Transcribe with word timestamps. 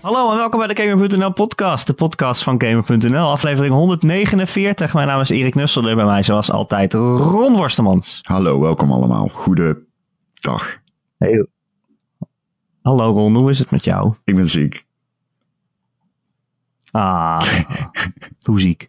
Hallo 0.00 0.30
en 0.30 0.36
welkom 0.36 0.58
bij 0.58 0.74
de 0.74 0.82
Gamer.nl 0.82 1.32
podcast, 1.32 1.86
de 1.86 1.92
podcast 1.92 2.42
van 2.42 2.62
Gamer.nl, 2.62 3.30
aflevering 3.30 3.74
149. 3.74 4.94
Mijn 4.94 5.06
naam 5.06 5.20
is 5.20 5.28
Erik 5.28 5.54
Nusselder, 5.54 5.96
bij 5.96 6.04
mij 6.04 6.22
zoals 6.22 6.50
altijd 6.50 6.92
Ron 6.94 7.56
Worstemans. 7.56 8.18
Hallo, 8.22 8.60
welkom 8.60 8.92
allemaal. 8.92 9.28
Goedendag. 9.28 10.78
Hey. 11.18 11.46
Hallo 12.82 13.12
Ron, 13.12 13.34
hoe 13.36 13.50
is 13.50 13.58
het 13.58 13.70
met 13.70 13.84
jou? 13.84 14.14
Ik 14.24 14.34
ben 14.36 14.48
ziek. 14.48 14.86
Ah, 16.90 17.42
hoe 18.48 18.60
ziek? 18.60 18.86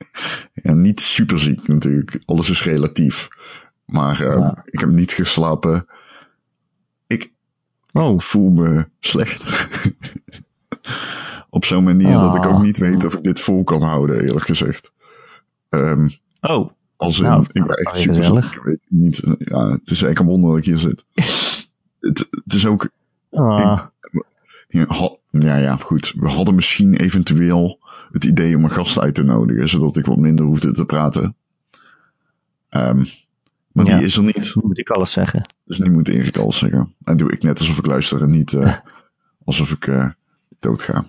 Ja, 0.53 0.73
niet 0.73 1.01
super 1.01 1.39
ziek 1.39 1.67
natuurlijk. 1.67 2.19
Alles 2.25 2.49
is 2.49 2.63
relatief. 2.63 3.27
Maar 3.85 4.21
uh, 4.21 4.27
Ja. 4.37 4.61
ik 4.65 4.79
heb 4.79 4.89
niet 4.89 5.11
geslapen. 5.13 5.85
Ik 7.07 7.31
Oh, 7.93 8.19
voel 8.19 8.49
me 8.49 8.89
slecht. 8.99 9.43
Op 11.49 11.65
zo'n 11.65 11.83
manier 11.83 12.13
dat 12.13 12.35
ik 12.35 12.45
Ah. 12.45 12.55
ook 12.55 12.61
niet 12.63 12.77
weet 12.77 13.05
of 13.05 13.13
ik 13.13 13.23
dit 13.23 13.39
vol 13.39 13.63
kan 13.63 13.81
houden, 13.81 14.21
eerlijk 14.23 14.45
gezegd. 14.45 14.91
Ehm, 15.69 16.09
oh, 16.41 16.69
als 16.97 17.19
in, 17.19 17.25
Nou, 17.25 17.45
ik 17.51 17.65
ben 17.65 17.75
echt 17.75 17.95
super 17.95 18.15
gezellig. 18.15 18.43
ziek. 18.45 18.53
Ik 18.55 18.63
weet 18.63 18.79
niet. 18.87 19.15
Ja, 19.39 19.69
het 19.71 19.89
is 19.91 20.01
eigenlijk 20.03 20.19
een 20.19 20.25
wonder 20.25 20.49
dat 20.49 20.57
ik 20.59 20.65
hier 20.65 20.77
zit. 20.77 21.03
het, 21.99 22.27
het 22.43 22.53
is 22.53 22.65
ook 22.65 22.89
ah, 23.31 23.79
Ja, 24.67 24.85
ja, 25.29 25.55
ja, 25.57 25.75
goed. 25.75 26.13
We 26.17 26.27
hadden 26.27 26.55
misschien 26.55 26.95
eventueel 26.95 27.79
het 28.11 28.23
idee 28.23 28.55
om 28.55 28.63
een 28.63 28.71
gast 28.71 28.99
uit 28.99 29.15
te 29.15 29.23
nodigen, 29.23 29.69
zodat 29.69 29.97
ik 29.97 30.05
wat 30.05 30.17
minder 30.17 30.45
hoefde 30.45 30.71
te 30.71 30.85
praten. 30.85 31.35
Ehm, 32.69 33.03
maar 33.71 33.85
Ja. 33.85 33.97
die 33.97 34.05
is 34.05 34.17
er 34.17 34.23
niet. 34.23 34.47
hoe 34.49 34.63
moet 34.67 34.77
ik 34.79 34.89
alles 34.89 35.11
zeggen? 35.11 35.41
Dus 35.65 35.77
nu 35.79 35.91
moet 35.91 36.07
Erik 36.07 36.37
alles 36.37 36.57
zeggen. 36.57 36.93
En 37.03 37.17
doe 37.17 37.31
ik 37.31 37.43
net 37.43 37.59
alsof 37.59 37.77
ik 37.77 37.85
luister 37.85 38.21
en 38.21 38.29
niet 38.29 38.53
eh, 38.53 38.75
alsof 39.45 39.71
ik 39.71 39.87
eh 39.87 40.09
doodga. 40.61 41.05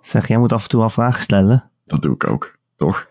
Zeg, 0.00 0.28
jij 0.28 0.38
moet 0.38 0.52
af 0.52 0.62
en 0.62 0.68
toe 0.68 0.80
wel 0.80 0.90
vragen 0.90 1.22
stellen. 1.22 1.70
Dat 1.84 2.02
doe 2.02 2.14
ik 2.14 2.26
ook. 2.26 2.58
Toch? 2.76 3.08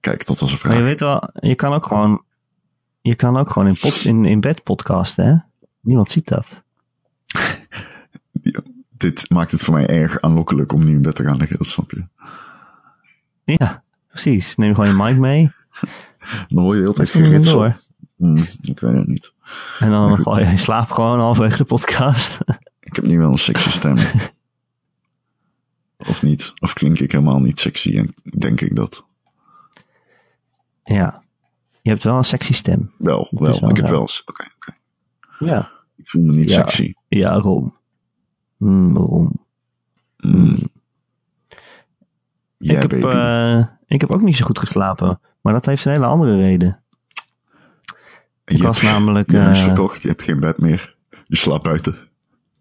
Kijk, 0.00 0.26
dat 0.26 0.38
was 0.38 0.52
een 0.52 0.58
Maar 0.62 0.72
je 0.72 0.76
vraag. 0.76 0.88
weet 0.88 1.00
wel, 1.00 1.30
je 1.32 1.54
kan 1.54 1.72
ook 1.72 1.86
gewoon, 1.86 2.24
je 3.00 3.14
kan 3.14 3.36
ook 3.36 3.50
gewoon 3.50 3.68
in, 3.68 3.78
pod, 3.78 4.04
in, 4.04 4.24
in 4.24 4.40
bed 4.40 4.62
podcasten, 4.62 5.26
hè? 5.26 5.36
Niemand 5.80 6.10
ziet 6.10 6.28
dat. 6.28 6.62
Dit 8.90 9.30
maakt 9.30 9.50
het 9.50 9.60
voor 9.60 9.74
mij 9.74 9.86
erg 9.86 10.20
aanlokkelijk 10.20 10.72
om 10.72 10.84
nu 10.84 10.94
in 10.94 11.02
bed 11.02 11.14
te 11.14 11.24
gaan 11.24 11.36
liggen, 11.36 11.58
dat 11.58 11.66
snap 11.66 11.90
je. 11.90 12.06
Ja, 13.44 13.82
precies. 14.08 14.56
Neem 14.56 14.74
gewoon 14.74 14.90
je 14.90 15.02
mic 15.02 15.16
mee. 15.16 15.52
Dan 16.48 16.62
hoor 16.62 16.74
je 16.74 16.80
de 16.80 16.86
hele 16.86 16.94
tijd 16.94 17.10
geritsel. 17.10 17.72
Hmm, 18.16 18.46
ik 18.60 18.80
weet 18.80 18.96
het 18.96 19.06
niet. 19.06 19.32
En 19.78 19.90
dan 19.90 20.22
val 20.22 20.38
je 20.38 20.44
in 20.44 20.58
slaap 20.58 20.90
gewoon 20.90 21.18
halverwege 21.18 21.56
de 21.56 21.64
podcast. 21.64 22.38
Ik 22.90 22.96
heb 22.96 23.04
nu 23.04 23.18
wel 23.18 23.32
een 23.32 23.38
sexy 23.38 23.70
stem. 23.70 23.96
of 26.10 26.22
niet? 26.22 26.52
Of 26.58 26.72
klink 26.72 26.98
ik 26.98 27.12
helemaal 27.12 27.40
niet 27.40 27.58
sexy 27.58 27.96
en 27.96 28.14
denk 28.38 28.60
ik 28.60 28.76
dat? 28.76 29.04
ja. 30.84 31.22
Je 31.82 31.90
hebt 31.90 32.02
wel 32.02 32.16
een 32.16 32.24
sexy 32.24 32.52
stem. 32.52 32.92
Wel, 32.98 33.28
wel. 33.30 33.60
wel 33.60 33.70
ik 33.70 33.76
heb 33.76 33.88
wel 33.88 34.00
eens. 34.00 34.22
Oké, 34.24 34.46
oké. 34.56 34.76
Ja. 35.38 35.70
Ik 35.96 36.08
voel 36.08 36.22
me 36.22 36.32
niet 36.32 36.48
Ja. 36.48 36.54
sexy. 36.54 36.92
Ja, 37.08 37.34
Ron. 37.34 37.74
Mm, 38.56 38.96
Ron. 38.96 39.40
Mm. 40.16 40.54
ik, 40.56 40.70
Yeah, 42.58 42.80
heb, 42.80 42.92
eh, 42.92 43.66
ik 43.86 44.00
heb 44.00 44.10
ook 44.10 44.20
niet 44.20 44.36
zo 44.36 44.44
goed 44.44 44.58
geslapen. 44.58 45.20
Maar 45.40 45.52
dat 45.52 45.66
heeft 45.66 45.84
een 45.84 45.92
hele 45.92 46.06
andere 46.06 46.36
reden. 46.36 46.82
Ik 48.44 48.56
je 48.56 48.62
was 48.62 48.80
hebt 48.80 48.92
namelijk... 48.92 49.30
je 49.30 49.36
huis 49.36 49.58
eh, 49.58 49.64
verkocht, 49.64 50.02
je 50.02 50.08
hebt 50.08 50.22
geen 50.22 50.40
bed 50.40 50.58
meer. 50.58 50.96
Je 51.24 51.36
slaapt 51.36 51.62
buiten. 51.62 52.09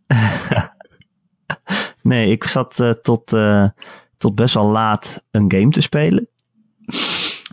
nee, 2.02 2.32
ik 2.32 2.44
zat 2.44 2.80
eh, 2.80 2.90
tot, 2.90 3.34
eh, 3.34 3.70
tot 4.18 4.36
best 4.36 4.54
wel 4.54 4.66
laat 4.66 5.26
een 5.32 5.52
game 5.52 5.70
te 5.70 5.82
spelen. 5.82 6.28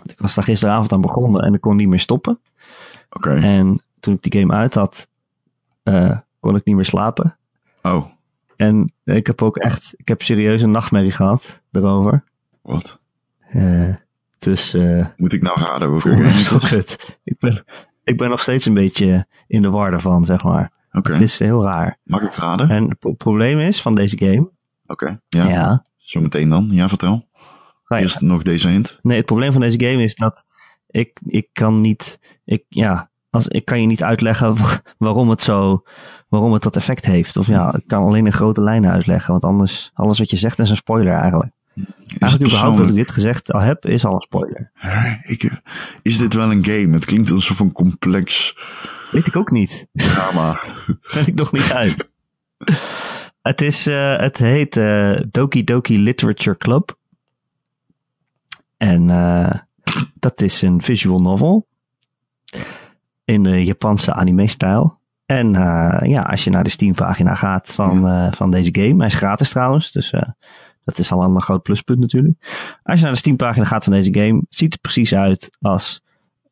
Ik 0.05 0.19
was 0.19 0.35
daar 0.35 0.45
gisteravond 0.45 0.93
aan 0.93 1.01
begonnen 1.01 1.43
en 1.43 1.55
ik 1.55 1.61
kon 1.61 1.77
niet 1.77 1.89
meer 1.89 2.01
stoppen. 2.01 2.41
Oké. 3.11 3.31
En 3.35 3.83
toen 4.01 4.15
ik 4.15 4.23
die 4.23 4.41
game 4.41 4.55
uit 4.55 4.75
had, 4.75 5.09
eh, 5.83 6.19
kon 6.41 6.57
ik 6.57 6.65
niet 6.65 6.75
meer 6.75 6.85
slapen. 6.85 7.37
Oh, 7.83 8.05
En 8.57 8.93
ik 9.05 9.27
heb 9.27 9.43
ook 9.43 9.57
echt, 9.57 9.95
ik 9.97 10.09
heb 10.09 10.23
serieus 10.23 10.63
een 10.63 10.71
nachtmerrie 10.71 11.11
gehad 11.11 11.61
erover. 11.73 12.25
wat? 12.63 12.99
Dus 14.39 14.77
Moet 15.17 15.33
ik 15.33 15.43
nou 15.43 15.61
raden 15.61 16.01
kut. 16.69 17.19
Ik 17.25 17.39
ben, 17.39 17.65
ik 18.05 18.17
ben 18.17 18.31
nog 18.31 18.41
steeds 18.41 18.67
een 18.67 18.75
beetje 18.75 19.27
in 19.47 19.63
de 19.63 19.71
war 19.71 19.93
ervan, 19.93 20.25
zeg 20.25 20.43
maar. 20.43 20.73
Het 21.05 21.21
is 21.21 21.39
heel 21.39 21.63
raar. 21.63 21.99
Mag 22.03 22.23
ik 22.23 22.35
raden? 22.35 22.71
En 22.71 22.89
het 22.89 22.99
pro- 22.99 23.13
probleem 23.13 23.59
is 23.59 23.83
van 23.83 23.95
deze 23.95 24.19
game. 24.19 24.51
Oké. 24.87 25.21
Ja. 25.29 25.49
Ja. 25.49 25.85
Zometeen 25.97 26.49
dan. 26.49 26.69
Ja, 26.71 26.89
vertel. 26.89 27.11
Nou 27.11 27.23
ja, 27.87 27.99
Eerst 27.99 28.21
nog 28.21 28.43
deze 28.43 28.69
hint. 28.69 28.99
Nee, 29.03 29.17
het 29.17 29.27
probleem 29.27 29.53
van 29.53 29.61
deze 29.61 29.85
game 29.85 30.03
is 30.03 30.15
dat 30.15 30.45
ik, 30.91 31.21
ik 31.27 31.49
kan 31.53 31.81
niet, 31.81 32.19
ik, 32.45 32.65
ja, 32.69 33.11
als, 33.31 33.49
ik 33.49 33.65
kan 33.65 33.81
je 33.81 33.87
niet 33.87 34.03
uitleggen 34.03 34.57
wa- 34.57 34.83
waarom 34.99 35.31
het 35.31 35.43
zo, 35.43 35.83
waarom 36.29 36.53
het 36.53 36.63
dat 36.63 36.77
effect 36.77 37.05
heeft. 37.07 37.37
Of 37.37 37.47
ja, 37.47 37.75
ik 37.75 37.83
kan 37.87 38.03
alleen 38.03 38.27
in 38.27 38.33
grote 38.33 38.63
lijnen 38.63 38.91
uitleggen, 38.91 39.31
want 39.31 39.45
anders, 39.45 39.91
alles 39.95 40.19
wat 40.19 40.31
je 40.31 40.37
zegt 40.37 40.59
is 40.59 40.71
een 40.71 40.77
spoiler 40.77 41.15
eigenlijk. 41.15 41.51
Is 41.75 41.83
het 42.07 42.23
Eigenlijk 42.23 42.51
überhaupt 42.53 42.79
dat 42.79 42.89
ik 42.89 42.95
dit 42.95 43.11
gezegd 43.11 43.53
al 43.53 43.61
heb, 43.61 43.87
is 43.87 44.05
al 44.05 44.15
een 44.15 44.21
spoiler. 44.21 44.71
Ik, 45.33 45.51
is 46.03 46.19
dit 46.19 46.35
wel 46.35 46.51
een 46.53 46.65
game? 46.65 46.93
Het 46.93 47.05
klinkt 47.05 47.31
alsof 47.31 47.59
een 47.59 47.73
complex 47.73 48.57
Weet 49.11 49.27
ik 49.27 49.37
ook 49.37 49.51
niet. 49.51 49.87
drama. 49.93 50.61
Ben 51.15 51.27
ik 51.33 51.35
nog 51.35 51.53
niet 51.53 51.73
uit. 51.73 52.11
het 53.43 53.61
is, 53.61 53.87
eh, 53.87 54.19
het 54.19 54.39
heet 54.39 54.77
eh, 54.77 55.21
Doki 55.31 55.65
Doki 55.65 55.99
Literature 55.99 56.57
Club. 56.57 56.99
En 58.77 59.11
eh, 59.11 59.61
dat 60.15 60.41
is 60.41 60.63
een 60.63 60.83
visual 60.83 61.19
novel. 61.19 61.67
In 63.25 63.43
de 63.43 63.65
Japanse 63.65 64.13
anime-stijl. 64.13 64.99
En 65.27 65.53
ja, 66.09 66.23
als 66.23 66.45
je 66.45 66.51
naar 66.51 66.65
de 66.65 66.71
Steam-pagina 66.71 67.35
gaat 67.35 67.75
van, 67.75 68.33
van 68.35 68.51
deze 68.51 68.69
game. 68.73 68.97
Hij 68.97 69.07
is 69.07 69.15
gratis 69.15 69.51
trouwens, 69.51 69.93
dus 69.93 70.13
dat 70.85 70.99
is 70.99 71.13
al 71.13 71.23
een 71.23 71.41
groot 71.43 71.63
pluspunt 71.63 71.99
natuurlijk. 71.99 72.35
Als 72.83 72.97
je 72.99 73.03
naar 73.05 73.13
de 73.13 73.19
Steam-pagina 73.19 73.65
gaat 73.65 73.85
van 73.85 73.93
deze 73.93 74.15
game, 74.15 74.43
ziet 74.49 74.73
het 74.73 74.83
precies 74.83 75.15
uit 75.15 75.51
als 75.61 76.03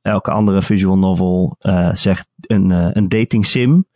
elke 0.04 0.30
andere 0.30 0.62
visual 0.62 0.98
novel 0.98 1.56
eh, 1.58 1.94
zegt 1.94 2.28
een, 2.40 2.70
eh, 2.70 2.88
een 2.92 3.08
dating 3.08 3.46
sim. 3.46 3.86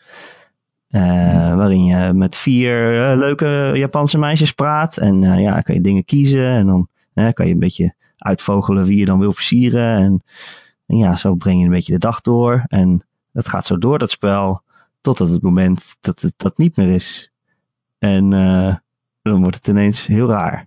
eh, 0.89 1.55
Waarin 1.55 1.85
je 1.85 2.13
met 2.13 2.37
vier 2.37 2.77
leuke 3.17 3.71
Japanse 3.75 4.19
meisjes 4.19 4.53
praat. 4.53 4.97
En 4.97 5.23
ja, 5.23 5.61
kan 5.61 5.75
je 5.75 5.81
dingen 5.81 6.05
kiezen. 6.05 6.47
En 6.47 6.67
dan 6.67 6.89
kan 7.33 7.47
je 7.47 7.53
een 7.53 7.59
beetje 7.59 7.95
uitvogelen 8.19 8.85
wie 8.85 8.99
je 8.99 9.05
dan 9.05 9.19
wil 9.19 9.33
versieren. 9.33 9.97
En, 9.97 10.23
en 10.87 10.97
ja, 10.97 11.17
zo 11.17 11.35
breng 11.35 11.59
je 11.59 11.65
een 11.65 11.71
beetje 11.71 11.93
de 11.93 11.99
dag 11.99 12.21
door. 12.21 12.65
En 12.67 13.07
dat 13.33 13.49
gaat 13.49 13.67
zo 13.67 13.79
door, 13.79 13.99
dat 13.99 14.11
spel. 14.11 14.63
Totdat 15.01 15.29
het 15.29 15.43
moment 15.43 15.97
dat 16.01 16.21
het 16.21 16.35
dat 16.37 16.59
niet 16.59 16.77
meer 16.77 16.89
is. 16.89 17.33
En 17.99 18.31
dan 19.23 19.41
wordt 19.41 19.57
het 19.57 19.67
ineens 19.67 20.07
heel 20.07 20.29
raar. 20.29 20.67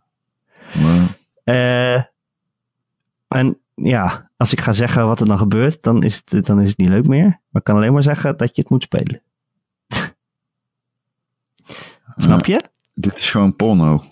En 3.27 3.57
ja, 3.75 4.29
als 4.41 4.51
ik 4.51 4.61
ga 4.61 4.73
zeggen 4.73 5.05
wat 5.05 5.19
er 5.19 5.25
dan 5.25 5.37
gebeurt, 5.37 5.83
dan 5.83 6.03
is, 6.03 6.21
het, 6.25 6.45
dan 6.45 6.61
is 6.61 6.69
het 6.69 6.77
niet 6.77 6.87
leuk 6.87 7.07
meer. 7.07 7.25
Maar 7.25 7.61
ik 7.61 7.63
kan 7.63 7.75
alleen 7.75 7.93
maar 7.93 8.03
zeggen 8.03 8.37
dat 8.37 8.55
je 8.55 8.61
het 8.61 8.71
moet 8.71 8.83
spelen. 8.83 9.21
Snap 12.17 12.45
je? 12.45 12.61
dit 12.93 13.17
is 13.17 13.29
gewoon 13.29 13.55
porno. 13.55 14.03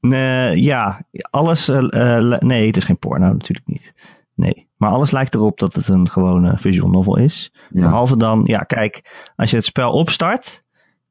Nee, 0.00 0.62
ja, 0.62 1.02
alles. 1.30 1.68
eh, 1.68 2.16
eh, 2.16 2.38
nee, 2.40 2.66
het 2.66 2.76
is 2.76 2.84
geen 2.84 2.98
porno, 2.98 3.32
natuurlijk 3.32 3.66
niet. 3.66 3.94
Nee. 4.34 4.68
Maar 4.76 4.90
alles 4.90 5.10
lijkt 5.10 5.34
erop 5.34 5.58
dat 5.58 5.74
het 5.74 5.88
een 5.88 6.08
gewone 6.08 6.58
visual 6.58 6.90
novel 6.90 7.16
is. 7.16 7.52
Ja. 7.70 7.80
Behalve 7.80 8.16
dan, 8.16 8.42
ja, 8.44 8.58
kijk, 8.58 9.26
als 9.36 9.50
je 9.50 9.56
het 9.56 9.64
spel 9.64 9.92
opstart, 9.92 10.62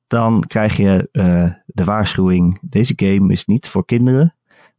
dan 0.08 0.44
krijg 0.48 0.78
je 0.78 1.10
eh, 1.12 1.52
de 1.66 1.84
waarschuwing: 1.84 2.60
deze 2.62 2.94
game 2.96 3.32
is 3.32 3.46
niet 3.46 3.68
voor 3.70 3.86
kinderen 3.86 4.36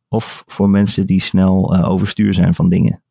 of 0.08 0.44
voor 0.46 0.70
mensen 0.70 1.06
die 1.06 1.20
snel 1.20 1.74
eh, 1.74 1.88
overstuur 1.88 2.34
zijn 2.34 2.54
van 2.54 2.68
dingen. 2.68 3.02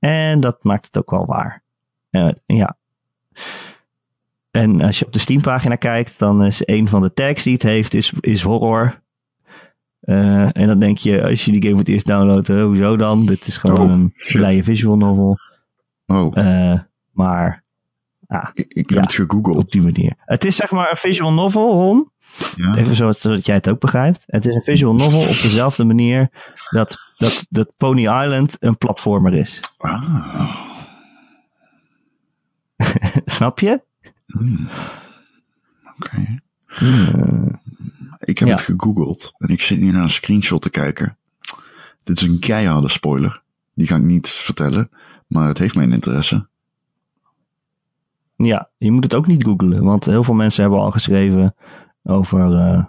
En 0.00 0.40
dat 0.40 0.64
maakt 0.64 0.86
het 0.86 0.98
ook 0.98 1.10
wel 1.10 1.26
waar. 1.26 1.62
Eh, 2.10 2.30
ja. 2.46 2.76
En 4.50 4.80
als 4.80 4.98
je 4.98 5.06
op 5.06 5.12
de 5.12 5.18
Steam-pagina 5.18 5.74
kijkt, 5.74 6.18
dan 6.18 6.44
is 6.44 6.62
een 6.64 6.88
van 6.88 7.02
de 7.02 7.12
tags 7.12 7.42
die 7.42 7.52
het 7.52 7.62
heeft, 7.62 7.94
is, 7.94 8.12
is 8.20 8.42
horror. 8.42 9.02
Eh, 10.00 10.56
en 10.56 10.66
dan 10.66 10.78
denk 10.78 10.98
je, 10.98 11.22
als 11.22 11.44
je 11.44 11.52
die 11.52 11.60
game 11.60 11.74
voor 11.74 11.84
het 11.84 11.92
eerst 11.92 12.06
downloadt, 12.06 12.48
eh, 12.48 12.62
hoezo 12.62 12.96
dan? 12.96 13.26
Dit 13.26 13.46
is 13.46 13.56
gewoon 13.56 13.78
Oh, 13.78 13.90
een 13.90 14.14
blije 14.32 14.62
visual 14.62 14.96
novel. 14.96 15.38
Oh, 16.06 16.34
maar 17.10 17.59
ah, 18.38 18.48
ik, 18.54 18.66
ik 18.68 18.88
heb 18.88 18.98
ja. 18.98 19.00
het 19.00 19.12
gegoogeld. 19.12 19.56
op 19.56 19.70
die 19.70 19.82
manier. 19.82 20.12
Het 20.18 20.44
is 20.44 20.56
zeg 20.56 20.70
maar 20.70 20.90
een 20.90 20.96
visual 20.96 21.32
novel, 21.32 21.72
Ron. 21.72 22.10
Ja. 22.56 22.74
Even 22.74 22.96
zo, 22.96 23.12
zodat 23.12 23.46
jij 23.46 23.54
het 23.54 23.68
ook 23.68 23.80
begrijpt. 23.80 24.22
Het 24.26 24.46
is 24.46 24.54
een 24.54 24.62
visual 24.62 24.94
novel 24.94 25.20
op 25.20 25.26
dezelfde 25.42 25.84
manier 25.84 26.30
dat, 26.70 26.98
dat, 27.16 27.46
dat 27.48 27.74
Pony 27.76 28.00
Island 28.00 28.56
een 28.60 28.78
platformer 28.78 29.34
is. 29.34 29.60
Ah. 29.78 30.56
Snap 33.26 33.58
je? 33.58 33.82
Hmm. 34.26 34.68
Oké. 35.96 36.38
Hmm. 36.66 37.60
ik 38.18 38.38
heb 38.38 38.48
Ja. 38.48 38.54
het 38.54 38.64
gegoogeld 38.64 39.32
en 39.36 39.48
ik 39.48 39.62
zit 39.62 39.80
nu 39.80 39.90
naar 39.90 40.02
een 40.02 40.10
screenshot 40.10 40.62
te 40.62 40.70
kijken. 40.70 41.18
Dit 42.04 42.16
is 42.20 42.28
een 42.28 42.38
keiharde 42.38 42.88
spoiler. 42.88 43.42
Die 43.74 43.86
ga 43.86 43.96
ik 43.96 44.02
niet 44.02 44.28
vertellen, 44.28 44.90
maar 45.26 45.48
het 45.48 45.58
heeft 45.58 45.74
mijn 45.74 45.92
interesse. 45.92 46.48
Ja, 48.42 48.68
je 48.76 48.90
moet 48.90 49.04
het 49.04 49.14
ook 49.14 49.26
niet 49.26 49.44
googlen, 49.44 49.84
want 49.84 50.04
heel 50.04 50.24
veel 50.24 50.34
mensen 50.34 50.62
hebben 50.62 50.80
al 50.80 50.90
geschreven 50.90 51.54
over 52.04 52.54
eh, 52.56 52.84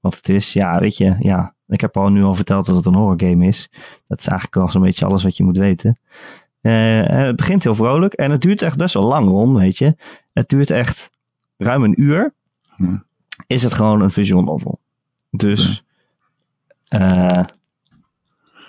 wat 0.00 0.14
het 0.16 0.28
is. 0.28 0.52
Ja, 0.52 0.78
weet 0.78 0.96
je, 0.96 1.16
ja, 1.18 1.54
ik 1.66 1.80
heb 1.80 1.96
al 1.96 2.08
nu 2.08 2.22
al 2.22 2.34
verteld 2.34 2.66
dat 2.66 2.76
het 2.76 2.86
een 2.86 2.94
horror 2.94 3.20
game 3.28 3.46
is. 3.46 3.68
Dat 4.06 4.18
is 4.18 4.26
eigenlijk 4.26 4.54
wel 4.54 4.68
zo'n 4.68 4.82
beetje 4.82 5.04
alles 5.06 5.22
wat 5.22 5.36
je 5.36 5.44
moet 5.44 5.56
weten. 5.58 5.98
Eh, 6.60 7.02
het 7.06 7.36
begint 7.36 7.62
heel 7.62 7.74
vrolijk 7.74 8.12
en 8.12 8.30
het 8.30 8.40
duurt 8.40 8.62
echt 8.62 8.76
best 8.76 8.94
wel 8.94 9.04
lang, 9.04 9.28
Ron, 9.28 9.56
weet 9.56 9.78
je. 9.78 9.96
Het 10.32 10.48
duurt 10.48 10.70
echt 10.70 11.10
ruim 11.56 11.82
een 11.84 12.00
uur. 12.02 12.34
Hm. 12.76 12.96
Is 13.46 13.62
het 13.62 13.74
gewoon 13.74 14.00
een 14.00 14.10
visual 14.10 14.42
novel. 14.42 14.80
Dus, 15.30 15.84
eh, 16.88 17.00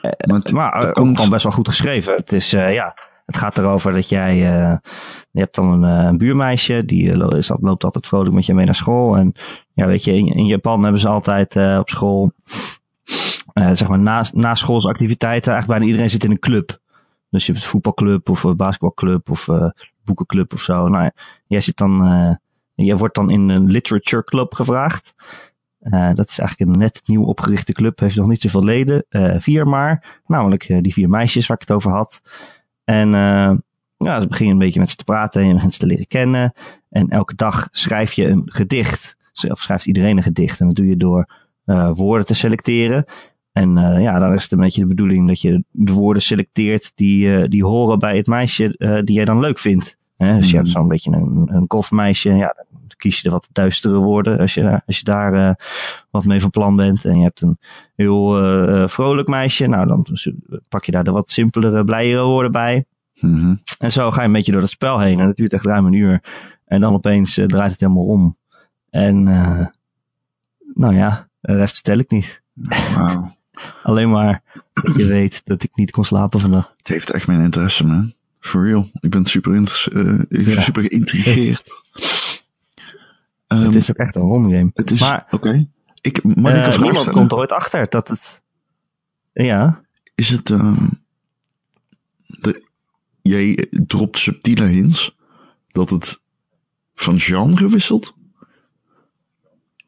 Maar 0.01 0.35
het, 0.35 0.51
maar 0.51 0.87
ook 0.87 0.93
komt- 0.93 1.15
gewoon 1.15 1.29
best 1.31 1.43
wel 1.43 1.51
goed 1.51 1.67
geschreven. 1.67 2.15
Het 2.15 2.31
is, 2.31 2.49
ja, 2.51 2.97
het 3.25 3.37
gaat 3.37 3.57
erover 3.57 3.93
dat 3.93 4.09
jij, 4.09 4.31
eh, 4.31 4.77
je 5.31 5.39
hebt 5.39 5.55
dan 5.55 5.83
een, 5.83 6.07
eh, 6.11 6.17
buurmeisje, 6.17 6.85
die 6.85 7.11
eh, 7.11 7.17
loopt 7.59 7.83
altijd 7.83 8.07
vrolijk 8.07 8.35
met 8.35 8.45
je 8.45 8.53
mee 8.53 8.65
naar 8.65 8.75
school. 8.75 9.17
En 9.17 9.33
ja, 9.73 9.85
weet 9.85 10.03
je, 10.03 10.13
in, 10.13 10.45
Japan 10.45 10.83
hebben 10.83 11.01
ze 11.01 11.07
altijd 11.07 11.55
op 11.79 11.89
school, 11.89 12.31
zeg 13.53 13.87
maar, 13.87 13.99
na, 13.99 14.25
na 14.33 14.55
schoolse 14.55 14.87
activiteiten, 14.87 15.51
eigenlijk 15.51 15.67
bijna 15.67 15.85
iedereen 15.85 16.09
zit 16.09 16.23
in 16.23 16.31
een 16.31 16.39
club. 16.39 16.79
Dus 17.29 17.45
je 17.45 17.51
hebt 17.51 17.63
een 17.63 17.71
voetbalclub 17.71 18.29
of 18.29 18.43
een 18.43 18.55
basketbalclub 18.55 19.29
of 19.29 19.49
boekenclub 20.03 20.53
of 20.53 20.61
zo. 20.61 20.87
Nou 20.87 21.11
jij 21.47 21.61
zit 21.61 21.77
dan, 21.77 22.37
jij 22.75 22.97
wordt 22.97 23.15
dan 23.15 23.29
in 23.29 23.49
een 23.49 23.65
literature 23.65 24.23
club 24.23 24.53
gevraagd. 24.53 25.13
Dat 26.13 26.29
is 26.29 26.39
eigenlijk 26.39 26.71
een 26.71 26.77
net 26.77 27.01
nieuw 27.05 27.23
opgerichte 27.23 27.73
club. 27.73 27.99
Heeft 27.99 28.15
nog 28.15 28.27
niet 28.27 28.41
zoveel 28.41 28.63
leden. 28.63 29.05
vier 29.37 29.67
maar. 29.67 30.21
Namelijk 30.25 30.77
die 30.81 30.93
vier 30.93 31.09
meisjes 31.09 31.47
waar 31.47 31.57
ik 31.57 31.67
het 31.67 31.77
over 31.77 31.91
had. 31.91 32.21
En 32.85 33.13
eh 33.13 33.53
ja, 33.97 34.21
ze 34.21 34.27
beginnen 34.27 34.53
een 34.53 34.61
beetje 34.61 34.79
met 34.79 34.89
ze 34.89 34.95
te 34.95 35.03
praten. 35.03 35.41
En 35.41 35.59
ze 35.71 35.79
te 35.79 35.85
leren 35.85 36.07
kennen. 36.07 36.53
En 36.89 37.09
elke 37.09 37.35
dag 37.35 37.67
schrijf 37.71 38.13
je 38.13 38.27
een 38.27 38.43
gedicht. 38.45 39.17
Of 39.49 39.59
schrijft 39.59 39.85
iedereen 39.85 40.17
een 40.17 40.23
gedicht. 40.23 40.59
En 40.59 40.65
dat 40.65 40.75
doe 40.75 40.87
je 40.87 40.97
door 40.97 41.29
eh, 41.65 41.91
woorden 41.93 42.25
te 42.25 42.33
selecteren. 42.33 43.05
En 43.51 43.77
eh, 43.77 44.01
ja, 44.01 44.19
dan 44.19 44.33
is 44.33 44.43
het 44.43 44.51
een 44.51 44.59
beetje 44.59 44.81
de 44.81 44.87
bedoeling 44.87 45.27
dat 45.27 45.41
je 45.41 45.63
de 45.71 45.93
woorden 45.93 46.21
selecteert 46.21 46.91
die, 46.95 47.47
die 47.47 47.63
horen 47.63 47.99
bij 47.99 48.17
het 48.17 48.27
meisje 48.27 49.01
die 49.05 49.15
jij 49.15 49.25
dan 49.25 49.39
leuk 49.39 49.59
vindt. 49.59 49.97
Hè, 50.17 50.37
dus 50.37 50.49
je 50.49 50.55
hebt 50.55 50.67
Mhm. 50.67 50.77
zo'n 50.77 50.87
beetje 50.87 51.11
een, 51.11 51.49
een 51.53 51.65
golfmeisje. 51.67 52.29
Ja, 52.33 52.55
dan 52.71 52.97
kies 52.97 53.17
je 53.17 53.23
de 53.23 53.29
wat 53.29 53.47
duistere 53.51 53.97
woorden 53.97 54.39
als 54.39 54.53
je, 54.53 54.81
als 54.85 54.97
je 54.97 55.03
daar 55.03 55.33
eh, 55.33 55.53
wat 56.09 56.25
mee 56.25 56.41
van 56.41 56.49
plan 56.49 56.75
bent. 56.75 57.05
En 57.05 57.17
je 57.17 57.23
hebt 57.23 57.41
een 57.41 57.57
heel 57.95 58.37
eh, 58.37 58.81
eh, 58.81 58.87
vrolijk 58.87 59.27
meisje. 59.27 59.67
Nou, 59.67 59.87
dan 59.87 60.07
pak 60.69 60.85
je 60.85 60.91
daar 60.91 61.03
de 61.03 61.11
wat 61.11 61.29
simpelere, 61.31 61.83
blijere 61.83 62.23
woorden 62.23 62.51
bij. 62.51 62.85
Mhm. 63.19 63.55
En 63.79 63.91
zo 63.91 64.11
ga 64.11 64.21
je 64.21 64.27
een 64.27 64.33
beetje 64.33 64.51
door 64.51 64.61
het 64.61 64.69
spel 64.69 64.99
heen. 64.99 65.19
En 65.19 65.25
dat 65.25 65.35
duurt 65.35 65.53
echt 65.53 65.65
ruim 65.65 65.85
een 65.85 65.93
uur. 65.93 66.21
En 66.65 66.81
dan 66.81 66.93
opeens 66.93 67.33
draait 67.33 67.71
het 67.71 67.79
helemaal 67.79 68.05
om. 68.05 68.37
En 68.89 69.23
nou 70.73 70.95
ja, 70.95 71.27
de 71.39 71.55
rest 71.55 71.73
vertel 71.73 71.97
ik 71.97 72.09
niet. 72.11 72.41
Wauw. 72.95 73.33
Alleen 73.83 74.09
maar 74.09 74.41
dat 74.73 74.95
je 74.95 75.05
weet 75.05 75.41
dat 75.45 75.63
ik 75.63 75.75
niet 75.75 75.91
kon 75.91 76.03
slapen 76.05 76.39
vannacht. 76.39 76.73
Het 76.77 76.87
heeft 76.87 77.09
echt 77.11 77.27
mijn 77.27 77.39
interesse, 77.41 77.85
man. 77.85 78.13
For 78.45 78.63
real. 78.65 78.89
Ik 78.99 79.09
ben 79.09 79.25
super, 79.25 79.55
inter- 79.55 79.91
ik 80.29 80.45
ben 80.45 80.53
Ja. 80.53 80.61
super 80.61 80.81
geïntrigeerd. 80.83 81.69
Ehm, 83.47 83.61
het 83.61 83.75
is 83.75 83.89
ook 83.89 83.95
echt 83.97 84.15
een 84.15 84.21
rondgame. 84.21 84.71
het 84.73 84.91
is- 84.91 84.99
maar 84.99 85.27
Oké. 85.31 85.67
Ik, 86.01 86.23
mag 86.23 86.35
ik 86.35 86.57
een 86.57 86.63
vraag 86.63 86.77
niemand 86.79 86.97
stellen? 86.97 87.19
komt 87.19 87.31
er 87.31 87.37
ooit 87.37 87.51
achter 87.51 87.89
dat 87.89 88.07
het... 88.07 88.41
Ja, 89.33 89.81
Is 90.15 90.29
het... 90.29 90.49
ehm, 90.49 90.87
de, 92.25 92.67
jij 93.21 93.67
dropt 93.71 94.19
subtiele 94.19 94.63
hints 94.65 95.15
dat 95.67 95.89
het 95.89 96.21
van 96.95 97.19
genre 97.19 97.69
wisselt? 97.69 98.15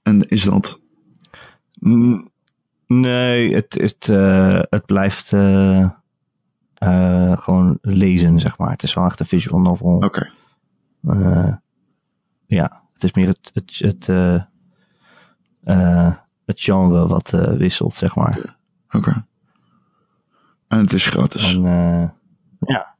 En 0.03 0.27
is 0.29 0.43
dat... 0.43 0.79
Nee, 2.87 3.53
het, 3.55 3.73
het, 3.73 4.09
eh, 4.09 4.61
het 4.69 4.85
blijft 4.85 5.33
eh, 6.77 7.37
gewoon 7.37 7.77
lezen, 7.81 8.39
zeg 8.39 8.57
maar. 8.57 8.71
Het 8.71 8.83
is 8.83 8.93
wel 8.93 9.05
echt 9.05 9.19
een 9.19 9.25
visual 9.25 9.59
novel. 9.59 9.95
Oké. 9.95 10.29
Eh, 11.07 11.53
ja, 12.45 12.81
het 12.93 13.03
is 13.03 13.13
meer 13.13 13.27
het, 13.27 13.51
het, 13.53 13.77
het, 13.77 14.09
eh, 15.63 16.13
het 16.45 16.61
genre 16.61 17.07
wat 17.07 17.29
wisselt, 17.57 17.93
zeg 17.93 18.15
maar. 18.15 18.55
Oké. 18.89 19.25
En 20.67 20.79
het 20.79 20.93
is 20.93 21.05
gratis. 21.05 21.55
En, 21.55 21.65
eh, 21.65 22.09
ja. 22.59 22.95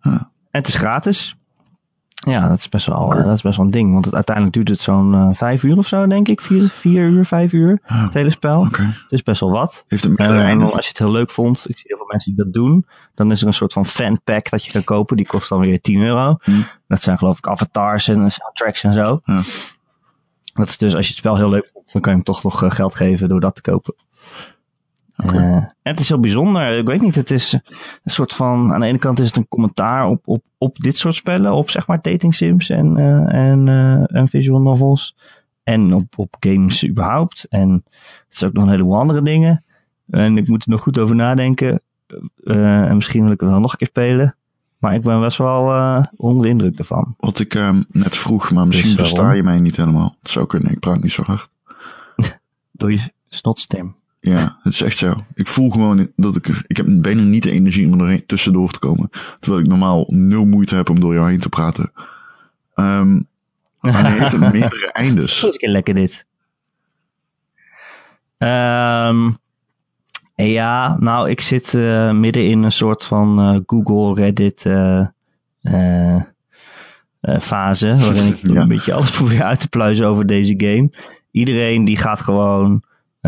En 0.00 0.30
het 0.50 0.68
is 0.68 0.74
gratis. 0.74 1.36
Ja, 2.30 2.48
dat 2.48 2.58
is 2.58 2.68
best 2.68 2.86
wel, 2.86 3.08
dat 3.08 3.34
is 3.34 3.42
best 3.42 3.56
wel 3.56 3.64
een 3.64 3.70
ding. 3.70 3.92
Want 3.92 4.04
het, 4.04 4.14
uiteindelijk 4.14 4.54
duurt 4.56 4.68
het 4.68 4.80
zo'n 4.80 5.14
eh, 5.14 5.28
vijf 5.32 5.62
uur 5.62 5.76
of 5.78 5.86
zo, 5.86 6.06
denk 6.06 6.28
ik. 6.28 6.40
Vier, 6.40 6.68
vier 6.68 7.02
uur, 7.02 7.24
vijf 7.24 7.52
uur. 7.52 7.80
Ah, 7.86 8.02
Het 8.04 8.14
hele 8.14 8.30
spel. 8.30 8.64
Het 9.02 9.12
is 9.12 9.22
best 9.22 9.40
wel 9.40 9.50
wat. 9.50 9.84
Heeft 9.88 10.16
Eh, 10.16 10.50
en 10.50 10.60
als 10.62 10.84
je 10.84 10.88
het 10.88 10.98
heel 10.98 11.10
leuk 11.10 11.30
vond, 11.30 11.64
ik 11.68 11.76
zie 11.76 11.84
heel 11.86 11.96
veel 11.96 12.06
mensen 12.06 12.34
die 12.34 12.44
dat 12.44 12.52
doen, 12.52 12.86
dan 13.14 13.30
is 13.30 13.40
er 13.40 13.46
een 13.46 13.54
soort 13.54 13.72
van 13.72 13.86
fanpack 13.86 14.50
dat 14.50 14.64
je 14.64 14.72
kan 14.72 14.84
kopen. 14.84 15.16
Die 15.16 15.26
kost 15.26 15.48
dan 15.48 15.60
weer 15.60 15.80
10 15.80 16.02
euro. 16.02 16.36
Hm. 16.42 16.52
Dat 16.88 17.02
zijn 17.02 17.18
geloof 17.18 17.38
ik 17.38 17.46
avatars 17.48 18.08
en 18.08 18.32
soundtracks 18.32 18.82
en 18.84 18.92
zo. 18.92 19.20
Ja. 19.24 19.40
Dat 20.54 20.68
is 20.68 20.78
dus 20.78 20.94
als 20.94 21.04
je 21.06 21.10
het 21.10 21.18
spel 21.20 21.36
heel 21.36 21.50
leuk 21.50 21.70
vond, 21.72 21.92
dan 21.92 22.02
kan 22.02 22.10
je 22.10 22.16
hem 22.16 22.26
toch 22.26 22.42
nog 22.42 22.62
eh, 22.62 22.70
geld 22.70 22.94
geven 22.94 23.28
door 23.28 23.40
dat 23.40 23.54
te 23.54 23.62
kopen. 23.62 23.94
Eh, 25.16 25.64
het 25.82 26.00
is 26.00 26.08
heel 26.08 26.20
bijzonder. 26.20 26.78
Ik 26.78 26.86
weet 26.86 27.00
niet, 27.00 27.14
het 27.14 27.30
is 27.30 27.52
een 27.52 27.60
soort 28.10 28.32
van, 28.32 28.72
aan 28.72 28.80
de 28.80 28.86
ene 28.86 28.98
kant 28.98 29.18
is 29.18 29.26
het 29.26 29.36
een 29.36 29.48
commentaar 29.48 30.08
op, 30.08 30.28
op, 30.28 30.42
op 30.58 30.78
dit 30.78 30.96
soort 30.96 31.14
spellen, 31.14 31.52
op 31.52 31.70
zeg 31.70 31.86
maar 31.86 32.02
dating 32.02 32.34
sims 32.34 32.70
en, 32.70 32.96
eh, 32.96 33.50
en, 33.50 33.68
eh, 33.68 34.16
en 34.16 34.28
visual 34.28 34.60
novels. 34.60 35.16
En 35.62 35.94
op, 35.94 36.18
op 36.18 36.36
games 36.40 36.86
überhaupt. 36.86 37.46
En 37.48 37.70
het 38.28 38.34
is 38.34 38.44
ook 38.44 38.52
nog 38.52 38.64
een 38.64 38.70
heleboel 38.70 38.98
andere 38.98 39.22
dingen. 39.22 39.64
En 40.10 40.38
ik 40.38 40.48
moet 40.48 40.64
er 40.64 40.70
nog 40.70 40.80
goed 40.80 40.98
over 40.98 41.14
nadenken. 41.14 41.80
En 42.44 42.94
misschien 42.94 43.22
wil 43.22 43.32
ik 43.32 43.40
het 43.40 43.48
wel 43.48 43.60
nog 43.60 43.72
een 43.72 43.78
keer 43.78 43.86
spelen. 43.86 44.36
Maar 44.78 44.94
ik 44.94 45.02
ben 45.02 45.20
best 45.20 45.38
wel 45.38 45.72
eh, 45.72 46.04
onder 46.16 46.42
de 46.42 46.48
indruk 46.48 46.78
ervan. 46.78 47.14
Wat 47.18 47.38
ik 47.38 47.54
ehm, 47.54 47.82
net 47.88 48.16
vroeg, 48.16 48.50
maar 48.50 48.66
misschien 48.66 48.90
Dus, 48.90 48.98
versta 48.98 49.32
je 49.32 49.42
mij 49.42 49.58
niet 49.58 49.76
helemaal. 49.76 50.16
Het 50.20 50.30
zou 50.30 50.46
kunnen, 50.46 50.72
ik 50.72 50.78
praat 50.78 51.02
niet 51.02 51.12
zo 51.12 51.22
hard. 51.22 51.48
Door 52.72 52.92
je 52.92 53.12
snotstem. 53.28 53.94
Ja, 54.20 54.58
het 54.62 54.72
is 54.72 54.82
echt 54.82 54.96
zo. 54.96 55.24
Ik 55.34 55.46
voel 55.46 55.70
gewoon 55.70 56.10
dat 56.16 56.36
ik... 56.36 56.62
Ik 56.66 56.76
heb 56.76 56.86
bijna 56.88 57.22
niet 57.22 57.42
de 57.42 57.50
energie 57.50 57.92
om 57.92 58.00
er 58.00 58.26
tussendoor 58.26 58.70
te 58.70 58.78
komen. 58.78 59.10
Terwijl 59.40 59.62
ik 59.62 59.68
normaal 59.68 60.04
nul 60.08 60.44
moeite 60.44 60.74
heb 60.74 60.90
om 60.90 61.00
door 61.00 61.14
jou 61.14 61.28
heen 61.28 61.40
te 61.40 61.48
praten. 61.48 61.92
Ehm 62.74 63.18
maar 63.92 64.00
hij 64.00 64.18
heeft 64.18 64.38
meerdere 64.52 64.92
eindes. 64.92 65.40
Dat 65.40 65.54
is 65.54 65.62
een 65.62 65.70
lekker 65.70 65.94
dit. 65.94 66.26
Ehm, 68.38 69.30
ja, 70.34 70.96
nou, 70.98 71.30
ik 71.30 71.40
zit 71.40 71.74
eh, 71.74 72.12
midden 72.12 72.48
in 72.48 72.62
een 72.62 72.72
soort 72.72 73.04
van 73.04 73.38
eh, 73.40 73.60
Google, 73.66 74.22
Reddit 74.22 74.66
eh, 75.62 76.22
fase. 77.40 77.96
Waarin 77.96 78.26
ik 78.26 78.38
Ja. 78.52 78.60
een 78.60 78.68
beetje 78.68 78.92
alles 78.92 79.10
probeer 79.10 79.42
uit 79.42 79.60
te 79.60 79.68
pluizen 79.68 80.06
over 80.06 80.26
deze 80.26 80.54
game. 80.56 80.90
Iedereen 81.30 81.84
die 81.84 81.96
gaat 81.96 82.20
gewoon 82.20 82.82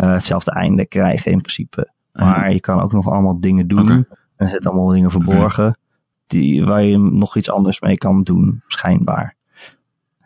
hetzelfde 0.07 0.51
einde 0.51 0.87
krijgen 0.87 1.33
in 1.33 1.41
principe. 1.41 1.91
Maar 2.13 2.53
je 2.53 2.61
kan 2.61 2.81
ook 2.81 2.93
nog 2.93 3.09
allemaal 3.09 3.41
dingen 3.41 3.69
doen. 3.69 3.89
En 3.89 4.07
er 4.37 4.49
zitten 4.49 4.71
allemaal 4.71 4.89
dingen 4.89 5.11
verborgen. 5.11 5.79
Die, 6.27 6.65
waar 6.65 6.83
je 6.83 6.99
nog 6.99 7.37
iets 7.37 7.51
anders 7.51 7.81
mee 7.81 7.99
kan 7.99 8.23
doen, 8.23 8.63
schijnbaar. 8.67 9.37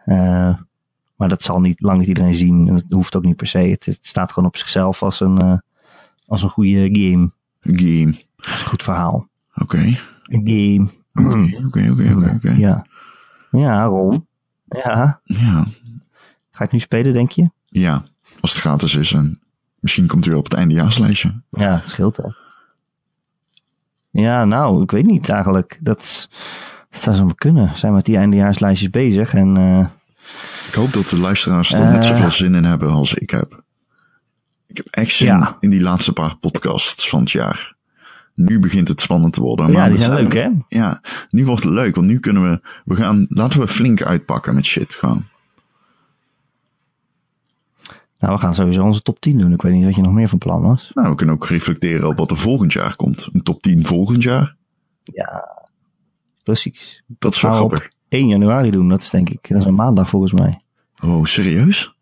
Eh, 0.05 0.55
maar 1.17 1.29
dat 1.29 1.43
zal 1.43 1.61
niet, 1.61 1.81
lang 1.81 1.99
niet 1.99 2.09
iedereen 2.09 2.35
zien. 2.35 2.69
En 2.69 2.75
dat 2.75 2.85
hoeft 2.88 3.17
ook 3.17 3.25
niet 3.25 3.37
per 3.37 3.47
se. 3.47 3.59
Het, 3.59 3.85
het 3.85 3.99
staat 4.00 4.33
gewoon 4.33 4.49
op 4.49 4.57
zichzelf 4.57 5.02
als 5.02 5.21
een, 5.21 5.38
eh, 5.38 5.59
als 6.26 6.43
een 6.43 6.49
goede 6.49 6.88
game. 6.93 7.31
Game. 7.61 8.14
Goed 8.67 8.83
verhaal. 8.83 9.29
Oké. 9.55 9.97
Een 10.23 10.43
game. 10.45 10.91
Oké, 11.67 11.91
oké, 11.91 12.31
oké. 12.35 12.50
Ja. 12.50 12.87
Ja, 13.50 13.85
Ron. 13.85 14.26
Ja. 14.69 15.21
Ja. 15.25 15.67
Ga 16.50 16.64
het 16.64 16.73
nu 16.73 16.79
spelen, 16.79 17.12
denk 17.12 17.31
je? 17.31 17.50
Ja, 17.67 18.05
als 18.41 18.52
het 18.52 18.61
gratis 18.61 18.95
is 18.95 19.12
en 19.12 19.41
misschien 19.82 20.06
komt 20.06 20.26
u 20.26 20.30
wel 20.30 20.38
op 20.38 20.44
het 20.44 20.54
eindejaarslijstje. 20.54 21.40
Ja, 21.50 21.74
het 21.74 21.88
scheelt 21.88 22.16
hè. 22.16 22.24
Ja, 24.10 24.44
nou, 24.44 24.82
ik 24.82 24.90
weet 24.90 25.06
niet 25.06 25.28
eigenlijk. 25.28 25.78
Dat, 25.80 26.28
dat 26.90 27.00
zou 27.00 27.16
zo 27.16 27.24
maar 27.24 27.34
kunnen. 27.34 27.70
We 27.72 27.78
zijn 27.78 27.92
met 27.94 28.04
die 28.04 28.16
eindejaarslijstjes 28.16 28.90
bezig. 28.90 29.34
En 29.34 29.56
eh, 29.56 29.86
Ik 30.68 30.74
hoop 30.74 30.92
dat 30.92 31.08
de 31.08 31.18
luisteraars 31.18 31.72
er 31.74 31.90
net 31.90 32.02
Eh. 32.04 32.08
zoveel 32.08 32.30
zin 32.30 32.54
in 32.54 32.64
hebben 32.64 32.90
als 32.90 33.14
ik 33.14 33.30
heb. 33.30 33.62
Ik 34.66 34.76
heb 34.76 34.86
echt 34.90 35.14
zin 35.14 35.26
Ja. 35.26 35.56
in 35.60 35.70
die 35.70 35.82
laatste 35.82 36.12
paar 36.12 36.36
podcasts 36.36 37.08
van 37.08 37.20
het 37.20 37.30
jaar. 37.30 37.74
Nu 38.34 38.58
begint 38.58 38.88
het 38.88 39.00
spannend 39.00 39.32
te 39.32 39.40
worden. 39.40 39.66
ja, 39.66 39.72
Maar 39.72 39.88
die 39.88 39.98
we 39.98 40.04
zijn 40.04 40.14
leuk 40.14 40.32
hè. 40.32 40.48
Ja, 40.68 41.00
nu 41.30 41.44
wordt 41.46 41.62
het 41.62 41.72
leuk, 41.72 41.94
want 41.94 42.06
nu 42.06 42.18
kunnen 42.18 42.50
we, 42.50 42.60
we 42.84 42.96
gaan, 42.96 43.26
laten 43.28 43.60
we 43.60 43.68
flink 43.68 44.02
uitpakken 44.02 44.54
met 44.54 44.64
shit 44.64 44.94
gewoon. 44.94 45.24
Nou, 48.23 48.35
we 48.35 48.41
gaan 48.41 48.55
sowieso 48.55 48.83
onze 48.83 49.02
top 49.02 49.21
10 49.21 49.38
doen. 49.38 49.52
Ik 49.52 49.62
weet 49.62 49.73
niet 49.73 49.85
wat 49.85 49.95
je 49.95 50.02
nog 50.02 50.12
meer 50.12 50.29
van 50.29 50.38
plan 50.38 50.62
was. 50.62 50.91
Nou, 50.95 51.09
we 51.09 51.14
kunnen 51.14 51.35
ook 51.35 51.47
reflecteren 51.47 52.09
op 52.09 52.17
wat 52.17 52.31
er 52.31 52.37
volgend 52.37 52.73
jaar 52.73 52.97
komt. 52.97 53.29
Een 53.33 53.43
top 53.43 53.62
10 53.62 53.87
volgend 53.87 54.23
jaar. 54.23 54.57
Ja, 55.00 55.59
precies. 56.43 57.02
Dat 57.07 57.35
is 57.35 57.41
wel 57.41 57.52
grappig. 57.55 57.85
op 57.85 57.93
1 58.09 58.26
januari 58.26 58.71
doen, 58.71 58.88
dat 58.88 59.00
is 59.00 59.11
denk 59.11 59.31
ik. 59.31 59.49
Dat 59.49 59.59
is 59.59 59.64
een 59.64 59.75
maandag 59.75 60.09
volgens 60.09 60.33
mij. 60.33 60.61
Oh, 61.05 61.25
serieus? 61.25 61.95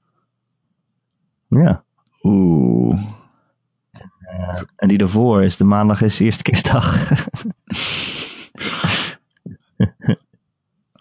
Ja. 1.49 1.85
Oeh. 2.23 3.01
En 4.77 4.89
die 4.89 4.99
daarvoor 4.99 5.43
is 5.43 5.57
de 5.57 5.65
maandag 5.65 6.03
is 6.03 6.17
de 6.17 6.25
eerste 6.25 6.43
kerstdag. 6.43 7.09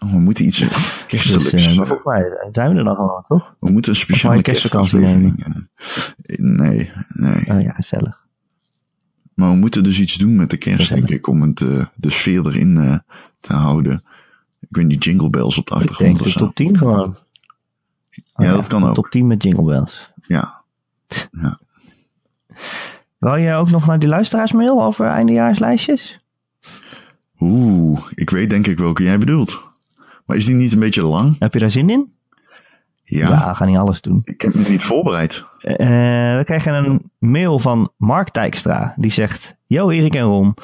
Oh, 0.04 0.12
we 0.12 0.18
moeten 0.18 0.44
iets 0.44 0.58
dus 0.58 1.04
kerstelijks. 1.06 1.52
eh, 1.66 1.76
maar 1.76 1.86
volgens 1.86 2.06
mij 2.06 2.46
zijn 2.50 2.72
we 2.72 2.78
er 2.78 2.84
nog 2.84 2.96
wel, 2.96 3.22
toch? 3.26 3.54
we 3.60 3.70
moeten 3.70 3.92
een 3.92 3.98
speciale 3.98 4.42
kerstvakantie 4.42 4.98
kerstaflevering. 4.98 5.44
eh, 6.24 6.38
Nee, 6.38 6.90
nee. 7.08 7.46
Oh 7.50 7.60
ja, 7.62 7.72
gezellig. 7.72 8.26
Maar 9.34 9.50
we 9.50 9.56
moeten 9.56 9.82
dus 9.82 10.00
iets 10.00 10.14
doen 10.14 10.36
met 10.36 10.50
de 10.50 10.56
kerst, 10.56 10.78
Gezellig. 10.80 11.04
denk 11.06 11.18
ik, 11.18 11.26
om 11.26 11.42
het, 11.42 11.60
eh, 11.60 11.86
de 11.94 12.10
sfeer 12.10 12.46
erin 12.46 12.76
eh, 12.78 12.98
te 13.40 13.52
houden. 13.52 14.02
Ik 14.60 14.76
weet 14.76 14.86
niet, 14.86 15.04
jingle 15.04 15.30
bells 15.30 15.58
op 15.58 15.66
de 15.66 15.74
achtergrond 15.74 16.08
denk 16.16 16.18
of 16.26 16.32
de 16.32 16.38
zo. 16.38 16.44
top 16.44 16.54
10 16.54 16.78
gewoon. 16.78 17.16
Oh 18.34 18.46
Ja, 18.46 18.52
dat 18.52 18.66
kan 18.66 18.84
ook. 18.84 18.94
Top 18.94 19.06
10 19.10 19.26
met 19.26 19.42
Jingle 19.42 19.64
Bells. 19.64 20.10
Ja. 20.26 20.62
Wil 23.18 23.34
je 23.36 23.52
ook 23.54 23.70
nog 23.70 23.86
naar 23.86 23.98
die 23.98 24.08
luisteraarsmail 24.08 24.82
over 24.82 25.06
eindejaarslijstjes? 25.06 26.16
Oeh, 27.40 28.00
ik 28.14 28.30
weet 28.30 28.50
denk 28.50 28.66
ik 28.66 28.78
welke 28.78 29.02
jij 29.02 29.18
bedoelt. 29.18 29.68
Maar 30.30 30.38
is 30.38 30.46
die 30.46 30.54
niet 30.54 30.72
een 30.72 30.78
beetje 30.78 31.02
lang? 31.02 31.36
Heb 31.38 31.52
je 31.52 31.58
daar 31.58 31.70
zin 31.70 31.90
in? 31.90 32.12
Ja. 33.04 33.28
Ja, 33.28 33.48
we 33.48 33.54
gaan 33.54 33.68
niet 33.68 33.78
alles 33.78 34.00
doen. 34.00 34.22
Ik 34.24 34.40
heb 34.40 34.54
me 34.54 34.68
niet 34.68 34.82
voorbereid. 34.82 35.44
Eh, 35.58 35.76
we 36.36 36.42
krijgen 36.44 36.74
een 36.74 37.10
mail 37.18 37.58
van 37.58 37.92
Mark 37.96 38.34
Dijkstra. 38.34 38.94
Die 38.96 39.10
zegt: 39.10 39.56
Yo 39.66 39.90
Erik 39.90 40.14
en 40.14 40.22
Ron, 40.22 40.54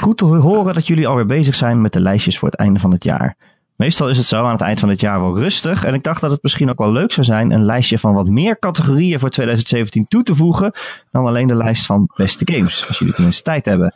goed 0.00 0.18
te 0.18 0.24
horen 0.24 0.74
dat 0.74 0.86
jullie 0.86 1.08
alweer 1.08 1.26
bezig 1.26 1.54
zijn 1.54 1.80
met 1.80 1.92
de 1.92 2.00
lijstjes 2.00 2.38
voor 2.38 2.48
het 2.48 2.58
einde 2.58 2.80
van 2.80 2.90
het 2.90 3.04
jaar. 3.04 3.36
Meestal 3.76 4.08
is 4.08 4.16
het 4.16 4.26
zo 4.26 4.44
aan 4.44 4.52
het 4.52 4.60
eind 4.60 4.80
van 4.80 4.88
het 4.88 5.00
jaar 5.00 5.20
wel 5.20 5.38
rustig. 5.38 5.84
En 5.84 5.94
ik 5.94 6.02
dacht 6.02 6.20
dat 6.20 6.30
het 6.30 6.42
misschien 6.42 6.70
ook 6.70 6.78
wel 6.78 6.92
leuk 6.92 7.12
zou 7.12 7.26
zijn 7.26 7.50
een 7.50 7.64
lijstje 7.64 7.98
van 7.98 8.14
wat 8.14 8.28
meer 8.28 8.58
categorieën 8.58 9.20
voor 9.20 9.30
2017 9.30 10.06
toe 10.08 10.22
te 10.22 10.34
voegen. 10.34 10.72
Dan 11.10 11.26
alleen 11.26 11.46
de 11.46 11.54
lijst 11.54 11.86
van 11.86 12.10
beste 12.16 12.52
games. 12.52 12.84
Als 12.88 12.98
jullie 12.98 13.14
tenminste 13.14 13.42
tijd 13.42 13.64
hebben. 13.64 13.94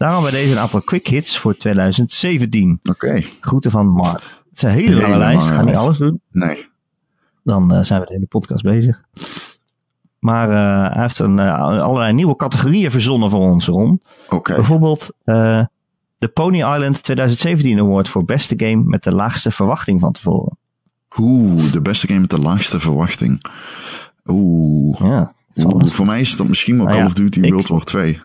Daarom 0.00 0.22
bij 0.22 0.30
deze 0.30 0.52
een 0.52 0.58
aantal 0.58 0.82
quick 0.82 1.06
hits 1.06 1.38
voor 1.38 1.56
2017. 1.56 2.80
Oké. 2.82 3.22
Groeten 3.40 3.70
van 3.70 3.86
Mark. 3.86 4.39
Is 4.62 4.68
een 4.68 4.70
hele 4.70 5.00
lange 5.00 5.16
lijst. 5.18 5.48
Ga 5.48 5.62
niet 5.62 5.74
alles 5.74 5.98
doen. 5.98 6.20
Nee. 6.30 6.68
Dan 7.44 7.72
eh, 7.74 7.82
zijn 7.82 8.00
we 8.00 8.06
de 8.06 8.12
hele 8.12 8.26
podcast 8.26 8.62
bezig. 8.62 9.02
Maar 10.18 10.50
eh, 10.50 10.92
hij 10.94 11.02
heeft 11.02 11.18
een, 11.18 11.38
eh, 11.38 11.58
allerlei 11.60 12.12
nieuwe 12.12 12.36
categorieën 12.36 12.90
verzonnen 12.90 13.30
voor 13.30 13.40
ons, 13.40 13.66
Ron. 13.66 14.02
Oké. 14.28 14.54
Bijvoorbeeld 14.54 15.10
de 16.18 16.28
Pony 16.34 16.56
Island 16.56 17.02
2017 17.02 17.78
Award 17.78 18.08
voor 18.08 18.24
beste 18.24 18.54
game 18.56 18.82
met 18.84 19.02
de 19.04 19.14
laagste 19.14 19.50
verwachting 19.50 20.00
van 20.00 20.12
tevoren. 20.12 20.58
Oeh, 21.18 21.72
de 21.72 21.80
beste 21.80 22.06
game 22.06 22.20
met 22.20 22.30
de 22.30 22.40
laagste 22.40 22.80
verwachting. 22.80 23.40
Oeh. 24.26 25.00
Ja. 25.00 25.32
Oeh, 25.56 25.86
voor 25.86 26.06
mij 26.06 26.20
is 26.20 26.36
dat 26.36 26.48
misschien 26.48 26.76
wel 26.76 26.84
Nou 26.84 26.96
Call 26.96 27.04
ja, 27.06 27.10
of 27.10 27.14
Duty 27.16 27.40
ik- 27.40 27.52
World 27.52 27.68
War 27.68 27.84
2. 27.84 28.22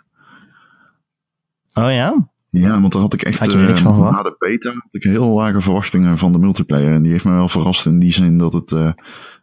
Oh 1.74 1.92
ja? 1.92 2.27
Ja, 2.59 2.81
want 2.81 2.93
daar 2.93 3.01
had 3.01 3.13
ik 3.13 3.21
echt 3.21 3.39
Had 3.39 3.51
je 3.51 3.74
van 3.74 3.93
verwacht? 3.93 4.12
na 4.12 4.24
de 4.24 4.35
beta 4.39 4.69
had 4.69 4.88
ik 4.91 5.03
heel 5.03 5.27
lage 5.29 5.62
verwachtingen 5.62 6.17
van 6.17 6.31
de 6.31 6.38
multiplayer. 6.38 6.93
En 6.93 7.01
die 7.01 7.12
heeft 7.12 7.25
me 7.25 7.31
wel 7.31 7.50
verrast 7.50 7.85
in 7.85 8.00
die 8.00 8.12
zin 8.13 8.38
dat 8.38 8.53
het 8.53 8.71
eh, 8.71 8.91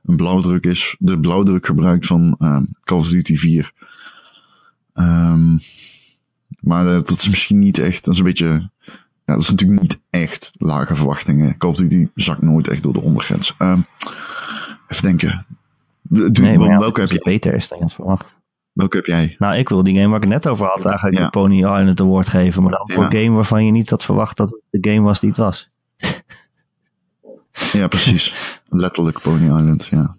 een 0.05 0.17
blauwdruk 0.17 0.67
is. 0.67 0.97
De 0.99 1.21
blauwdruk 1.21 1.67
gebruikt 1.67 2.07
van 2.07 2.37
eh, 2.39 2.61
Call 2.85 2.99
of 2.99 3.09
Duty 3.09 3.37
4. 3.37 3.73
Ehm, 4.95 5.57
maar 6.61 6.85
dat 6.85 7.11
is 7.11 7.29
misschien 7.29 7.59
niet 7.59 7.79
echt, 7.79 8.05
dat 8.05 8.15
is 8.15 8.21
een 8.21 8.27
beetje, 8.27 8.71
ja, 9.25 9.35
dat 9.35 9.41
is 9.41 9.51
natuurlijk 9.51 9.81
niet 9.81 9.99
echt 10.11 10.51
lage 10.59 10.97
verwachtingen. 10.97 11.57
Call 11.57 11.71
of 11.71 11.77
Duty 11.77 12.09
zakt 12.15 12.43
nooit 12.43 12.69
echt 12.69 12.83
door 12.83 12.93
de 12.93 13.01
ondergrens. 13.01 13.55
Ehm, 13.59 13.81
even 14.89 15.03
denken. 15.05 15.47
Nee, 16.09 16.59
ja, 16.59 16.79
welke, 16.79 17.01
heb 17.01 17.11
jij? 17.11 17.21
beter 17.23 17.55
is 17.55 17.69
dan 17.69 17.79
je 17.79 17.89
verwacht. 17.89 18.41
Welke 18.73 18.97
heb 18.97 19.07
jij? 19.07 19.35
Nou, 19.39 19.57
ik 19.57 19.69
wil 19.69 19.83
die 19.83 19.95
game 19.95 20.07
waar 20.09 20.17
ik 20.17 20.23
het 20.23 20.33
net 20.33 20.47
over 20.49 20.67
had 20.67 20.85
eigenlijk 20.85 21.19
Ja. 21.19 21.25
de 21.25 21.31
Pony 21.31 21.57
Island 21.57 22.01
Award 22.01 22.29
geven. 22.29 22.63
Maar 22.63 22.71
dan 22.73 22.91
voor 22.93 23.03
Ja. 23.03 23.11
een 23.11 23.25
game 23.25 23.35
waarvan 23.35 23.65
je 23.67 23.73
niet 23.73 23.91
had 23.91 24.05
verwacht 24.05 24.37
dat 24.37 24.51
het 24.71 24.83
de 24.83 24.91
game 24.91 25.03
was 25.03 25.21
die 25.21 25.29
het 25.29 25.39
was. 25.39 25.71
Ja, 27.73 27.89
precies. 27.89 28.35
Letterlijk 28.69 29.21
Pony 29.21 29.45
Island, 29.45 29.87
ja. 29.87 30.17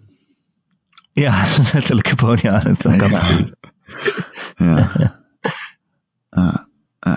Ja, 1.12 1.44
letterlijke 1.72 2.14
Pony 2.14 2.40
Island. 2.42 2.82
Dat 2.82 2.96
kan 2.96 3.10
natuurlijk. 3.10 3.56
Ja. 4.56 4.92
Ah, 6.36 6.54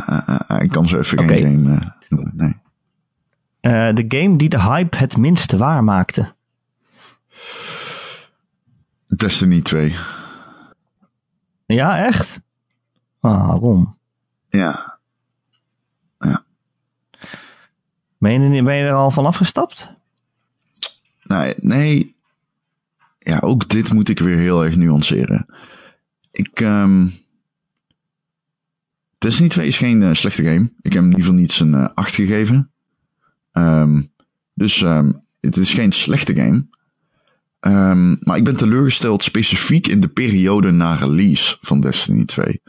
ah, 0.08 0.40
ah, 0.48 0.62
ik 0.64 0.70
kan 0.70 0.88
zo 0.88 0.98
even 1.00 1.20
Oké. 1.20 1.38
geen 1.38 1.64
game 1.66 1.76
eh, 1.80 1.88
noemen. 2.10 2.32
Nee. 2.36 2.56
Eh, 3.60 3.96
de 3.96 4.06
game 4.08 4.38
die 4.38 4.50
de 4.50 4.62
hype 4.62 4.98
het 4.98 5.18
minste 5.18 5.58
waar 5.58 5.84
maakte. 5.84 6.34
Destiny 9.08 9.62
2. 9.62 9.96
Ja, 11.68 12.06
echt? 12.06 12.40
Waarom? 13.20 13.98
Ja. 14.50 15.00
Ben 18.20 18.32
je, 18.42 18.58
er- 18.58 18.64
ben 18.64 18.76
je 18.76 18.84
er 18.84 18.94
al 18.94 19.12
van 19.12 19.26
afgestapt? 19.26 19.92
Nee, 21.24 21.54
nee. 21.58 22.16
Ja, 23.20 23.40
ook 23.40 23.70
dit 23.70 23.94
moet 23.94 24.10
ik 24.10 24.20
weer 24.20 24.38
heel 24.38 24.64
erg 24.66 24.76
nuanceren. 24.76 25.46
Ik, 26.32 26.60
ehm 26.62 27.08
Destiny 29.18 29.50
2 29.50 29.68
is 29.68 29.78
geen 29.78 30.04
eh, 30.04 30.14
slechte 30.14 30.44
game. 30.44 30.72
Ik 30.82 30.94
heb 30.94 31.02
hem 31.02 31.04
in 31.04 31.10
ieder 31.10 31.20
geval 31.20 31.40
niet 31.40 31.52
zijn 31.52 31.94
8 31.94 32.14
gegeven. 32.16 32.72
Ehm, 33.52 34.02
dus 34.54 34.82
ehm, 34.82 35.12
het 35.40 35.58
is 35.58 35.74
geen 35.74 35.92
slechte 35.92 36.36
game. 36.36 36.68
Ehm, 37.68 38.16
maar 38.20 38.38
ik 38.38 38.44
ben 38.44 38.56
teleurgesteld 38.56 39.24
specifiek 39.24 39.88
in 39.88 40.02
de 40.02 40.08
periode 40.08 40.72
na 40.72 40.96
release 40.96 41.58
van 41.62 41.82
Destiny 41.82 42.26
2. 42.26 42.62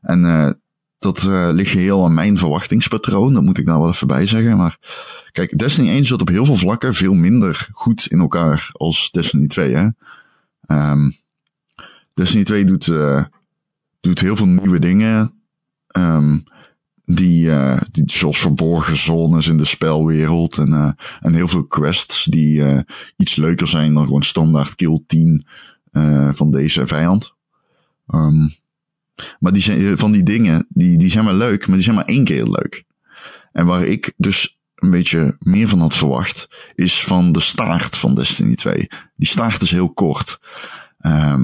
En 0.00 0.24
eh, 0.24 0.50
dat 0.98 1.18
eh, 1.18 1.48
ligt 1.52 1.70
geheel 1.70 2.04
aan 2.04 2.14
mijn 2.14 2.38
verwachtingspatroon. 2.38 3.32
Dat 3.32 3.42
moet 3.42 3.58
ik 3.58 3.64
nou 3.64 3.80
wel 3.80 3.88
even 3.88 4.06
bij 4.06 4.26
zeggen. 4.26 4.56
Maar 4.56 4.78
kijk, 5.32 5.58
Destiny 5.58 5.88
1 5.88 6.04
zat 6.04 6.20
op 6.20 6.28
heel 6.28 6.44
veel 6.44 6.56
vlakken 6.56 6.94
veel 6.94 7.14
minder 7.14 7.68
goed 7.72 8.06
in 8.06 8.20
elkaar 8.20 8.70
als 8.72 9.10
Destiny 9.10 9.46
2. 9.46 9.74
Hè? 9.74 9.88
Ehm, 10.66 11.10
Destiny 12.14 12.44
2 12.44 12.64
doet, 12.64 12.88
eh, 12.88 13.24
doet 14.00 14.20
heel 14.20 14.36
veel 14.36 14.48
nieuwe 14.48 14.78
dingen. 14.78 15.32
ehm, 15.86 16.38
die, 17.14 17.50
eh, 17.50 17.80
die, 17.92 18.02
zoals 18.06 18.38
verborgen 18.38 18.96
zones 18.96 19.48
in 19.48 19.56
de 19.56 19.64
spelwereld. 19.64 20.58
En, 20.58 20.72
eh, 20.72 20.90
en 21.20 21.34
heel 21.34 21.48
veel 21.48 21.64
quests 21.64 22.24
die 22.24 22.64
eh, 22.64 22.80
iets 23.16 23.36
leuker 23.36 23.68
zijn 23.68 23.94
dan 23.94 24.04
gewoon 24.04 24.22
standaard 24.22 24.74
kill 24.74 25.00
10 25.06 25.46
eh, 25.92 26.28
van 26.32 26.50
deze 26.50 26.86
vijand. 26.86 27.34
Ehm, 28.06 28.48
maar 29.38 29.52
die 29.52 29.62
zijn, 29.62 29.98
van 29.98 30.12
die 30.12 30.22
dingen, 30.22 30.66
die, 30.68 30.98
die 30.98 31.10
zijn 31.10 31.24
wel 31.24 31.34
leuk, 31.34 31.66
maar 31.66 31.76
die 31.76 31.84
zijn 31.84 31.96
maar 31.96 32.04
één 32.04 32.24
keer 32.24 32.44
leuk. 32.44 32.84
En 33.52 33.66
waar 33.66 33.84
ik 33.84 34.12
dus 34.16 34.58
een 34.74 34.90
beetje 34.90 35.36
meer 35.38 35.68
van 35.68 35.80
had 35.80 35.94
verwacht, 35.94 36.48
is 36.74 37.04
van 37.04 37.32
de 37.32 37.40
staart 37.40 37.96
van 37.96 38.14
Destiny 38.14 38.54
2. 38.54 38.88
Die 39.16 39.28
staart 39.28 39.62
is 39.62 39.70
heel 39.70 39.92
kort. 39.92 40.40
Ehm, 40.98 41.42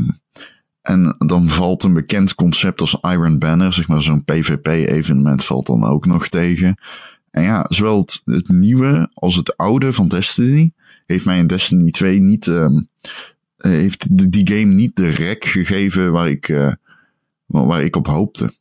en 0.86 1.14
dan 1.18 1.48
valt 1.48 1.82
een 1.82 1.92
bekend 1.92 2.34
concept 2.34 2.80
als 2.80 2.98
Iron 3.02 3.38
Banner, 3.38 3.72
zeg 3.72 3.88
maar 3.88 4.02
zo'n 4.02 4.24
PvP-evenement, 4.24 5.44
valt 5.44 5.66
dan 5.66 5.84
ook 5.84 6.06
nog 6.06 6.28
tegen. 6.28 6.76
En 7.30 7.42
ja, 7.42 7.66
zowel 7.68 7.98
het, 8.00 8.22
het 8.24 8.48
nieuwe 8.48 9.10
als 9.14 9.36
het 9.36 9.56
oude 9.56 9.92
van 9.92 10.08
Destiny 10.08 10.72
heeft 11.06 11.24
mij 11.24 11.38
in 11.38 11.46
Destiny 11.46 11.90
2 11.90 12.20
niet, 12.20 12.46
ehm, 12.46 12.80
eh, 13.56 13.70
heeft 13.70 14.16
die, 14.16 14.28
die 14.28 14.48
game 14.48 14.72
niet 14.74 14.96
de 14.96 15.08
rek 15.08 15.44
gegeven 15.44 16.12
waar 16.12 16.28
ik, 16.28 16.48
eh, 16.48 16.72
waar, 17.46 17.84
ik 17.84 17.96
op 17.96 18.06
hoopte. 18.06 18.54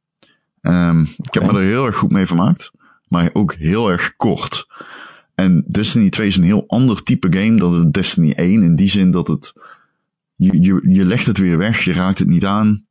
Ehm, 0.61 1.01
Ik 1.01 1.33
heb 1.33 1.43
me 1.43 1.59
er 1.59 1.65
heel 1.65 1.85
erg 1.85 1.95
goed 1.95 2.11
mee 2.11 2.27
vermaakt, 2.27 2.71
maar 3.07 3.29
ook 3.33 3.53
heel 3.53 3.91
erg 3.91 4.15
kort. 4.15 4.67
En 5.35 5.63
Destiny 5.67 6.09
2 6.09 6.27
is 6.27 6.37
een 6.37 6.43
heel 6.43 6.63
ander 6.67 7.03
type 7.03 7.37
game 7.37 7.57
dan 7.57 7.81
de 7.81 7.91
Destiny 7.91 8.33
1. 8.35 8.63
In 8.63 8.75
die 8.75 8.89
zin 8.89 9.11
dat 9.11 9.27
het. 9.27 9.53
Je, 10.35 10.61
je, 10.61 10.81
je 10.93 11.05
legt 11.05 11.25
het 11.25 11.37
weer 11.37 11.57
weg, 11.57 11.83
je 11.83 11.93
raakt 11.93 12.19
het 12.19 12.27
niet 12.27 12.45
aan. 12.45 12.85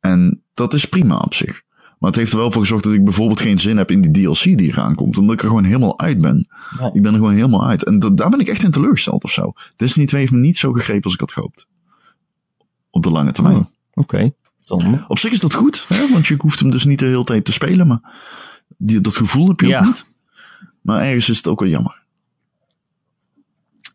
En 0.00 0.42
dat 0.54 0.74
is 0.74 0.84
prima 0.84 1.16
op 1.16 1.34
zich. 1.34 1.62
Maar 1.98 2.10
het 2.10 2.18
heeft 2.20 2.32
er 2.32 2.38
wel 2.38 2.50
voor 2.50 2.60
gezorgd 2.60 2.84
dat 2.84 2.92
ik 2.92 3.04
bijvoorbeeld 3.04 3.40
geen 3.40 3.58
zin 3.58 3.76
heb 3.76 3.90
in 3.90 4.00
die 4.00 4.10
DLC 4.24 4.42
die 4.42 4.60
eraan 4.62 4.94
komt. 4.94 5.18
Omdat 5.18 5.34
ik 5.34 5.42
er 5.42 5.48
gewoon 5.48 5.64
helemaal 5.64 5.98
uit 6.00 6.20
ben. 6.20 6.48
Ik 6.92 7.02
ben 7.02 7.12
er 7.12 7.18
gewoon 7.18 7.34
helemaal 7.34 7.66
uit. 7.66 7.84
En 7.84 7.98
dat, 7.98 8.16
daar 8.16 8.30
ben 8.30 8.40
ik 8.40 8.48
echt 8.48 8.62
in 8.62 8.70
teleurgesteld 8.70 9.24
of 9.24 9.30
zo. 9.32 9.52
Destiny 9.76 10.06
2 10.06 10.20
heeft 10.20 10.32
me 10.32 10.38
niet 10.38 10.58
zo 10.58 10.72
gegrepen 10.72 11.04
als 11.04 11.14
ik 11.14 11.20
had 11.20 11.32
gehoopt. 11.32 11.66
Op 12.90 13.02
de 13.02 13.10
lange 13.10 13.32
termijn. 13.32 13.56
Oh, 13.56 13.66
Oké. 13.94 14.32
Op 15.08 15.18
zich 15.18 15.32
is 15.32 15.40
dat 15.40 15.54
goed, 15.54 15.84
hè? 15.88 16.08
want 16.12 16.26
je 16.26 16.34
hoeft 16.38 16.60
hem 16.60 16.70
dus 16.70 16.84
niet 16.84 16.98
de 16.98 17.04
hele 17.04 17.24
tijd 17.24 17.44
te 17.44 17.52
spelen. 17.52 17.86
Maar 17.86 18.00
die, 18.76 19.00
dat 19.00 19.16
gevoel 19.16 19.48
heb 19.48 19.60
je 19.60 19.66
Ja. 19.66 19.78
ook 19.78 19.84
niet. 19.84 20.06
Maar 20.80 21.02
ergens 21.02 21.28
is 21.28 21.36
het 21.36 21.48
ook 21.48 21.60
wel 21.60 21.68
jammer. 21.68 22.02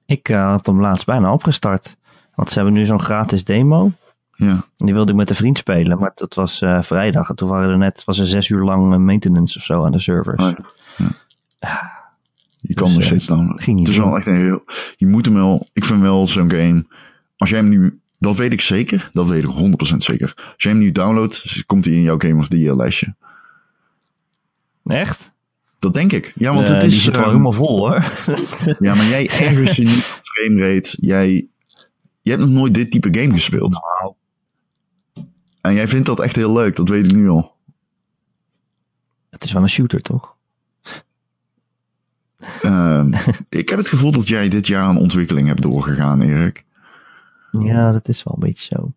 Ik 0.06 0.30
eh, 0.30 0.50
had 0.50 0.66
hem 0.66 0.82
laatst 0.82 1.06
bijna 1.06 1.34
opgestart. 1.34 1.98
Want 2.38 2.50
ze 2.50 2.56
hebben 2.56 2.74
nu 2.74 2.86
zo'n 2.86 3.02
gratis 3.02 3.44
demo. 3.44 3.92
Ja. 4.36 4.66
Die 4.76 4.94
wilde 4.94 5.12
ik 5.12 5.18
met 5.18 5.30
een 5.30 5.36
vriend 5.36 5.58
spelen, 5.58 6.00
maar 6.00 6.12
dat 6.16 6.34
was 6.34 6.62
eh, 6.62 6.82
vrijdag. 6.82 7.30
En 7.30 7.36
toen 7.36 7.50
waren 7.50 7.70
er 7.70 7.78
net, 7.78 8.04
was 8.06 8.20
er 8.20 8.26
zes 8.26 8.50
uur 8.50 8.64
lang 8.64 8.94
eh, 8.94 9.00
maintenance 9.00 9.58
of 9.58 9.64
zo 9.64 9.86
aan 9.86 9.92
de 9.92 10.00
servers. 10.00 10.44
Oh, 10.44 10.52
ja. 10.98 11.06
Ja. 11.60 11.92
Je 12.60 12.74
kan 12.74 12.86
Dus, 12.86 12.94
nog 12.94 13.02
eh, 13.02 13.08
steeds 13.08 13.26
downloaden. 13.26 13.64
ging 13.64 13.78
niet 13.78 13.88
Het 13.88 13.96
is 13.96 14.04
wel 14.04 14.18
echt 14.18 14.26
een 14.26 14.36
heel... 14.36 14.64
Je 14.98 15.08
moet 15.08 15.26
hem 15.26 15.34
wel... 15.34 15.68
Ik 15.74 15.86
vind 15.86 16.02
wel 16.02 16.28
zo'n 16.28 16.52
game... 16.52 16.86
Als 17.38 17.50
jij 17.50 17.60
hem 17.60 17.70
nu... 17.70 18.00
Dat 18.20 18.36
weet 18.36 18.52
ik 18.54 18.62
zeker. 18.62 19.10
Dat 19.14 19.28
weet 19.28 19.44
ik 19.44 19.50
100% 19.94 19.98
zeker. 19.98 20.34
Als 20.36 20.64
jij 20.64 20.72
hem 20.72 20.82
nu 20.82 20.92
downloadt, 20.92 21.64
komt 21.66 21.86
hij 21.86 21.94
in 21.94 22.02
jouw 22.02 22.20
Game 22.20 22.38
of 22.38 22.48
the 22.48 22.60
Year 22.60 22.76
lijstje. 22.76 23.16
Echt? 24.86 25.34
Dat 25.80 25.94
denk 25.94 26.12
ik. 26.12 26.34
Ja, 26.36 26.54
want 26.54 26.68
het 26.68 26.84
is... 26.84 26.92
die 26.92 27.02
zit 27.02 27.12
wel 27.12 27.22
ehm, 27.22 27.32
helemaal 27.32 27.54
vol 27.54 27.78
hoor. 27.78 28.12
Ja, 28.80 28.96
maar 28.96 29.06
jij 29.06 29.28
ergert 29.40 29.76
je 29.76 29.84
niet 29.84 30.20
framerate. 30.22 30.98
Jij... 31.02 31.48
Je 32.28 32.34
hebt 32.34 32.46
nog 32.46 32.56
nooit 32.56 32.74
dit 32.74 32.92
type 32.92 33.20
game 33.20 33.32
gespeeld. 33.34 33.72
Nou. 33.72 34.14
En 35.62 35.74
jij 35.74 35.88
vindt 35.88 36.06
dat 36.06 36.20
echt 36.20 36.36
heel 36.36 36.54
leuk. 36.54 36.76
Dat 36.76 36.90
weet 36.90 37.06
ik 37.06 37.12
nu 37.12 37.30
al. 37.30 37.56
Het 39.30 39.44
is 39.44 39.52
wel 39.52 39.62
een 39.62 39.70
shooter 39.70 40.02
toch? 40.02 40.36
Ehm, 42.62 43.14
ik 43.50 43.70
heb 43.70 43.78
het 43.78 43.90
gevoel 43.90 44.12
dat 44.12 44.28
jij 44.28 44.50
dit 44.50 44.68
jaar 44.68 44.90
een 44.90 44.98
ontwikkeling 44.98 45.48
hebt 45.48 45.62
doorgegaan, 45.62 46.22
Erik. 46.22 46.66
Ja, 47.52 47.92
dat 47.92 48.08
is 48.08 48.24
wel 48.24 48.34
een 48.34 48.48
beetje 48.48 48.76
zo. 48.76 48.94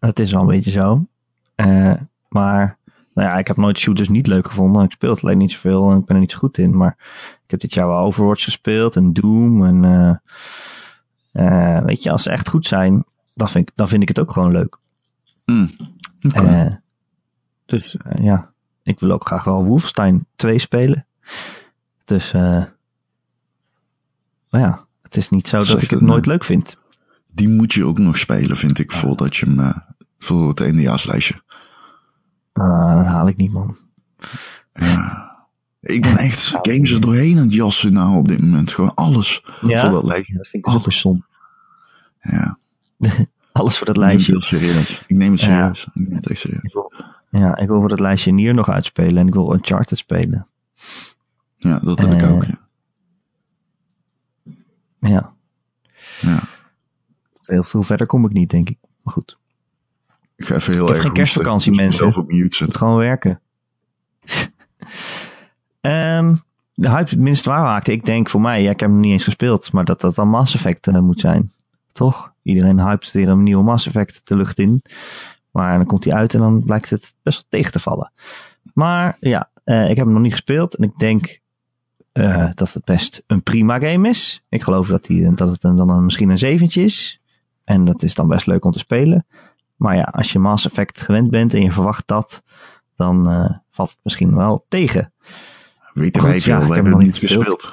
Dat 0.00 0.18
is 0.18 0.32
wel 0.32 0.40
een 0.40 0.46
beetje 0.46 0.70
zo. 0.70 1.06
Eh, 1.54 1.94
maar, 2.28 2.78
nou 3.14 3.28
ja, 3.28 3.38
ik 3.38 3.46
heb 3.46 3.56
nooit 3.56 3.78
shooters 3.78 4.08
niet 4.08 4.26
leuk 4.26 4.46
gevonden. 4.46 4.84
Ik 4.84 4.92
speel 4.92 5.10
het 5.10 5.22
alleen 5.22 5.38
niet 5.38 5.52
zoveel 5.52 5.90
en 5.90 5.98
ik 5.98 6.04
ben 6.04 6.14
er 6.14 6.22
niet 6.22 6.32
zo 6.32 6.38
goed 6.38 6.58
in. 6.58 6.76
Maar 6.76 6.96
ik 7.44 7.50
heb 7.50 7.60
dit 7.60 7.74
jaar 7.74 7.86
wel 7.86 7.98
Overwatch 7.98 8.44
gespeeld 8.44 8.96
en 8.96 9.12
Doom. 9.12 9.64
En 9.64 9.84
eh, 9.84 10.16
eh, 11.34 11.84
weet 11.84 12.02
je, 12.02 12.10
als 12.10 12.22
ze 12.22 12.30
echt 12.30 12.48
goed 12.48 12.66
zijn, 12.66 13.04
dan 13.34 13.48
vind 13.48 13.68
ik, 13.68 13.76
dan 13.76 13.88
vind 13.88 14.02
ik 14.02 14.08
het 14.08 14.18
ook 14.18 14.32
gewoon 14.32 14.52
leuk. 14.52 14.76
Hm. 15.44 15.66
Oké. 16.26 16.44
Eh, 16.44 16.74
dus 17.66 17.96
eh, 17.96 18.24
ja, 18.24 18.50
ik 18.82 19.00
wil 19.00 19.10
ook 19.10 19.26
graag 19.26 19.44
wel 19.44 19.64
Wolfenstein 19.64 20.26
2 20.36 20.58
spelen. 20.58 21.06
Dus, 22.04 22.32
eh 22.32 22.64
maar 24.50 24.60
ja, 24.60 24.86
het 25.02 25.16
is 25.16 25.28
niet 25.28 25.48
zo 25.48 25.58
dat 25.58 25.68
ik 25.68 25.80
het 25.80 25.90
het 25.90 26.00
nooit 26.00 26.26
leuk 26.26 26.44
vind. 26.44 26.76
Die 27.32 27.48
moet 27.48 27.72
je 27.72 27.84
ook 27.84 27.98
nog 27.98 28.18
spelen, 28.18 28.56
vind 28.56 28.78
ik, 28.78 28.92
voordat 28.92 29.36
je 29.36 29.46
hem... 29.46 29.82
voor 30.18 30.48
het 30.48 30.60
eindejaarslijstje. 30.60 31.42
Ah, 32.52 32.96
dat 32.96 33.06
haal 33.06 33.28
ik 33.28 33.36
niet, 33.36 33.52
man. 33.52 33.76
Ja. 34.72 35.33
Ik 35.84 36.02
ben 36.02 36.16
echt 36.16 36.46
games 36.62 36.90
er 36.90 37.00
doorheen 37.00 37.36
aan 37.38 37.44
het 37.44 37.54
jassen 37.54 37.92
nou 37.92 38.16
op 38.16 38.28
dit 38.28 38.40
moment. 38.40 38.70
Gewoon 38.72 38.94
alles 38.94 39.40
voor 39.44 39.90
dat 39.90 40.04
lijstje. 40.04 40.34
dat 40.34 40.48
vind 40.48 40.66
ik 40.66 40.72
super 40.72 40.92
som. 40.92 41.24
Ja. 42.20 42.58
Alles 43.52 43.76
voor 43.78 43.86
dat 43.86 43.96
Ik 43.96 44.02
neem 44.02 44.10
het 44.10 44.26
lijstje. 44.28 44.56
serieus. 44.58 45.04
Ik 45.06 45.16
neem 45.16 45.32
het 45.32 45.40
Ja. 45.40 45.46
serieus. 45.46 45.84
Ik 45.94 45.94
neem 46.08 46.16
het 46.16 46.26
echt 46.30 46.40
serieus. 46.40 46.62
Ik 46.62 46.72
wil, 46.72 46.92
ja, 47.30 47.56
ik 47.56 47.68
wil 47.68 47.80
voor 47.80 47.88
dat 47.88 48.00
lijstje 48.00 48.32
Nier 48.32 48.54
nog 48.54 48.68
uitspelen 48.68 49.16
en 49.16 49.26
ik 49.26 49.32
wil 49.32 49.52
Uncharted 49.54 49.98
spelen. 49.98 50.46
Ja, 51.56 51.78
dat 51.78 51.98
heb 52.00 52.12
ik 52.12 52.22
Eh, 52.22 52.32
ook. 52.32 52.44
Ja. 52.44 52.58
Ja, 55.00 55.32
ja. 56.20 56.42
veel, 57.42 57.64
veel 57.64 57.82
verder 57.82 58.06
kom 58.06 58.24
ik 58.24 58.32
niet, 58.32 58.50
denk 58.50 58.68
ik. 58.70 58.78
Maar 59.02 59.12
goed, 59.14 59.38
Ik 60.36 60.44
ga 60.46 60.54
even 60.54 60.72
heel 60.72 60.82
Ik 60.82 60.86
heb 60.88 60.96
erg 60.96 61.04
geen 61.04 61.14
kerstvakantie, 61.14 61.72
hoesten, 61.72 61.88
dus 61.90 61.98
mensen. 62.16 62.36
Ik 62.36 62.42
moet 62.64 62.76
gewoon 62.76 62.96
werken. 62.96 63.40
Ehm, 65.84 66.34
de 66.74 66.90
hype 66.90 67.18
minst 67.18 67.44
waar 67.44 67.62
raakte. 67.62 67.92
Ik 67.92 68.04
denk 68.04 68.28
voor 68.28 68.40
mij, 68.40 68.62
ja, 68.62 68.70
ik 68.70 68.80
heb 68.80 68.88
hem 68.88 69.00
niet 69.00 69.12
eens 69.12 69.24
gespeeld, 69.24 69.72
maar 69.72 69.84
dat 69.84 70.00
dat 70.00 70.14
dan 70.14 70.28
Mass 70.28 70.54
Effect 70.54 70.86
eh, 70.86 70.98
moet 70.98 71.20
zijn. 71.20 71.52
Toch? 71.92 72.32
Iedereen 72.42 72.80
hypt 72.80 73.12
weer 73.12 73.28
een 73.28 73.42
nieuwe 73.42 73.62
Mass 73.62 73.86
Effect 73.86 74.20
de 74.24 74.36
lucht 74.36 74.58
in. 74.58 74.82
Maar 75.50 75.76
dan 75.76 75.86
komt 75.86 76.04
hij 76.04 76.14
uit 76.14 76.34
en 76.34 76.40
dan 76.40 76.64
blijkt 76.64 76.90
het 76.90 77.14
best 77.22 77.36
wel 77.36 77.46
tegen 77.48 77.72
te 77.72 77.78
vallen. 77.78 78.12
Maar 78.74 79.16
ja, 79.20 79.50
eh, 79.64 79.90
ik 79.90 79.96
heb 79.96 80.04
hem 80.04 80.12
nog 80.12 80.22
niet 80.22 80.32
gespeeld. 80.32 80.74
En 80.74 80.84
ik 80.84 80.98
denk 80.98 81.40
eh, 82.12 82.50
dat 82.54 82.72
het 82.72 82.84
best 82.84 83.22
een 83.26 83.42
prima 83.42 83.78
game 83.78 84.08
is. 84.08 84.44
Ik 84.48 84.62
geloof 84.62 84.88
dat, 84.88 85.04
die, 85.04 85.34
dat 85.34 85.48
het 85.48 85.60
dan 85.60 86.04
misschien 86.04 86.30
een 86.30 86.38
zeventje 86.38 86.82
is. 86.82 87.20
En 87.64 87.84
dat 87.84 88.02
is 88.02 88.14
dan 88.14 88.28
best 88.28 88.46
leuk 88.46 88.64
om 88.64 88.72
te 88.72 88.78
spelen. 88.78 89.26
Maar 89.76 89.96
ja, 89.96 90.02
als 90.02 90.32
je 90.32 90.38
Mass 90.38 90.66
Effect 90.66 91.00
gewend 91.00 91.30
bent 91.30 91.54
en 91.54 91.62
je 91.62 91.72
verwacht 91.72 92.06
dat, 92.06 92.42
dan 92.96 93.24
valt 93.70 93.90
het 93.90 93.98
misschien 94.02 94.36
wel 94.36 94.64
tegen. 94.68 95.12
Weten 95.94 96.20
Goed, 96.20 96.30
wij 96.30 96.40
veel, 96.40 96.52
ja, 96.52 96.60
ik 96.60 96.66
wij 96.66 96.76
heb 96.76 96.84
hebben 96.84 96.92
nog 96.92 97.02
niet 97.02 97.18
gespeeld. 97.18 97.72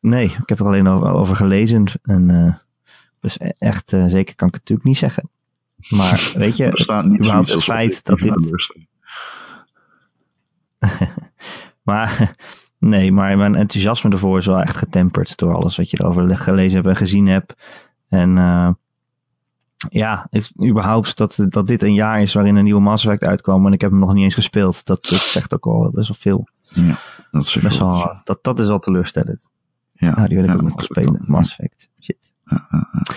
Nee, 0.00 0.24
ik 0.24 0.48
heb 0.48 0.60
er 0.60 0.66
alleen 0.66 0.88
over, 0.88 1.08
over 1.08 1.36
gelezen. 1.36 1.84
En, 2.02 2.30
eh, 2.30 2.54
dus 3.20 3.40
e- 3.40 3.52
echt 3.58 3.92
eh, 3.92 4.06
zeker 4.06 4.34
kan 4.34 4.48
ik 4.48 4.54
het 4.54 4.62
natuurlijk 4.62 4.88
niet 4.88 4.98
zeggen. 4.98 5.30
Maar 5.88 6.32
weet 6.34 6.56
je, 6.56 6.64
Er 6.64 6.80
staat 6.80 7.04
niet 7.04 7.18
überhaupt 7.18 7.52
het 7.52 7.64
feit 7.64 8.04
dat 8.04 8.18
dit. 8.18 8.74
Maar 11.82 12.34
nee, 12.78 13.12
maar 13.12 13.36
mijn 13.36 13.54
enthousiasme 13.54 14.10
ervoor 14.10 14.38
is 14.38 14.46
wel 14.46 14.60
echt 14.60 14.76
getemperd 14.76 15.36
door 15.36 15.54
alles 15.54 15.76
wat 15.76 15.90
je 15.90 16.00
erover 16.00 16.36
gelezen 16.36 16.74
hebt 16.74 16.88
en 16.88 16.96
gezien 16.96 17.26
hebt. 17.26 17.54
En 18.08 18.38
eh, 18.38 18.70
ja, 19.88 20.26
ik, 20.30 20.50
überhaupt 20.64 21.16
dat, 21.16 21.46
dat 21.48 21.66
dit 21.66 21.82
een 21.82 21.94
jaar 21.94 22.22
is 22.22 22.34
waarin 22.34 22.56
een 22.56 22.64
nieuwe 22.64 22.80
Mass 22.80 23.04
Effect 23.04 23.24
uitkwam 23.24 23.66
en 23.66 23.72
ik 23.72 23.80
heb 23.80 23.90
hem 23.90 24.00
nog 24.00 24.12
niet 24.12 24.24
eens 24.24 24.34
gespeeld. 24.34 24.84
Dat, 24.84 25.06
dat 25.06 25.20
zegt 25.20 25.54
ook 25.54 25.66
al 25.66 25.90
best 25.94 26.08
wel 26.08 26.16
veel. 26.18 26.48
Ja, 26.62 26.94
dat 27.36 27.46
zeg 27.46 27.62
Best 27.62 27.78
wel. 27.78 27.88
wel, 27.88 28.20
dat, 28.24 28.38
dat 28.44 28.60
is 28.60 28.68
al 28.68 28.78
teleurstellend. 28.78 29.48
Ja, 29.92 30.14
Nou, 30.14 30.28
die 30.28 30.36
wil 30.36 30.44
ik 30.46 30.50
ja, 30.50 30.56
ook 30.56 30.62
nog 30.62 30.82
spelen. 30.84 31.22
Mass 31.26 31.50
Effect. 31.50 31.88
Shit. 32.00 32.32
Ja, 32.44 32.66
ja, 32.70 32.88
ja. 32.92 33.14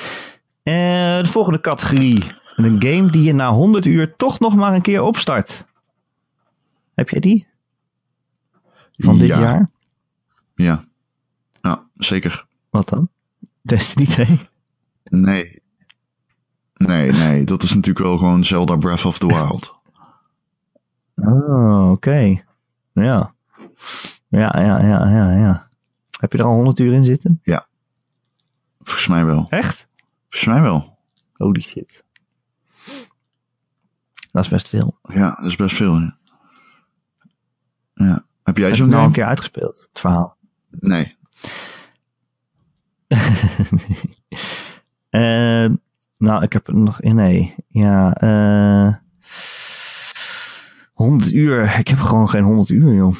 Eh, 0.64 1.24
de 1.24 1.30
volgende 1.32 1.60
categorie. 1.62 2.24
Een 2.56 2.82
game 2.84 3.10
die 3.12 3.24
je 3.24 3.34
na 3.34 3.52
100 3.52 3.86
uur 3.86 4.16
toch 4.16 4.40
nog 4.40 4.56
maar 4.56 4.74
een 4.74 4.82
keer 4.82 5.02
opstart. 5.02 5.66
Heb 6.96 7.10
jij 7.10 7.20
die? 7.20 7.48
Van 8.98 9.18
dit 9.18 9.28
Ja. 9.28 9.40
jaar? 9.40 9.70
Ja. 10.56 10.84
ja, 11.62 11.88
zeker. 11.96 12.46
Wat 12.70 12.90
dan? 12.90 13.10
Destiny 13.62 14.06
2? 14.06 14.48
Nee. 15.04 15.62
Nee, 16.74 17.12
nee, 17.12 17.44
dat 17.44 17.64
is 17.64 17.70
natuurlijk 17.74 18.06
wel 18.06 18.18
gewoon 18.18 18.44
Zelda 18.44 18.76
Breath 18.78 19.06
of 19.06 19.18
the 19.20 19.28
Wild. 19.28 19.78
Oh, 21.16 21.92
oké. 21.92 22.44
Ja. 22.94 23.34
Ja, 24.28 24.56
ja, 24.60 24.80
ja, 24.82 25.10
ja, 25.10 25.32
ja. 25.32 25.70
Heb 26.20 26.32
je 26.32 26.38
er 26.38 26.44
al 26.46 26.54
100 26.54 26.80
uur 26.80 26.94
in 26.94 27.06
zitten? 27.06 27.40
Volgens 28.82 29.08
mij 29.08 29.26
wel. 29.26 29.48
Echt? 29.50 29.88
Volgens 30.30 30.54
mij 30.54 30.62
wel. 30.62 30.98
Holy 31.34 31.62
shit. 31.62 32.04
Dat 34.32 34.44
is 34.44 34.50
best 34.50 34.70
veel. 34.70 35.00
Ja, 35.02 35.36
dat 35.36 35.46
is 35.46 35.56
best 35.56 35.76
veel. 35.76 36.00
Ja. 36.00 36.18
ja. 37.94 38.26
Heb 38.44 38.58
jij 38.58 38.76
zo'n 38.76 38.90
nou 38.90 39.06
een 39.06 39.12
keer 39.12 39.26
uitgespeeld, 39.26 39.88
het 39.92 40.00
verhaal? 40.00 40.38
Nee. 40.70 41.18
Eh, 45.10 45.70
nou, 46.18 46.44
ik 46.44 46.54
heb 46.54 46.68
er 46.68 46.76
nog... 46.76 47.02
Nee, 47.02 47.56
ja. 47.68 48.14
eh 48.14 48.96
100 50.94 51.32
uur. 51.32 51.78
Ik 51.80 51.88
heb 51.88 52.00
gewoon 52.00 52.30
geen 52.30 52.44
100 52.44 52.70
uur, 52.70 52.94
joh. 52.94 53.16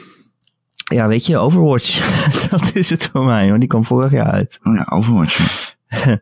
Ja, 0.90 1.08
weet 1.08 1.26
je, 1.26 1.38
Overwatch. 1.38 2.00
dat 2.50 2.76
is 2.76 2.90
het 2.90 3.08
voor 3.08 3.26
mij, 3.26 3.48
want 3.48 3.60
die 3.60 3.70
kwam 3.70 3.84
vorig 3.86 4.12
jaar 4.12 4.32
uit. 4.32 4.60
Oh 4.64 4.76
ja, 4.76 4.86
Overwatch. 4.90 5.68
ja. 5.88 6.22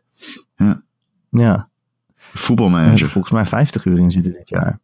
Ja, 1.30 1.68
Voetbalmanager. 2.16 3.08
volgens 3.08 3.32
mij 3.34 3.46
50 3.46 3.84
uur 3.84 3.98
in 3.98 4.10
zitten 4.10 4.32
dit 4.32 4.48
jaar. 4.48 4.78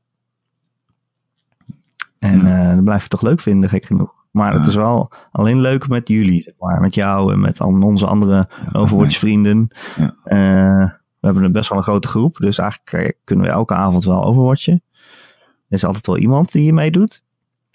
En 2.18 2.46
eh 2.46 2.74
dat 2.74 2.84
blijf 2.84 3.02
ik 3.02 3.08
toch 3.08 3.22
leuk 3.22 3.40
vinden, 3.40 3.68
gek 3.68 3.84
genoeg. 3.84 4.12
Maar 4.30 4.52
het 4.52 4.62
Ja. 4.62 4.68
is 4.68 4.74
wel 4.74 5.12
alleen 5.32 5.60
leuk 5.60 5.88
met 5.88 6.08
jullie, 6.08 6.42
zeg 6.42 6.54
maar. 6.58 6.80
Met 6.80 6.94
jou 6.94 7.32
en 7.32 7.40
met 7.40 7.60
al 7.60 7.80
onze 7.82 8.06
andere 8.06 8.48
Overwatch-vrienden. 8.72 9.68
Ja. 9.96 10.14
Eh, 10.24 10.90
we 11.20 11.26
hebben 11.30 11.44
een 11.44 11.52
best 11.52 11.68
wel 11.68 11.78
een 11.78 11.84
grote 11.84 12.08
groep, 12.08 12.36
dus 12.36 12.58
eigenlijk 12.58 12.92
eh, 12.92 13.12
kunnen 13.24 13.44
we 13.44 13.50
elke 13.50 13.74
avond 13.74 14.04
wel 14.04 14.24
Overwatchen. 14.24 14.82
Er 15.68 15.76
is 15.76 15.84
altijd 15.84 16.06
wel 16.06 16.18
iemand 16.18 16.52
die 16.52 16.64
je 16.64 16.72
meedoet. 16.72 17.22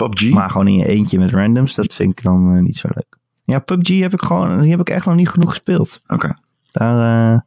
PUBG? 0.07 0.29
Maar 0.29 0.49
gewoon 0.49 0.67
in 0.67 0.75
je 0.75 0.88
eentje 0.88 1.19
met 1.19 1.31
randoms, 1.31 1.75
dat 1.75 1.93
vind 1.93 2.12
ik 2.12 2.23
dan 2.23 2.55
eh, 2.55 2.62
niet 2.62 2.77
zo 2.77 2.88
leuk. 2.93 3.17
Ja, 3.43 3.59
PUBG 3.59 3.99
heb 3.99 4.13
ik 4.13 4.21
gewoon, 4.21 4.62
die 4.62 4.71
heb 4.71 4.79
ik 4.79 4.89
echt 4.89 5.05
nog 5.05 5.15
niet 5.15 5.29
genoeg 5.29 5.49
gespeeld. 5.49 6.01
Oké. 6.07 6.33
Daar 6.71 6.97
eh, 7.33 7.39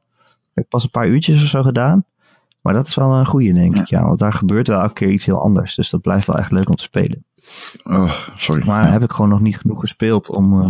heb 0.54 0.64
ik 0.64 0.68
pas 0.70 0.82
een 0.82 0.90
paar 0.90 1.06
uurtjes 1.08 1.42
of 1.42 1.48
zo 1.48 1.62
gedaan. 1.62 2.04
Maar 2.60 2.74
dat 2.74 2.86
is 2.86 2.94
wel 2.94 3.12
een 3.12 3.26
goede, 3.26 3.52
denk 3.52 3.76
ik. 3.76 3.86
Ja, 3.86 4.04
want 4.04 4.18
daar 4.18 4.32
gebeurt 4.32 4.66
wel 4.68 4.80
elke 4.80 4.92
keer 4.92 5.10
iets 5.10 5.24
heel 5.26 5.42
anders. 5.42 5.74
Dus 5.74 5.90
dat 5.90 6.00
blijft 6.00 6.26
wel 6.26 6.38
echt 6.38 6.50
leuk 6.50 6.68
om 6.68 6.74
te 6.76 6.82
spelen. 6.82 7.24
Oh, 7.84 8.12
sorry. 8.36 8.66
Maar 8.66 8.84
Ja. 8.86 8.92
heb 8.92 9.02
ik 9.02 9.10
gewoon 9.12 9.30
nog 9.30 9.40
niet 9.40 9.56
genoeg 9.58 9.80
gespeeld 9.80 10.30
om, 10.30 10.60
eh, 10.60 10.66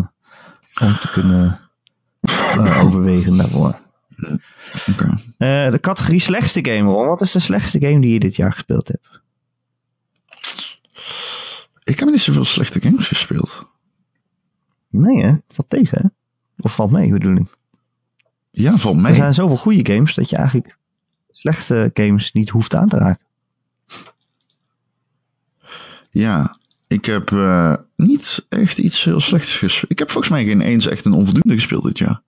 om 0.88 0.94
te 1.00 1.08
kunnen 1.12 1.60
overwegen 2.84 3.36
daarvoor. 3.36 3.78
Oké. 4.90 5.18
De 5.70 5.78
categorie 5.80 6.20
slechtste 6.20 6.64
game, 6.64 6.90
Ron. 6.92 7.06
Wat 7.06 7.20
is 7.20 7.32
de 7.32 7.38
slechtste 7.38 7.80
game 7.80 8.00
die 8.00 8.12
je 8.12 8.20
dit 8.20 8.36
jaar 8.36 8.52
gespeeld 8.52 8.88
hebt? 8.88 9.20
Ik 11.92 11.98
heb 11.98 12.11
niet 12.11 12.20
zoveel 12.20 12.44
slechte 12.44 12.81
games 12.81 13.07
gespeeld. 13.07 13.66
Nee, 14.88 15.24
hè? 15.24 15.35
Valt 15.48 15.70
tegen, 15.70 15.98
hè? 16.02 16.09
Of 16.62 16.74
valt 16.74 16.90
mee, 16.90 17.11
bedoel 17.11 17.37
ik. 17.37 17.57
Ja, 18.50 18.76
valt 18.76 18.96
mee. 18.96 19.07
Er 19.07 19.14
zijn 19.14 19.35
zoveel 19.35 19.57
goede 19.57 19.92
games 19.92 20.14
dat 20.14 20.31
je 20.31 20.37
eigenlijk 20.37 20.78
slechte 21.31 21.90
games 21.94 22.33
niet 22.33 22.48
hoeft 22.48 22.74
aan 22.74 22.88
te 22.88 22.96
raken. 22.96 23.26
Ja, 26.11 26.57
ik 26.87 27.05
heb 27.05 27.31
uh, 27.31 27.74
niet 27.96 28.46
echt 28.48 28.78
iets 28.78 29.05
heel 29.05 29.20
slechts 29.20 29.57
gespeeld. 29.57 29.90
Ik 29.90 29.98
heb 29.98 30.11
volgens 30.11 30.33
mij 30.33 30.44
geen 30.44 30.61
eens 30.61 30.87
echt 30.87 31.05
een 31.05 31.12
onvoldoende 31.12 31.55
gespeeld 31.55 31.85
dit 31.85 31.98
jaar. 31.98 32.22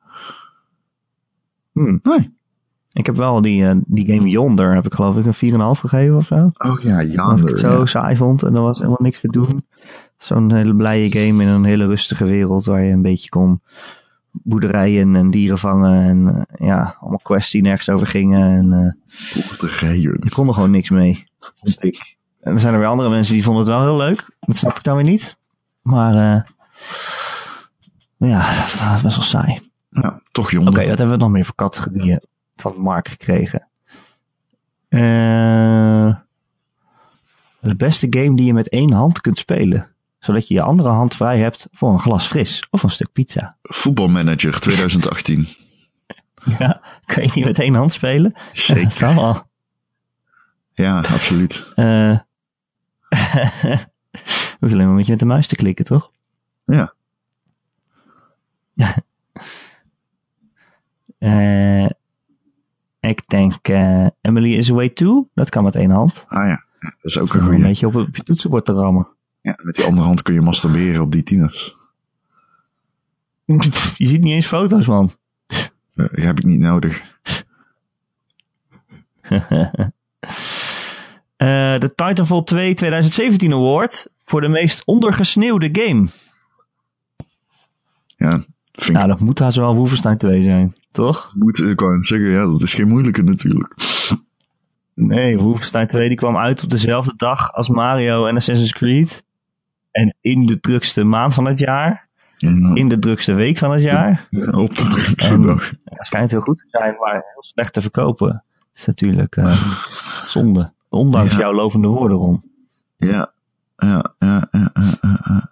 Hmm. 1.72 2.00
Nee. 2.02 2.36
Ik 2.94 3.06
heb 3.06 3.16
wel 3.16 3.40
die, 3.40 3.62
uh, 3.62 3.72
die 3.86 4.14
game 4.14 4.28
Yonder, 4.28 4.74
heb 4.74 4.84
ik 4.84 4.94
geloof 4.94 5.16
ik 5.16 5.24
een 5.24 5.52
4,5 5.76 5.80
gegeven 5.80 6.16
of 6.16 6.26
zo. 6.26 6.50
Oh 6.58 6.80
ja, 6.80 7.02
Yonder. 7.02 7.24
Als 7.24 7.40
ik 7.40 7.48
het 7.48 7.58
zo 7.58 7.78
ja. 7.78 7.86
saai 7.86 8.16
vond 8.16 8.42
en 8.42 8.54
er 8.54 8.60
was 8.60 8.78
helemaal 8.78 8.98
niks 9.00 9.20
te 9.20 9.28
doen. 9.28 9.66
Zo'n 10.16 10.52
hele 10.52 10.74
blije 10.74 11.10
game 11.10 11.42
in 11.42 11.48
een 11.48 11.64
hele 11.64 11.86
rustige 11.86 12.24
wereld 12.24 12.64
waar 12.64 12.82
je 12.82 12.92
een 12.92 13.02
beetje 13.02 13.28
kon 13.28 13.60
boerderijen 14.32 15.16
en 15.16 15.30
dieren 15.30 15.58
vangen. 15.58 16.02
En 16.02 16.46
uh, 16.58 16.68
ja, 16.68 16.96
allemaal 17.00 17.20
quests 17.22 17.52
die 17.52 17.62
nergens 17.62 17.88
over 17.88 18.06
gingen. 18.06 18.56
En 18.56 18.96
uh, 19.34 19.48
boerderijen. 19.48 20.00
je 20.00 20.30
kon 20.30 20.48
er 20.48 20.54
gewoon 20.54 20.70
niks 20.70 20.90
mee, 20.90 21.24
vond 21.38 21.84
ik. 21.84 22.16
En 22.40 22.52
er 22.52 22.60
zijn 22.60 22.72
er 22.72 22.80
weer 22.80 22.88
andere 22.88 23.10
mensen 23.10 23.34
die 23.34 23.44
vonden 23.44 23.62
het 23.62 23.72
wel 23.72 23.82
heel 23.82 23.96
leuk. 23.96 24.36
Dat 24.40 24.56
snap 24.56 24.76
ik 24.76 24.82
dan 24.82 24.96
weer 24.96 25.04
niet. 25.04 25.36
Maar 25.82 26.14
ja, 28.16 28.54
dat 28.56 28.80
was 28.92 29.02
best 29.02 29.16
wel 29.16 29.24
saai. 29.24 29.60
Ja, 29.88 30.20
toch 30.32 30.44
Oké, 30.44 30.54
Yonder. 30.54 30.72
okay, 30.72 30.88
wat 30.88 30.98
hebben 30.98 31.16
we 31.16 31.22
nog 31.22 31.32
meer 31.32 31.44
voor 31.44 31.54
categorieën 31.54 32.20
van 32.56 32.80
Mark 32.80 33.08
gekregen? 33.08 33.68
Uh, 34.88 36.16
de 37.60 37.76
beste 37.76 38.06
game 38.10 38.36
die 38.36 38.46
je 38.46 38.52
met 38.52 38.68
één 38.68 38.92
hand 38.92 39.20
kunt 39.20 39.38
spelen. 39.38 39.88
Zodat 40.18 40.48
je 40.48 40.54
je 40.54 40.62
andere 40.62 40.88
hand 40.88 41.14
vrij 41.14 41.38
hebt 41.38 41.68
voor 41.72 41.92
een 41.92 42.00
glas 42.00 42.26
fris 42.26 42.66
of 42.70 42.82
een 42.82 42.90
stuk 42.90 43.12
pizza. 43.12 43.56
Voetbalmanager 43.62 44.60
2018. 44.60 45.48
ja, 46.58 46.80
kan 47.04 47.22
je 47.22 47.30
niet 47.34 47.44
met 47.44 47.58
één 47.58 47.74
hand 47.74 47.92
spelen? 47.92 48.34
Zeker. 48.52 49.14
wel. 49.14 49.42
Ja, 50.72 51.00
absoluut. 51.00 51.66
Uh, 51.76 52.18
hoef 54.60 54.70
je 54.70 54.74
alleen 54.74 54.86
maar 54.86 54.94
met 54.94 55.04
je 55.04 55.10
met 55.10 55.20
de 55.20 55.26
muis 55.26 55.46
te 55.46 55.56
klikken, 55.56 55.84
toch? 55.84 56.10
Ja. 56.64 56.94
uh, 61.18 61.86
ik 63.08 63.28
denk 63.28 63.68
uh, 63.68 64.06
Emily 64.20 64.54
is 64.54 64.70
Away 64.70 64.88
2. 64.88 65.28
Dat 65.34 65.50
kan 65.50 65.64
met 65.64 65.76
één 65.76 65.90
hand. 65.90 66.24
Ah 66.28 66.38
ja, 66.38 66.48
ja 66.48 66.64
dat 66.80 66.94
is 67.02 67.18
ook 67.18 67.34
een 67.34 67.40
goede. 67.40 67.56
een 67.56 67.62
beetje 67.62 67.86
op 67.86 67.94
het 67.94 68.24
toetsenbord 68.24 68.64
te 68.64 68.72
rammen. 68.72 69.08
Ja, 69.40 69.58
met 69.62 69.74
die 69.74 69.84
andere 69.84 70.06
hand 70.06 70.22
kun 70.22 70.34
je 70.34 70.40
masturberen 70.40 71.02
op 71.02 71.12
die 71.12 71.22
tieners. 71.22 71.76
je 73.96 74.06
ziet 74.06 74.20
niet 74.20 74.32
eens 74.32 74.46
foto's, 74.46 74.86
man. 74.86 75.12
Uh, 75.94 76.06
die 76.12 76.24
heb 76.24 76.38
ik 76.38 76.44
niet 76.44 76.60
nodig. 76.60 77.02
Uh, 79.22 79.40
de 81.84 81.92
Titanfall 81.94 82.42
2 82.42 82.74
2017 82.74 83.52
Award 83.52 84.06
voor 84.24 84.40
de 84.40 84.48
meest 84.48 84.82
ondergesneeuwde 84.84 85.68
game. 85.72 86.08
Ja, 88.16 88.44
vind 88.82 88.96
nou, 88.96 89.08
dat 89.08 89.20
moet 89.20 89.38
haast 89.38 89.56
wel 89.56 89.74
Wolfenstein 89.74 90.18
2 90.18 90.42
zijn, 90.42 90.74
toch? 90.92 91.32
Moet 91.34 91.58
ik 91.58 91.80
wou 91.80 92.02
zeggen, 92.02 92.28
ja, 92.28 92.44
dat 92.46 92.62
is 92.62 92.74
geen 92.74 92.88
moeilijke 92.88 93.22
natuurlijk. 93.22 93.74
Nee, 94.94 95.38
Wolfenstein 95.38 95.86
2 95.88 96.08
die 96.08 96.16
kwam 96.16 96.36
uit 96.36 96.62
op 96.62 96.70
dezelfde 96.70 97.12
dag 97.16 97.52
als 97.52 97.68
Mario 97.68 98.26
en 98.26 98.36
Assassin's 98.36 98.72
Creed. 98.72 99.24
En 99.90 100.14
in 100.20 100.46
de 100.46 100.60
drukste 100.60 101.04
maand 101.04 101.34
van 101.34 101.44
het 101.44 101.58
jaar. 101.58 102.08
Ja. 102.36 102.74
In 102.74 102.88
de 102.88 102.98
drukste 102.98 103.34
week 103.34 103.58
van 103.58 103.72
het 103.72 103.82
jaar. 103.82 104.26
Ja, 104.30 104.50
op 104.50 104.76
de 104.76 104.84
drukste 104.84 105.34
En- 105.34 105.42
dag. 105.42 105.70
Ja, 105.70 105.76
het 105.84 106.06
schijnt 106.06 106.30
heel 106.30 106.40
goed 106.40 106.58
te 106.58 106.64
zijn, 106.68 106.96
maar 107.00 107.12
heel 107.12 107.42
slecht 107.42 107.72
te 107.72 107.80
verkopen. 107.80 108.28
Dat 108.28 108.42
is 108.74 108.86
natuurlijk 108.86 109.36
uh, 109.36 109.72
zonde. 110.34 110.72
Ondanks 110.88 111.36
jouw 111.36 111.52
lovende 111.52 111.88
woorden, 111.88 112.16
Ron. 112.16 112.42
Ja, 112.96 113.32
ja, 113.76 114.14
ja, 114.18 114.48
ja, 114.50 114.70
ja. 114.72 115.50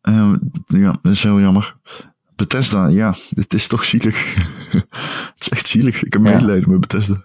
Eh, 0.00 0.32
ja, 0.66 0.94
dat 1.02 1.12
is 1.12 1.22
heel 1.22 1.40
jammer. 1.40 1.76
Bethesda, 2.36 2.86
ja, 2.86 3.14
dit 3.30 3.54
is 3.54 3.66
toch 3.66 3.84
zielig. 3.84 4.34
het 5.34 5.36
is 5.38 5.48
echt 5.48 5.66
zielig. 5.66 6.04
Ik 6.04 6.12
heb 6.12 6.24
Ja. 6.24 6.30
medelijden 6.32 6.70
met 6.70 6.80
Bethesda. 6.80 7.24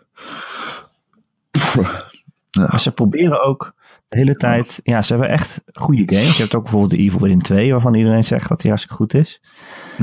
Ja, 2.52 2.68
Maar 2.70 2.80
ze 2.80 2.92
proberen 2.92 3.44
ook 3.44 3.74
de 4.10 4.18
hele 4.18 4.36
tijd. 4.36 4.80
Ja, 4.84 5.02
ze 5.02 5.12
hebben 5.12 5.30
echt 5.32 5.62
goede 5.74 6.16
games. 6.16 6.36
Je 6.36 6.42
hebt 6.42 6.56
ook 6.56 6.62
bijvoorbeeld 6.64 6.92
de 6.92 6.98
Evil 6.98 7.20
Within 7.20 7.42
2, 7.42 7.72
waarvan 7.72 7.94
iedereen 7.94 8.24
zegt 8.24 8.50
dat 8.50 8.60
die 8.60 8.70
hartstikke 8.70 8.98
goed 9.04 9.14
is. 9.14 9.42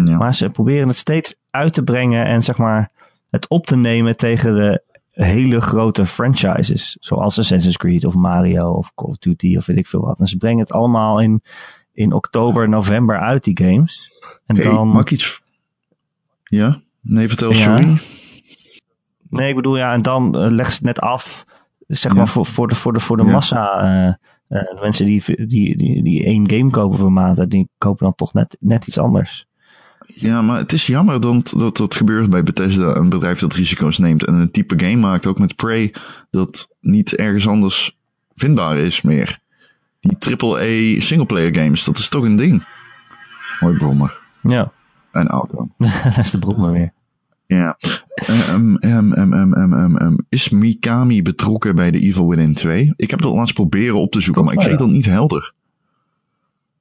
ja. 0.04 0.16
Maar 0.16 0.34
ze 0.34 0.50
proberen 0.50 0.88
het 0.88 0.96
steeds 0.96 1.34
uit 1.50 1.72
te 1.74 1.82
brengen 1.82 2.24
en 2.26 2.42
zeg 2.42 2.58
maar 2.58 2.90
het 3.30 3.48
op 3.48 3.66
te 3.66 3.76
nemen 3.76 4.16
tegen 4.16 4.54
de 4.54 4.82
hele 5.10 5.60
grote 5.60 6.06
franchises. 6.06 6.96
Zoals 7.00 7.38
Assassin's 7.38 7.76
Creed 7.76 8.04
of 8.04 8.14
Mario 8.14 8.70
of 8.70 8.94
Call 8.94 9.08
of 9.08 9.18
Duty 9.18 9.56
of 9.56 9.66
weet 9.66 9.76
ik 9.76 9.86
veel 9.86 10.00
wat. 10.00 10.20
En 10.20 10.26
ze 10.26 10.36
brengen 10.36 10.58
het 10.60 10.72
allemaal 10.72 11.20
in, 11.20 11.42
in 11.98 12.12
oktober, 12.12 12.68
november 12.68 13.18
uit, 13.18 13.44
die 13.44 13.58
games. 13.62 14.10
En 14.46 14.56
Hey, 14.56 14.64
dan. 14.64 14.88
mag 14.88 15.00
ik 15.02 15.10
iets... 15.10 15.40
Ja? 16.44 16.80
Nee, 17.00 17.28
vertel, 17.28 17.52
Ja. 17.52 17.56
sorry. 17.56 17.98
Nee, 19.30 19.48
ik 19.48 19.54
bedoel 19.54 19.76
ja, 19.76 19.92
en 19.92 20.02
dan 20.02 20.44
uh, 20.44 20.50
leg 20.50 20.66
ze 20.66 20.72
het 20.74 20.82
net 20.82 21.00
af. 21.00 21.44
Zeg 21.86 22.12
Ja. 22.12 22.18
maar 22.18 22.28
voor, 22.28 22.46
voor 22.46 22.68
de, 22.68 22.74
voor 22.74 22.92
de, 22.92 23.00
voor 23.00 23.16
de 23.16 23.24
Ja. 23.24 23.30
massa. 23.30 23.82
Uh, 23.82 24.06
uh, 24.06 24.14
de 24.48 24.78
mensen 24.80 25.06
die, 25.06 25.22
die, 25.46 25.76
die, 25.76 26.02
die 26.02 26.24
één 26.24 26.50
game 26.50 26.70
kopen 26.70 26.98
per 26.98 27.12
maand, 27.12 27.50
die 27.50 27.68
kopen 27.78 28.04
dan 28.04 28.14
toch 28.14 28.32
net, 28.32 28.56
net 28.60 28.86
iets 28.86 28.98
anders. 28.98 29.46
Ja, 30.06 30.42
maar 30.42 30.58
het 30.58 30.72
is 30.72 30.86
jammer 30.86 31.20
dat, 31.20 31.52
dat 31.56 31.76
dat 31.76 31.94
gebeurt 31.96 32.30
bij 32.30 32.42
Bethesda, 32.42 32.94
een 32.96 33.08
bedrijf 33.08 33.38
dat 33.38 33.52
risico's 33.54 33.98
neemt 33.98 34.24
en 34.24 34.34
een 34.34 34.50
type 34.50 34.78
game 34.84 34.96
maakt, 34.96 35.26
ook 35.26 35.38
met 35.38 35.56
Prey, 35.56 35.94
dat 36.30 36.68
niet 36.80 37.14
ergens 37.16 37.48
anders 37.48 37.96
vindbaar 38.34 38.76
is 38.76 39.02
meer. 39.02 39.38
Die 40.00 40.36
AAA 40.38 41.00
singleplayer 41.00 41.54
games, 41.54 41.84
dat 41.84 41.98
is 41.98 42.08
toch 42.08 42.24
een 42.24 42.36
ding. 42.36 42.64
Mooi 43.60 43.76
brommer. 43.76 44.20
Ja, 44.42 44.72
En 45.12 45.28
auto. 45.28 45.68
dat 46.04 46.18
is 46.18 46.30
de 46.30 46.38
bron 46.38 46.60
maar 46.60 46.72
weer. 46.72 46.92
Ja. 47.46 47.78
Um, 48.50 48.76
um, 48.80 49.12
um, 49.12 49.32
um, 49.32 49.54
um, 49.54 49.72
um, 49.72 49.96
um. 49.96 50.16
Is 50.28 50.48
Mikami 50.48 51.22
betrokken 51.22 51.74
bij 51.74 51.90
de 51.90 51.98
Evil 51.98 52.28
Within 52.28 52.54
2? 52.54 52.92
Ik 52.96 53.10
heb 53.10 53.20
dat 53.20 53.34
laatst 53.34 53.54
proberen 53.54 53.96
op 53.96 54.12
te 54.12 54.20
zoeken, 54.20 54.44
maar 54.44 54.52
ik 54.52 54.58
kreeg 54.58 54.76
dat 54.76 54.88
niet 54.88 55.06
helder. 55.06 55.52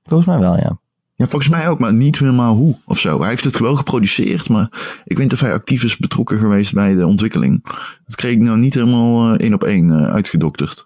Volgens 0.04 0.30
mij 0.30 0.40
wel, 0.40 0.56
ja. 0.56 0.80
Ja, 1.16 1.28
volgens 1.28 1.52
mij 1.52 1.70
ook, 1.70 1.80
maar 1.80 1.94
niet 1.94 2.20
helemaal 2.20 2.56
hoe 2.56 2.76
of 2.86 3.00
zo. 3.00 3.20
Hij 3.20 3.30
heeft 3.30 3.44
het 3.44 3.60
wel 3.60 3.76
geproduceerd, 3.76 4.50
maar 4.50 4.70
ik 5.04 5.18
weet 5.18 5.26
niet 5.26 5.34
of 5.34 5.40
hij 5.40 5.54
actief 5.54 5.84
is 5.84 5.98
betrokken 5.98 6.38
geweest 6.38 6.74
bij 6.74 6.96
de 6.96 7.08
ontwikkeling. 7.08 7.64
Dat 8.06 8.16
kreeg 8.16 8.32
ik 8.32 8.42
nou 8.42 8.58
niet 8.58 8.74
helemaal 8.74 9.34
eh, 9.34 9.40
één 9.40 9.54
op 9.54 9.64
één 9.64 9.92
eh, 9.92 10.14
uitgedokterd. 10.14 10.86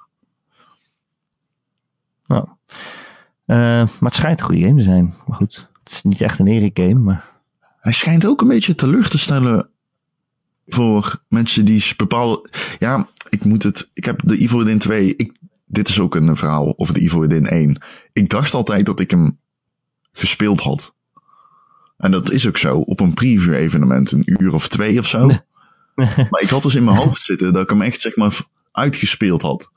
Nou. 2.32 2.46
Uh, 3.48 3.58
maar 4.00 4.10
het 4.10 4.16
schijnt 4.16 4.40
een 4.40 4.46
goede 4.46 4.62
game 4.62 4.76
te 4.76 4.84
zijn. 4.84 5.14
Maar 5.28 5.38
goed, 5.38 5.70
het 5.84 5.94
is 5.94 6.02
niet 6.02 6.22
echt 6.22 6.40
een 6.40 6.48
Erik 6.48 6.78
game, 6.80 7.00
maar... 7.00 7.30
Hij 7.80 7.94
schijnt 7.94 8.26
ook 8.26 8.42
een 8.42 8.48
beetje 8.48 8.76
teleur 8.76 9.10
te 9.10 9.18
stellen 9.18 9.70
voor 10.68 11.24
mensen 11.28 11.66
die 11.66 11.94
bepaalde... 11.98 12.50
Ja, 12.80 13.08
ik 13.30 13.46
moet 13.46 13.64
het... 13.64 13.90
Ik 13.94 14.06
heb 14.06 14.22
de 14.24 14.38
Evil 14.38 14.58
Within 14.58 14.80
2... 14.80 15.16
Ik, 15.16 15.32
dit 15.66 15.88
is 15.88 16.00
ook 16.00 16.16
een 16.16 16.38
verhaal 16.38 16.74
over 16.78 16.94
de 16.94 17.00
Evil 17.00 17.20
Within 17.20 17.48
1. 17.48 17.82
Ik 18.14 18.30
dacht 18.30 18.54
altijd 18.54 18.86
dat 18.86 19.00
ik 19.00 19.12
hem 19.12 19.40
gespeeld 20.12 20.62
had. 20.62 20.94
En 21.98 22.12
dat 22.12 22.32
is 22.32 22.48
ook 22.48 22.58
zo. 22.58 22.78
Op 22.78 23.00
een 23.00 23.14
preview 23.14 23.54
evenement, 23.54 24.12
een 24.12 24.44
uur 24.44 24.54
of 24.54 24.68
twee 24.68 25.00
of 25.00 25.08
zo. 25.08 25.26
Nee. 25.26 25.40
maar 26.30 26.42
ik 26.42 26.50
had 26.50 26.64
dus 26.64 26.76
in 26.76 26.84
mijn 26.84 26.98
hoofd 27.04 27.22
zitten 27.22 27.54
dat 27.54 27.62
ik 27.62 27.70
hem 27.70 27.82
echt 27.82 28.02
zeg 28.02 28.16
maar 28.16 28.42
uitgespeeld 28.72 29.42
had. 29.42 29.71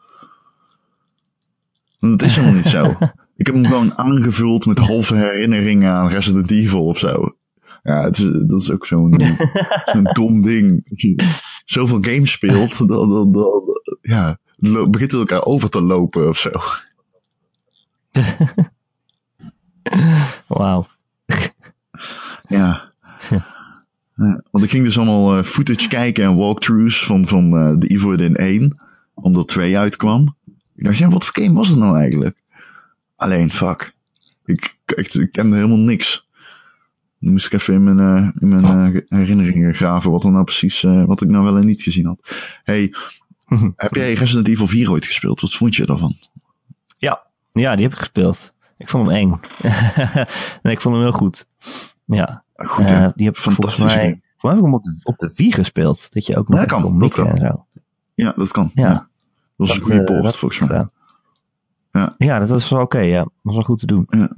Dat 2.11 2.23
is 2.23 2.35
helemaal 2.35 2.57
niet 2.57 2.67
zo. 2.67 2.97
Ik 3.37 3.47
heb 3.47 3.55
hem 3.55 3.67
gewoon 3.67 3.99
aangevuld 3.99 4.67
met 4.67 4.79
halve 4.79 5.15
herinneringen 5.15 5.93
aan 5.93 6.09
Resident 6.09 6.51
Evil 6.51 6.87
of 6.87 6.99
zo. 6.99 7.37
Ja, 7.83 8.03
het 8.03 8.19
is, 8.19 8.31
dat 8.47 8.61
is 8.61 8.71
ook 8.71 8.87
zo'n 8.87 9.21
dom 10.13 10.43
ding. 10.43 10.87
Als 10.91 11.03
je 11.03 11.29
zoveel 11.65 11.99
games 12.01 12.31
speelt, 12.31 12.79
dan, 12.89 13.09
dan, 13.09 13.33
dan 13.33 13.63
ja, 14.01 14.39
het 14.57 14.91
begint 14.91 15.11
het 15.11 15.21
elkaar 15.21 15.45
over 15.45 15.71
te 15.71 15.83
lopen 15.83 16.29
of 16.29 16.39
zo. 16.39 16.51
Wauw. 20.47 20.87
Ja. 22.49 22.93
Ja, 24.17 24.43
want 24.51 24.65
ik 24.65 24.71
ging 24.71 24.85
dus 24.85 24.97
allemaal 24.99 25.37
eh, 25.37 25.45
footage 25.45 25.89
kijken 25.89 26.25
en 26.25 26.37
walkthroughs 26.37 27.07
van, 27.07 27.27
van 27.27 27.57
eh, 27.57 27.75
de 27.79 27.87
Evil 27.87 28.11
Within 28.11 28.35
1. 28.35 28.79
Omdat 29.15 29.49
2 29.49 29.79
uitkwam. 29.79 30.37
Ik 30.75 30.85
dacht, 30.85 30.99
ja, 30.99 31.09
wat 31.09 31.25
voor 31.25 31.43
game 31.45 31.55
was 31.55 31.69
het 31.69 31.79
nou 31.79 31.99
eigenlijk? 31.99 32.43
Alleen, 33.17 33.51
fuck. 33.51 33.95
Ik, 34.45 34.77
ik, 34.87 35.15
ik 35.15 35.33
kende 35.33 35.57
helemaal 35.57 35.77
niks. 35.79 36.29
Dan 37.21 37.33
moest 37.33 37.47
ik 37.47 37.53
even 37.53 37.75
in 37.75 37.85
mijn, 37.85 37.99
eh, 37.99 38.31
in 38.41 38.49
mijn 38.49 38.65
eh, 38.65 39.19
herinneringen 39.19 39.75
graven 39.75 40.11
wat 40.11 40.25
er 40.25 40.31
nou 40.31 40.45
precies, 40.45 40.85
eh, 40.85 41.05
wat 41.05 41.23
ik 41.23 41.29
nou 41.29 41.45
wel 41.45 41.57
en 41.57 41.67
niet 41.67 41.83
gezien 41.83 42.07
had. 42.07 42.35
Hey, 42.65 42.95
heb 43.77 43.95
jij 43.95 44.15
Resident 44.15 44.49
Evil 44.49 44.67
4 44.67 44.91
ooit 44.91 45.07
gespeeld? 45.07 45.41
Wat 45.41 45.55
vond 45.55 45.75
je 45.75 45.87
daarvan? 45.87 46.17
Ja, 46.99 47.23
ja, 47.53 47.75
die 47.75 47.85
heb 47.85 47.93
ik 47.93 47.99
gespeeld. 47.99 48.53
Ik 48.77 48.89
vond 48.89 49.07
hem 49.09 49.17
eng. 49.17 49.29
nee, 50.63 50.73
ik 50.75 50.81
vond 50.81 50.95
hem 50.95 51.05
heel 51.05 51.13
goed. 51.13 51.47
Ja, 52.05 52.45
Goed, 52.57 52.89
hè? 52.89 53.09
die 53.15 53.27
heb 53.27 53.37
ik 53.37 53.43
volgens 53.43 53.85
mij 53.85 54.23
heb 54.51 54.57
ik 54.57 54.63
hem 54.63 54.75
op 54.75 54.83
de, 54.83 55.01
op 55.03 55.19
de 55.19 55.33
Wii 55.37 55.53
gespeeld. 55.53 56.13
Dat 56.13 56.27
je 56.27 56.37
ook 56.37 56.49
nog 56.49 56.59
Ja, 56.59 56.65
kan. 56.65 56.99
Dat 56.99 57.15
kan. 57.15 57.27
en 57.27 57.37
zo. 57.37 57.67
Ja, 58.15 58.33
dat 58.37 58.51
kan. 58.51 58.71
Ja. 58.75 58.89
Ja. 58.89 59.09
Dat 59.57 59.67
was 59.69 59.71
een 59.71 59.75
Dat, 59.79 59.85
goede 59.85 60.01
eh, 60.01 60.07
poort, 60.07 60.23
dat 60.23 60.37
volgens 60.37 60.61
mij. 60.61 60.69
gedaan. 60.69 60.91
Ja. 61.93 62.15
Ja, 62.19 62.39
dat 62.47 62.51
is 62.61 62.69
wel 62.69 62.81
oké, 62.81 62.99
ja. 62.99 63.19
Dat 63.23 63.31
was 63.43 63.55
wel 63.55 63.65
goed 63.65 63.79
te 63.79 63.87
doen. 63.87 64.07
Ja. 64.09 64.29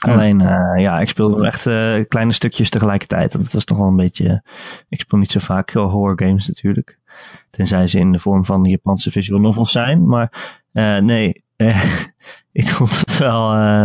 Alleen, 0.00 0.40
eh, 0.40 0.82
ja, 0.82 1.00
ik 1.00 1.08
speelde 1.08 1.46
echt 1.46 1.66
eh, 1.66 1.94
kleine 2.08 2.32
stukjes 2.32 2.70
tegelijkertijd. 2.70 3.32
Dat 3.32 3.52
was 3.52 3.64
toch 3.64 3.76
wel 3.78 3.86
een 3.86 3.96
beetje... 3.96 4.42
Ik 4.88 5.00
speel 5.00 5.18
niet 5.18 5.30
zo 5.30 5.40
vaak 5.40 5.70
eh, 5.74 5.90
horror 5.90 6.18
games 6.26 6.46
natuurlijk. 6.48 6.98
Tenzij 7.50 7.86
ze 7.86 7.98
in 7.98 8.12
de 8.12 8.18
vorm 8.18 8.44
van 8.44 8.64
Japanse 8.64 9.10
visual 9.10 9.40
novels 9.40 9.72
zijn. 9.72 10.06
Maar 10.06 10.58
eh, 10.72 10.98
nee, 10.98 11.44
eh, 11.56 11.84
ik 12.52 12.68
vond 12.68 12.98
het 13.00 13.18
wel, 13.18 13.52
eh, 13.52 13.82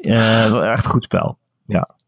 eh, 0.00 0.50
wel 0.50 0.64
echt 0.64 0.84
een 0.84 0.90
goed 0.90 1.04
spel. 1.04 1.38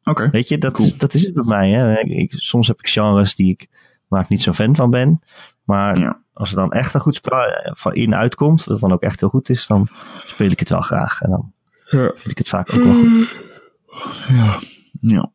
Oké. 0.05 0.31
Weet 0.31 0.49
je, 0.49 0.59
dat, 0.59 0.73
Cool. 0.73 0.91
dat 0.97 1.15
is 1.15 1.23
het 1.25 1.35
bij 1.35 1.45
mij. 1.45 1.71
Hè. 1.71 1.99
Ik, 2.01 2.11
ik- 2.11 2.33
soms 2.37 2.69
heb 2.69 2.79
ik 2.79 2.89
genres 2.89 3.35
die 3.35 3.51
ik, 3.51 3.69
waar 4.07 4.23
ik 4.23 4.29
niet 4.29 4.43
zo 4.43 4.53
fan 4.53 4.75
van 4.77 4.91
ben. 4.91 5.21
Maar 5.65 5.99
Ja. 5.99 6.21
Als 6.39 6.51
er 6.51 6.57
dan 6.57 6.73
echt 6.73 6.95
een 6.95 7.01
goed 7.01 7.15
spel 7.15 7.39
eh, 7.45 7.71
van 7.75 7.95
in 7.95 8.15
uitkomt, 8.15 8.65
dat 8.67 8.81
dan 8.81 8.93
ook 8.93 9.03
echt 9.03 9.21
heel 9.21 9.29
goed 9.29 9.49
is, 9.49 9.67
dan 9.67 9.89
speel 10.27 10.51
ik 10.51 10.59
het 10.59 10.69
wel 10.69 10.81
graag. 10.81 11.21
En 11.23 11.31
dan 11.31 11.53
Ja. 11.91 12.11
vind 12.17 12.31
ik 12.31 12.39
het 12.39 12.49
vaak 12.49 12.73
ook 12.75 12.83
wel 12.83 12.95
goed. 12.95 13.37
Ja. 14.29 14.59
Ja. 15.01 15.31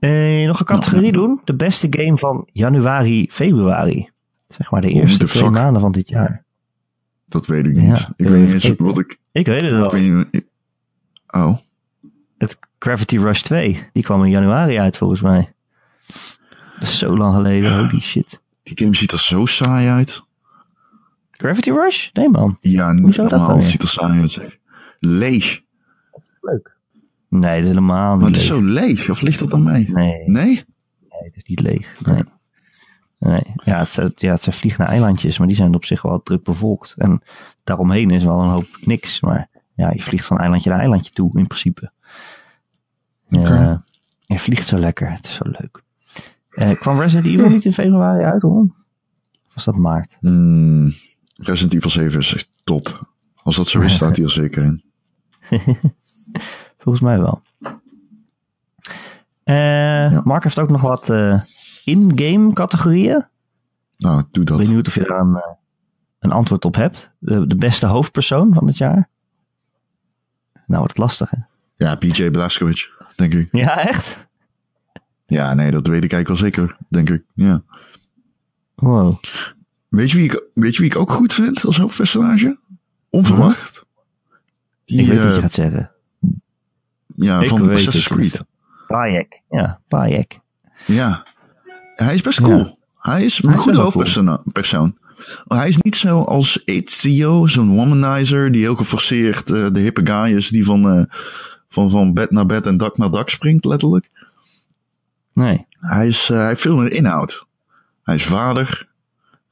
Eh, 0.00 0.46
nog 0.46 0.60
een 0.60 0.66
categorie 0.66 1.12
doen. 1.12 1.40
De 1.44 1.54
beste 1.54 1.86
game 1.90 2.18
van 2.18 2.48
januari, 2.52 3.26
februari. 3.30 4.10
Zeg 4.48 4.70
maar 4.70 4.80
de 4.80 4.90
eerste 4.90 5.24
twee 5.26 5.50
maanden 5.50 5.80
van 5.80 5.92
dit 5.92 6.08
jaar. 6.08 6.44
Dat 7.26 7.46
weet 7.46 7.66
ik 7.66 7.74
niet. 7.76 7.98
Ja, 7.98 8.12
ik 8.16 8.28
weet 8.28 8.40
niet 8.44 8.52
eens 8.52 8.62
het 8.62 8.78
wat 8.80 8.98
ik... 8.98 9.18
Ik 9.32 9.46
weet 9.46 9.60
het 9.60 9.70
wel. 9.70 9.90
weet 9.90 10.44
oh. 11.26 11.56
Het 12.38 12.58
Gravity 12.78 13.18
Rush 13.18 13.40
2. 13.40 13.88
Die 13.92 14.02
kwam 14.02 14.24
in 14.24 14.30
januari 14.30 14.78
uit 14.78 14.96
volgens 14.96 15.20
mij. 15.20 15.52
Dat 16.74 16.82
is 16.82 16.98
zo 16.98 17.16
lang 17.16 17.34
geleden. 17.34 17.76
Holy 17.78 18.00
shit. 18.00 18.40
Die 18.64 18.78
game 18.78 18.94
ziet 18.94 19.12
er 19.12 19.18
zo 19.20 19.46
saai 19.46 19.88
uit. 19.88 20.22
Gravity 21.30 21.70
Rush? 21.70 22.08
Nee 22.12 22.28
man. 22.28 22.58
Ja, 22.60 22.92
niet 22.92 23.02
Hoezo 23.02 23.28
dat 23.28 23.46
dan? 23.46 23.56
Het 23.56 23.64
ziet 23.64 23.82
er 23.82 23.88
saai 23.88 24.20
uit, 24.20 24.30
zeg. 24.30 24.58
Leeg. 24.98 25.60
Leuk. 26.40 26.76
Nee, 27.28 27.50
het 27.50 27.60
is 27.62 27.68
helemaal 27.68 28.12
niet 28.12 28.20
Maar 28.20 28.30
het 28.30 28.38
is 28.38 28.46
zo 28.46 28.62
leeg. 28.62 29.10
Of 29.10 29.20
ligt 29.20 29.38
dat 29.38 29.54
aan 29.54 29.62
mij? 29.62 29.86
Nee, 29.92 30.22
Nee? 30.26 30.46
nee, 30.46 30.64
het 31.22 31.36
is 31.36 31.44
niet 31.44 31.60
leeg. 31.60 32.00
Nee. 32.04 32.22
Nee. 33.18 33.54
Ja, 33.64 33.78
het 33.78 33.88
zijn, 33.88 34.12
ja, 34.14 34.30
het 34.30 34.42
zijn 34.42 34.56
vliegende 34.56 34.90
eilandjes, 34.90 35.38
maar 35.38 35.46
die 35.46 35.56
zijn 35.56 35.74
op 35.74 35.84
zich 35.84 36.02
wel 36.02 36.22
druk 36.22 36.42
bevolkt. 36.44 36.94
En 36.98 37.22
daaromheen 37.64 38.10
is 38.10 38.24
wel 38.24 38.40
een 38.40 38.48
hoop 38.48 38.68
niks. 38.80 39.20
Maar 39.20 39.48
ja, 39.74 39.90
je 39.90 40.02
vliegt 40.02 40.26
van 40.26 40.38
eilandje 40.38 40.70
naar 40.70 40.78
eilandje 40.78 41.12
toe, 41.12 41.38
in 41.38 41.46
principe. 41.46 41.90
Oké. 43.30 43.54
Eh, 43.54 43.76
je 44.20 44.38
vliegt 44.38 44.66
zo 44.66 44.78
lekker. 44.78 45.10
Het 45.10 45.24
is 45.24 45.34
zo 45.34 45.44
leuk. 45.44 45.82
Eh, 46.54 46.78
kwam 46.80 47.00
Resident 47.00 47.26
Evil 47.26 47.48
niet 47.48 47.64
in 47.64 47.72
februari 47.72 48.24
uit, 48.24 48.42
hoor? 48.42 48.62
Of 49.46 49.54
was 49.54 49.64
dat 49.64 49.76
maart? 49.76 50.16
Hmm, 50.20 50.94
Resident 51.36 51.74
Evil 51.74 51.90
7 51.90 52.18
is 52.18 52.34
echt 52.34 52.48
top. 52.64 53.12
Als 53.42 53.56
dat 53.56 53.68
zo 53.68 53.80
is, 53.80 53.94
staat 53.96 54.16
hij 54.16 54.24
er 54.24 54.30
zeker 54.30 54.62
in. 54.64 54.82
Volgens 56.78 57.04
mij 57.04 57.18
wel. 57.18 57.42
Eh, 59.42 60.22
Mark 60.24 60.42
heeft 60.42 60.58
ook 60.58 60.70
nog 60.70 60.80
wat 60.80 61.10
eh, 61.10 61.40
in-game 61.84 62.52
categorieën. 62.52 63.26
Nou, 63.96 64.22
doe 64.30 64.42
Ik 64.42 64.48
dat. 64.48 64.58
weet 64.58 64.68
niet 64.68 64.86
of 64.86 64.94
je 64.94 65.04
daar 65.04 65.20
een, 65.20 65.42
een 66.18 66.30
antwoord 66.32 66.64
op 66.64 66.74
hebt. 66.74 67.10
De, 67.18 67.46
de 67.46 67.56
beste 67.56 67.86
hoofdpersoon 67.86 68.54
van 68.54 68.66
het 68.66 68.76
jaar. 68.76 69.08
Nou, 70.66 70.78
wordt 70.80 70.88
het 70.96 70.98
lastig, 70.98 71.30
hè? 71.30 71.38
Ja, 71.74 71.94
PJ 71.96 72.30
Blazkowicz, 72.30 72.88
denk 73.16 73.34
ik. 73.34 73.48
Ja, 73.52 73.78
echt? 73.78 74.26
Ja, 75.34 75.54
nee, 75.54 75.70
dat 75.70 75.86
weet 75.86 76.04
ik 76.04 76.12
eigenlijk 76.12 76.28
wel 76.28 76.36
zeker, 76.50 76.76
denk 76.88 77.10
ik. 77.10 77.22
Ja. 77.34 77.62
Wow. 78.74 79.12
Weet 79.88 80.10
je 80.10 80.16
wie 80.16 80.24
ik, 80.24 80.44
weet 80.54 80.74
je 80.74 80.80
wie 80.82 80.90
ik 80.90 80.96
ook 80.96 81.10
goed 81.10 81.32
vind 81.34 81.64
als 81.64 81.76
hoofdpersonage? 81.78 82.58
Onverwacht. 83.10 83.84
Die, 84.84 85.00
ik 85.00 85.06
weet 85.08 85.18
wat 85.18 85.26
eh, 85.28 85.34
je 85.34 85.40
gaat 85.40 85.52
zeggen. 85.52 85.90
ja, 87.06 87.40
Ik 87.40 87.48
van 87.48 87.70
Assassin's 87.70 88.06
wat 88.08 88.18
je 88.22 88.28
Creed. 88.30 88.44
Bayek. 88.88 89.40
Ja, 89.50 89.80
Bayek. 89.88 90.38
Ja. 90.86 91.26
Hij 91.94 92.14
is 92.14 92.22
best 92.22 92.40
cool. 92.40 92.58
Ja. 92.58 92.76
Hij 92.98 93.24
is 93.24 93.36
Hij 93.38 93.48
een 93.50 93.54
is 93.56 93.60
goede 93.62 93.72
cool. 93.78 93.84
hoofdpersoon. 93.84 94.42
persoon. 94.52 94.98
Hij 95.48 95.68
is 95.68 95.76
niet 95.76 95.96
zo 95.96 96.22
als 96.22 96.62
Ezio, 96.64 97.46
zo'n 97.46 97.74
womanizer 97.74 98.52
die 98.52 98.60
heel 98.62 98.76
geforceerd 98.76 99.50
eh, 99.50 99.66
de 99.72 99.80
hippe 99.80 100.00
guy 100.06 100.36
is 100.36 100.48
die 100.48 100.64
van, 100.64 100.88
eh, 100.90 101.04
van, 101.68 101.90
van 101.90 102.14
bed 102.14 102.30
naar 102.30 102.46
bed 102.46 102.66
en 102.66 102.76
dak 102.76 102.98
naar 102.98 103.10
dak 103.10 103.28
springt, 103.28 103.64
letterlijk. 103.64 104.10
Nee. 105.34 105.66
Hij, 105.80 106.06
is, 106.06 106.30
eh, 106.30 106.36
hij 106.36 106.46
heeft 106.46 106.60
veel 106.60 106.76
meer 106.76 106.92
inhoud. 106.92 107.46
Hij 108.02 108.14
is 108.14 108.24
vader, 108.26 108.88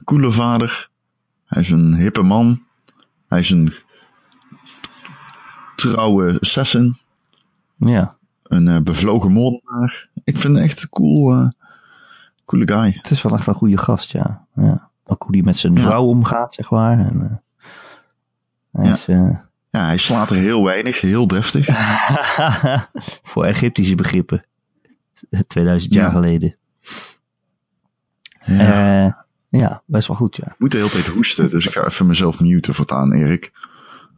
coole 0.05 0.33
vader. 0.33 0.88
Hij 1.47 1.62
is 1.62 1.71
een 1.71 1.95
hippe 1.95 2.23
man. 2.23 2.62
Hij 3.29 3.38
is 3.40 3.51
een 3.51 3.75
trouwe 5.77 6.38
assassin. 6.40 6.97
Ja. 7.77 8.16
Een 8.42 8.68
eh, 8.68 8.81
bevlogen 8.81 9.33
moordenaar. 9.33 10.09
Ik 10.25 10.37
vind 10.38 10.55
hem 10.55 10.64
echt 10.64 10.83
een 10.83 10.88
cool, 10.88 11.33
eh, 11.33 11.49
coole 12.45 12.68
guy. 12.73 12.92
Het 13.03 13.11
is 13.11 13.23
wel 13.23 13.35
echt 13.35 13.47
een 13.47 13.55
goede 13.55 13.79
gast, 13.79 14.12
ja. 14.12 14.47
ja. 14.55 14.88
Ook 15.05 15.23
hoe 15.23 15.33
die 15.33 15.42
met 15.45 15.57
zijn 15.59 15.75
Ja. 15.75 15.81
vrouw 15.83 16.05
omgaat, 16.05 16.55
zeg 16.55 16.71
maar. 16.71 16.99
En, 16.99 17.42
hij 18.73 18.87
Ja. 18.87 18.92
is, 18.92 19.07
Ja, 19.07 19.85
hij 19.85 19.97
slaat 19.97 20.31
er 20.31 20.37
heel 20.37 20.64
weinig, 20.64 21.01
heel 21.01 21.27
deftig. 21.27 21.66
voor 23.31 23.45
Egyptische 23.45 23.95
begrippen. 23.95 24.45
2000 25.47 25.95
jaar 25.95 26.05
Ja. 26.05 26.11
geleden. 26.11 26.57
Ja. 28.47 29.05
Eh, 29.07 29.13
ja, 29.61 29.83
best 29.87 30.09
wel 30.09 30.17
goed, 30.17 30.37
ja. 30.37 30.47
Ik 30.47 30.59
moet 30.59 30.71
de 30.71 30.77
hele 30.77 30.91
tijd 30.91 31.07
hoesten, 31.07 31.51
dus 31.51 31.67
ik 31.67 31.73
ga 31.73 31.85
even 31.87 32.07
mezelf 32.07 32.41
muten 32.41 32.75
voortaan, 32.75 33.13
Erik. 33.13 33.53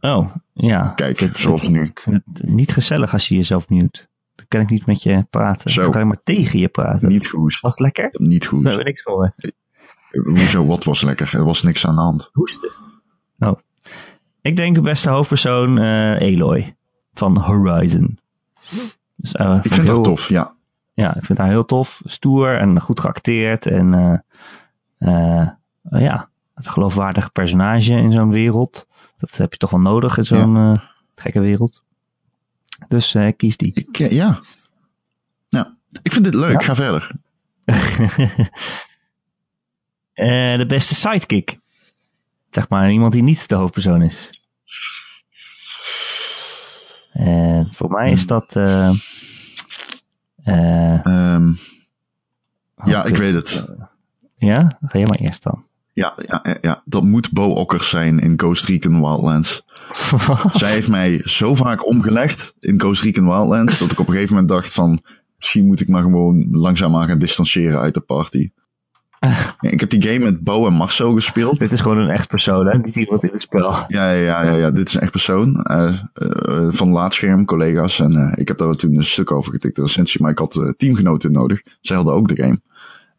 Oh, 0.01 0.35
ja. 0.53 0.87
Kijk, 0.95 1.21
Ik- 1.21 1.37
zoals 1.37 1.63
ik- 1.63 1.69
nu. 1.69 1.83
Ik 1.83 1.99
vind 1.99 2.21
het 2.33 2.43
niet 2.47 2.71
gezellig 2.73 3.13
als 3.13 3.27
je 3.27 3.35
jezelf 3.35 3.69
mute. 3.69 4.07
Dan 4.35 4.45
kan 4.47 4.61
ik 4.61 4.69
niet 4.69 4.85
met 4.85 5.03
je 5.03 5.25
praten. 5.29 5.71
Zo. 5.71 5.81
Dan 5.81 5.91
kan 5.91 6.01
ik 6.01 6.07
maar 6.07 6.23
tegen 6.23 6.59
je 6.59 6.67
praten. 6.67 7.07
Niet 7.07 7.27
gehoest. 7.29 7.61
Was 7.61 7.71
het 7.71 7.79
lekker? 7.79 8.09
Niet 8.11 8.39
Daar 8.41 8.49
gehoest. 8.49 8.77
ik 8.79 8.83
niks 8.85 9.01
voor. 9.01 9.33
Hoezo, 10.23 10.65
wat 10.65 10.83
was 10.83 11.01
lekker? 11.01 11.35
Er 11.35 11.43
was 11.45 11.63
niks 11.63 11.87
aan 11.87 11.95
de 11.95 12.01
hand. 12.01 12.29
Hoesten. 12.33 12.71
Oh. 13.39 13.59
Ik 14.41 14.55
denk 14.55 14.75
de 14.75 14.81
beste 14.81 15.09
hoofdpersoon 15.09 15.77
eh 15.79 16.33
Aloy. 16.33 16.75
Van 17.13 17.37
Horizon. 17.37 18.19
Dus, 19.15 19.31
eh, 19.31 19.59
Ik 19.63 19.73
vind 19.73 19.85
heel- 19.87 19.95
dat 19.95 20.03
tof, 20.03 20.29
ja. 20.29 20.54
Ja, 20.95 21.15
ik 21.15 21.25
vind 21.25 21.37
haar 21.37 21.49
heel 21.49 21.65
tof. 21.65 22.01
Stoer 22.05 22.57
en 22.57 22.81
goed 22.81 22.99
geacteerd. 22.99 23.65
En 23.65 23.93
eh, 23.93 25.41
eh, 25.41 25.49
ja, 26.01 26.29
een 26.53 26.63
geloofwaardig 26.63 27.31
personage 27.31 27.93
in 27.93 28.11
zo'n 28.11 28.29
wereld. 28.31 28.87
Dat 29.17 29.37
heb 29.37 29.51
je 29.51 29.57
toch 29.57 29.69
wel 29.69 29.79
nodig 29.79 30.17
in 30.17 30.23
zo'n 30.23 30.55
eh, 30.57 30.73
gekke 31.15 31.39
wereld. 31.39 31.83
Dus 32.87 33.15
kies 33.37 33.57
die. 33.57 33.71
Ik, 33.73 33.97
ja. 34.11 34.39
Ja. 35.47 35.75
Ik 36.01 36.11
vind 36.11 36.23
dit 36.25 36.33
leuk, 36.33 36.61
Ja? 36.61 36.67
ga 36.67 36.75
verder. 36.75 37.11
De 40.57 40.65
beste 40.67 40.95
sidekick. 40.95 41.59
Zeg 42.49 42.69
maar, 42.69 42.91
iemand 42.91 43.13
die 43.13 43.23
niet 43.23 43.47
de 43.49 43.55
hoofdpersoon 43.55 44.01
is. 44.01 44.45
En 47.11 47.67
voor 47.73 47.89
mij 47.91 48.11
is 48.11 48.27
dat. 48.27 48.55
eh 48.55 48.91
eh, 50.45 51.05
Ehm, 51.05 51.51
ja, 52.83 53.03
ik 53.05 53.15
weet 53.15 53.33
het. 53.33 53.65
Ja? 54.37 54.77
Ga 54.81 54.99
je 54.99 55.05
maar 55.05 55.19
eerst 55.19 55.43
dan. 55.43 55.63
Ja, 55.93 56.13
ja, 56.25 56.39
ja, 56.43 56.57
ja, 56.61 56.81
dat 56.85 57.03
moet 57.03 57.31
Bo 57.31 57.49
Okkers 57.49 57.89
zijn 57.89 58.19
in 58.19 58.33
Ghost 58.39 58.65
Recon 58.65 59.01
Wildlands. 59.01 59.65
Zij 60.53 60.71
heeft 60.71 60.87
mij 60.87 61.21
zo 61.23 61.55
vaak 61.55 61.87
omgelegd 61.87 62.53
in 62.59 62.79
Ghost 62.79 63.01
Recon 63.03 63.25
Wildlands 63.25 63.77
dat 63.77 63.91
ik 63.91 63.99
op 63.99 64.07
een 64.07 64.13
gegeven 64.13 64.33
moment 64.35 64.51
dacht 64.51 64.73
van 64.73 64.99
misschien 65.37 65.65
moet 65.65 65.81
ik 65.81 65.87
maar 65.87 66.01
gewoon 66.01 66.47
langzaamaan 66.51 67.07
gaan 67.07 67.19
distancieren 67.19 67.79
uit 67.79 67.93
de 67.93 67.99
party. 67.99 68.49
Ik 69.59 69.79
heb 69.79 69.89
die 69.89 70.01
game 70.01 70.19
met 70.19 70.43
Bo 70.43 70.67
en 70.67 70.73
Marcel 70.73 71.13
gespeeld. 71.13 71.59
Dit 71.59 71.71
is 71.71 71.81
gewoon 71.81 71.97
een 71.97 72.09
echt 72.09 72.27
persoon, 72.27 72.67
hè? 72.67 72.77
Niet 72.77 72.95
iemand 72.95 73.23
in 73.23 73.29
het 73.31 73.41
spel. 73.41 73.71
Ja, 73.87 74.11
ja, 74.11 74.11
ja, 74.11 74.43
ja, 74.43 74.53
ja. 74.53 74.71
dit 74.71 74.87
is 74.87 74.93
een 74.93 75.01
echt 75.01 75.11
persoon 75.11 75.61
eh, 75.61 75.99
eh, 76.13 76.67
van 76.69 76.89
Laatscherm, 76.89 77.45
collega's. 77.45 77.99
En 77.99 78.15
eh, 78.15 78.31
ik 78.35 78.47
heb 78.47 78.57
daar 78.57 78.75
toen 78.75 78.95
een 78.95 79.03
stuk 79.03 79.31
over 79.31 79.51
getikt, 79.51 79.75
de 79.75 79.81
recensie, 79.81 80.21
maar 80.21 80.31
ik 80.31 80.39
had 80.39 80.73
teamgenoten 80.77 81.31
nodig. 81.31 81.61
Zij 81.81 81.95
hadden 81.95 82.13
ook 82.13 82.27
de 82.27 82.43
game. 82.43 82.61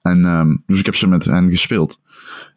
En 0.03 0.25
ehm, 0.25 0.57
dus 0.66 0.79
ik 0.79 0.87
heb 0.87 0.97
ze 0.97 1.09
met 1.09 1.25
hen 1.25 1.51
gespeeld. 1.51 2.01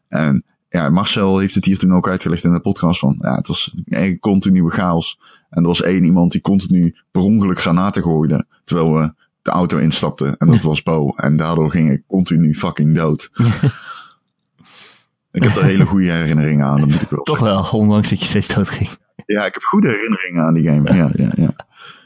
En 0.08 0.44
ja, 0.70 0.90
Marcel 0.90 1.38
heeft 1.38 1.56
het 1.56 1.66
hier 1.66 1.78
toen 1.78 1.94
ook 1.94 2.08
uitgelegd 2.08 2.44
in 2.44 2.54
de 2.54 2.60
podcast 2.60 3.00
van, 3.00 3.18
ja, 3.22 3.36
het 3.36 3.48
was 3.48 3.76
een 3.86 4.20
continue 4.20 4.70
chaos. 4.70 5.20
En 5.50 5.62
er 5.62 5.68
was 5.68 5.82
één 5.82 6.04
iemand 6.04 6.32
die 6.32 6.42
continu 6.42 6.96
per 7.12 7.22
ongeluk 7.22 7.60
granaten 7.60 8.04
gooide, 8.04 8.46
terwijl 8.64 8.94
we 8.94 9.14
de 9.41 9.49
auto 9.52 9.78
instapten. 9.78 10.38
En 10.38 10.47
dat 10.47 10.62
was 10.62 10.84
Bo. 10.84 11.13
En 11.15 11.38
daardoor 11.38 11.71
ging 11.71 11.91
ik 11.91 12.04
continu 12.08 12.56
fucking 12.56 12.95
dood. 12.95 13.30
ik 15.32 15.43
heb 15.43 15.54
daar 15.54 15.63
hele 15.63 15.86
goede 15.86 16.12
herinneringen 16.12 16.65
aan, 16.65 16.80
dat 16.80 16.89
moet 16.89 17.02
ik 17.02 17.10
wel 17.10 17.23
Toch 17.23 17.39
wel, 17.39 17.63
ondanks 17.71 18.10
dat 18.10 18.19
je 18.19 18.25
steeds 18.25 18.47
dood 18.47 18.69
ging. 18.69 18.89
ja, 19.25 19.45
ik 19.45 19.54
heb 19.54 19.63
goede 19.63 19.89
herinneringen 19.89 20.43
aan 20.43 20.54
die 20.54 20.63
game. 20.69 20.93
Ja, 20.95 21.10
ja, 21.13 21.32
ja. 21.36 21.54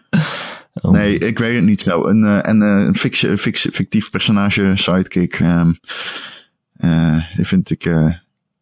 Oh. 0.81 0.91
Nee, 0.91 1.17
ik 1.17 1.39
weet 1.39 1.55
het 1.55 1.63
niet 1.63 1.81
zo. 1.81 2.05
Een, 2.07 2.23
eh, 2.23 2.47
en 2.47 2.61
eh, 2.61 2.85
een 2.85 2.95
fic- 2.95 3.15
fic- 3.39 3.57
fictief 3.73 4.09
personage, 4.09 4.71
sidekick. 4.75 5.39
eh, 5.39 7.17
die 7.35 7.45
vind 7.45 7.69
ik... 7.69 7.85
eh 7.85 8.13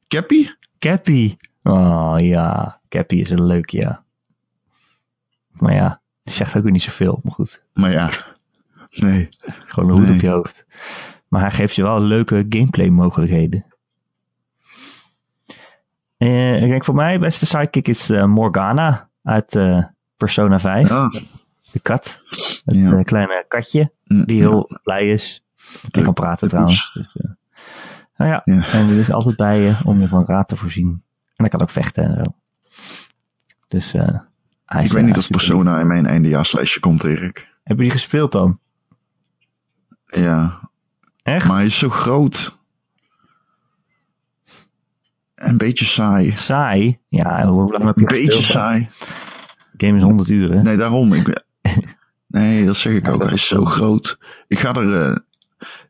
Cappy? 0.07 0.47
Cappy. 0.79 1.36
Oh 1.63 2.15
ja, 2.17 2.79
Cappy 2.89 3.15
is 3.15 3.29
een 3.29 3.45
leuk, 3.45 3.69
ja. 3.69 4.03
Maar 5.51 5.73
ja, 5.73 6.01
die 6.23 6.34
zegt 6.34 6.57
ook 6.57 6.63
weer 6.63 6.71
niet 6.71 6.81
zoveel. 6.81 7.19
Maar 7.23 7.34
goed, 7.34 7.63
Maar 7.73 7.91
ja, 7.91 8.10
nee. 8.95 9.30
gewoon 9.65 9.89
een 9.89 9.95
hoed 9.95 10.06
Nee. 10.08 10.15
op 10.15 10.21
je 10.21 10.30
hoofd. 10.30 10.65
Maar 11.27 11.41
hij 11.41 11.51
geeft 11.51 11.75
je 11.75 11.84
wel 11.84 12.01
leuke 12.01 12.45
gameplay 12.49 12.88
mogelijkheden. 12.89 13.65
Eh, 16.17 16.62
ik 16.63 16.69
denk 16.69 16.86
voor 16.86 16.95
mij 16.95 17.19
beste 17.19 17.45
sidekick 17.45 17.88
is 17.88 18.10
eh, 18.10 18.25
Morgana 18.25 19.10
uit 19.23 19.56
eh, 19.56 19.84
Persona 20.17 20.60
5. 20.60 20.89
Ja, 20.89 21.10
De 21.71 21.80
kat. 21.80 22.21
Het 22.65 22.75
Ja. 22.75 23.04
kleine 23.04 23.45
katje 23.47 23.91
die 24.04 24.39
heel 24.41 24.80
blij 24.84 25.10
is. 25.10 25.43
En 25.91 26.04
kan 26.04 26.13
praten 26.13 26.47
trouwens. 26.47 26.91
Dus, 26.93 27.15
nou 28.17 28.32
ja, 28.32 28.43
en 28.71 28.88
die 28.88 28.99
is 28.99 29.12
altijd 29.12 29.36
bij 29.36 29.60
je 29.60 29.75
om 29.84 30.01
je 30.01 30.08
van 30.08 30.25
raad 30.25 30.47
te 30.47 30.56
voorzien. 30.56 30.88
En 30.88 31.01
hij 31.36 31.49
kan 31.49 31.62
ook 31.62 31.69
vechten 31.69 32.04
en 32.04 32.23
zo. 32.25 32.34
Dus 33.67 33.91
hij 34.65 34.82
is, 34.82 34.88
Ik 34.88 34.93
weet 34.95 35.06
niet 35.06 35.17
of 35.17 35.27
Persona 35.27 35.80
in 35.80 35.88
mijn 35.88 36.06
eindejaarslijstje 36.06 36.80
komt, 36.80 37.04
Erik. 37.04 37.49
Heb 37.63 37.77
je 37.77 37.84
die 37.84 37.91
gespeeld 37.91 38.32
dan? 38.32 38.60
Ja, 40.12 40.60
Echt? 41.24 41.47
maar 41.47 41.56
hij 41.56 41.65
is 41.65 41.78
zo 41.78 41.89
groot. 41.89 42.60
En 45.36 45.50
Een 45.50 45.58
beetje 45.58 45.86
saai. 45.86 46.34
Saai? 46.38 47.00
Ja, 47.10 47.45
hoe 47.47 47.71
lang 47.71 47.84
heb 47.86 47.95
je 47.95 48.02
Een 48.02 48.08
beetje 48.08 48.32
gespeeld? 48.38 48.43
saai. 48.62 48.89
Game 49.78 49.97
is 49.97 50.04
100 50.04 50.30
uur, 50.30 50.52
hè? 50.52 50.62
Nee, 50.62 50.78
daarom. 50.78 51.13
Ik, 51.13 51.24
ben- 51.24 51.43
nee, 52.28 52.65
dat 52.65 52.76
zeg 52.76 52.93
ik 52.93 53.06
Ja, 53.06 53.12
ook. 53.12 53.24
Hij 53.24 53.34
is 53.34 53.47
zo 53.47 53.65
groot. 53.65 54.17
Ik 54.47 54.60
ga 54.60 54.74
er... 54.76 55.02
eh, 55.10 55.15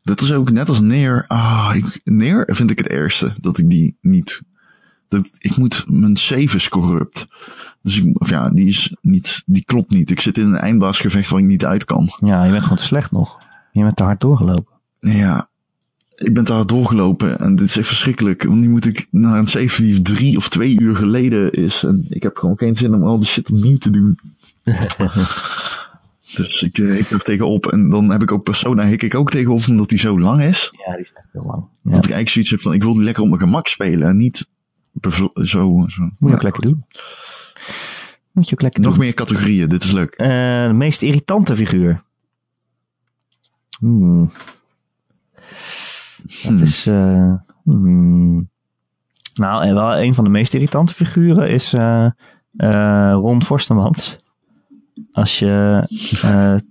dat 0.02 0.20
is 0.20 0.32
ook 0.32 0.50
net 0.50 0.68
als 0.68 0.80
Neer. 0.80 1.24
Ah, 1.28 1.70
ik, 1.74 2.00
Neer 2.04 2.48
vind 2.52 2.70
ik 2.70 2.78
het 2.78 2.88
ergste. 2.88 3.32
Dat 3.40 3.58
ik 3.58 3.70
die 3.70 3.96
niet... 4.00 4.42
Dat, 5.08 5.30
ik 5.38 5.56
moet... 5.56 5.84
Mijn 5.86 6.16
save 6.16 6.56
is 6.56 6.68
corrupt. 6.68 7.26
Dus 7.82 7.96
ik, 7.98 8.20
of 8.20 8.30
ja, 8.30 8.50
die 8.50 8.68
is 8.68 8.96
niet... 9.00 9.42
Die 9.46 9.64
klopt 9.64 9.90
niet. 9.90 10.10
Ik 10.10 10.20
zit 10.20 10.38
in 10.38 10.46
een 10.46 10.56
eindbaasgevecht 10.56 11.28
waar 11.30 11.40
ik 11.40 11.46
niet 11.46 11.64
uit 11.64 11.84
kan. 11.84 12.12
Ja, 12.16 12.44
je 12.44 12.50
bent 12.50 12.62
gewoon 12.62 12.78
te 12.78 12.84
slecht 12.84 13.10
nog. 13.10 13.38
Je 13.72 13.82
bent 13.82 13.96
te 13.96 14.02
hard 14.02 14.20
doorgelopen. 14.20 14.74
Ja, 15.00 15.48
ik 16.16 16.34
ben 16.34 16.44
daar 16.44 16.66
doorgelopen 16.66 17.38
en 17.38 17.56
dit 17.56 17.66
is 17.66 17.76
echt 17.76 17.86
verschrikkelijk. 17.86 18.42
Want 18.42 18.60
nu 18.60 18.68
moet 18.68 18.86
ik 18.86 19.06
naar 19.10 19.38
een 19.38 19.46
save 19.46 19.82
die 19.82 20.02
drie 20.02 20.36
of 20.36 20.48
twee 20.48 20.80
uur 20.80 20.96
geleden 20.96 21.52
is. 21.52 21.82
En 21.84 22.06
ik 22.08 22.22
heb 22.22 22.36
gewoon 22.36 22.58
geen 22.58 22.76
zin 22.76 22.94
om 22.94 23.02
al 23.02 23.18
die 23.18 23.26
shit 23.26 23.50
opnieuw 23.50 23.78
te 23.78 23.90
doen. 23.90 24.18
dus 26.36 26.62
ik, 26.62 26.78
eh, 26.78 26.98
ik 26.98 27.10
er 27.10 27.22
tegenop. 27.22 27.66
En 27.66 27.90
dan 27.90 28.10
heb 28.10 28.22
ik 28.22 28.32
ook 28.32 28.42
Persona 28.42 28.86
hik 28.86 29.02
ik 29.02 29.14
ook 29.14 29.30
tegenop 29.30 29.66
omdat 29.68 29.88
die 29.88 29.98
zo 29.98 30.20
lang 30.20 30.42
is. 30.42 30.72
Ja, 30.86 30.92
die 30.92 31.02
is 31.02 31.12
echt 31.14 31.26
heel 31.32 31.44
lang. 31.46 31.60
Ja. 31.60 31.90
Dat 31.90 32.04
ik 32.04 32.10
eigenlijk 32.10 32.28
zoiets 32.28 32.50
heb 32.50 32.60
van, 32.60 32.72
ik 32.72 32.82
wil 32.82 32.94
die 32.94 33.02
lekker 33.02 33.22
op 33.22 33.28
mijn 33.28 33.40
gemak 33.40 33.66
spelen. 33.66 34.08
En 34.08 34.16
niet 34.16 34.46
zo, 35.10 35.30
zo. 35.34 35.70
Moet 35.72 35.90
je 36.18 36.32
ook 36.32 36.42
lekker 36.42 36.62
doen. 36.62 36.84
Moet 38.32 38.48
je 38.48 38.54
ook 38.54 38.62
lekker 38.62 38.82
Nog 38.82 38.94
doen. 38.94 39.00
meer 39.00 39.14
categorieën, 39.14 39.68
dit 39.68 39.84
is 39.84 39.92
leuk. 39.92 40.14
Eh, 40.14 40.28
de 40.66 40.72
meest 40.74 41.02
irritante 41.02 41.56
figuur. 41.56 42.02
Hmm. 43.82 44.30
Dat 46.24 46.42
Hmm. 46.42 46.62
is. 46.62 46.86
eh, 46.86 47.34
hmm. 47.64 48.50
Nou, 49.34 49.64
en 49.64 49.74
wel 49.74 49.96
een 49.98 50.14
van 50.14 50.24
de 50.24 50.30
meest 50.30 50.54
irritante 50.54 50.94
figuren 50.94 51.48
is 51.50 51.72
eh, 51.72 52.04
eh, 52.56 53.12
Ron 53.12 53.42
Forstemans. 53.42 54.18
Als 55.12 55.38
je 55.38 55.82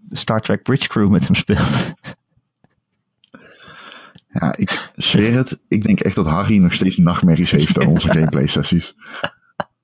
Star 0.10 0.42
Trek 0.42 0.64
Bridge 0.64 0.88
Crew 0.88 1.10
met 1.10 1.26
hem 1.26 1.36
speelt. 1.36 1.94
Ja, 4.28 4.56
ik 4.58 4.92
zweer 4.96 5.34
het. 5.34 5.60
Ik 5.68 5.84
denk 5.84 6.00
echt 6.00 6.16
dat 6.16 6.26
Harry 6.26 6.58
nog 6.58 6.74
steeds 6.74 6.98
nachtmerries 6.98 7.52
heeft 7.52 7.80
aan 7.80 7.88
onze 7.88 8.08
gameplay 8.14 8.48
sessies. 8.48 8.96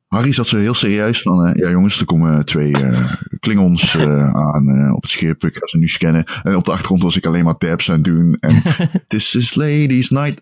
Harry 0.08 0.32
zat 0.32 0.48
zo 0.48 0.58
heel 0.58 0.74
serieus 0.74 1.22
van, 1.22 1.46
eh, 1.46 1.56
ja 1.56 1.70
jongens, 1.70 2.00
er 2.00 2.06
komen 2.06 2.46
twee 2.46 2.74
eh 2.74 3.12
klingons 3.40 3.96
eh, 3.96 4.30
aan 4.54 4.94
op 4.96 5.02
het 5.02 5.12
schip. 5.12 5.44
Ik 5.44 5.58
ga 5.58 5.66
ze 5.66 5.78
nu 5.78 5.88
scannen. 5.88 6.24
En 6.44 6.56
op 6.56 6.66
de 6.66 6.72
achtergrond 6.72 7.04
was 7.04 7.16
ik 7.16 7.26
alleen 7.26 7.44
maar 7.44 7.58
tabs 7.58 7.90
aan 7.90 7.96
het 7.96 8.04
doen. 8.04 8.38
En 8.40 8.62
this 9.08 9.36
is 9.36 9.56
ladies 9.56 10.10
night. 10.10 10.42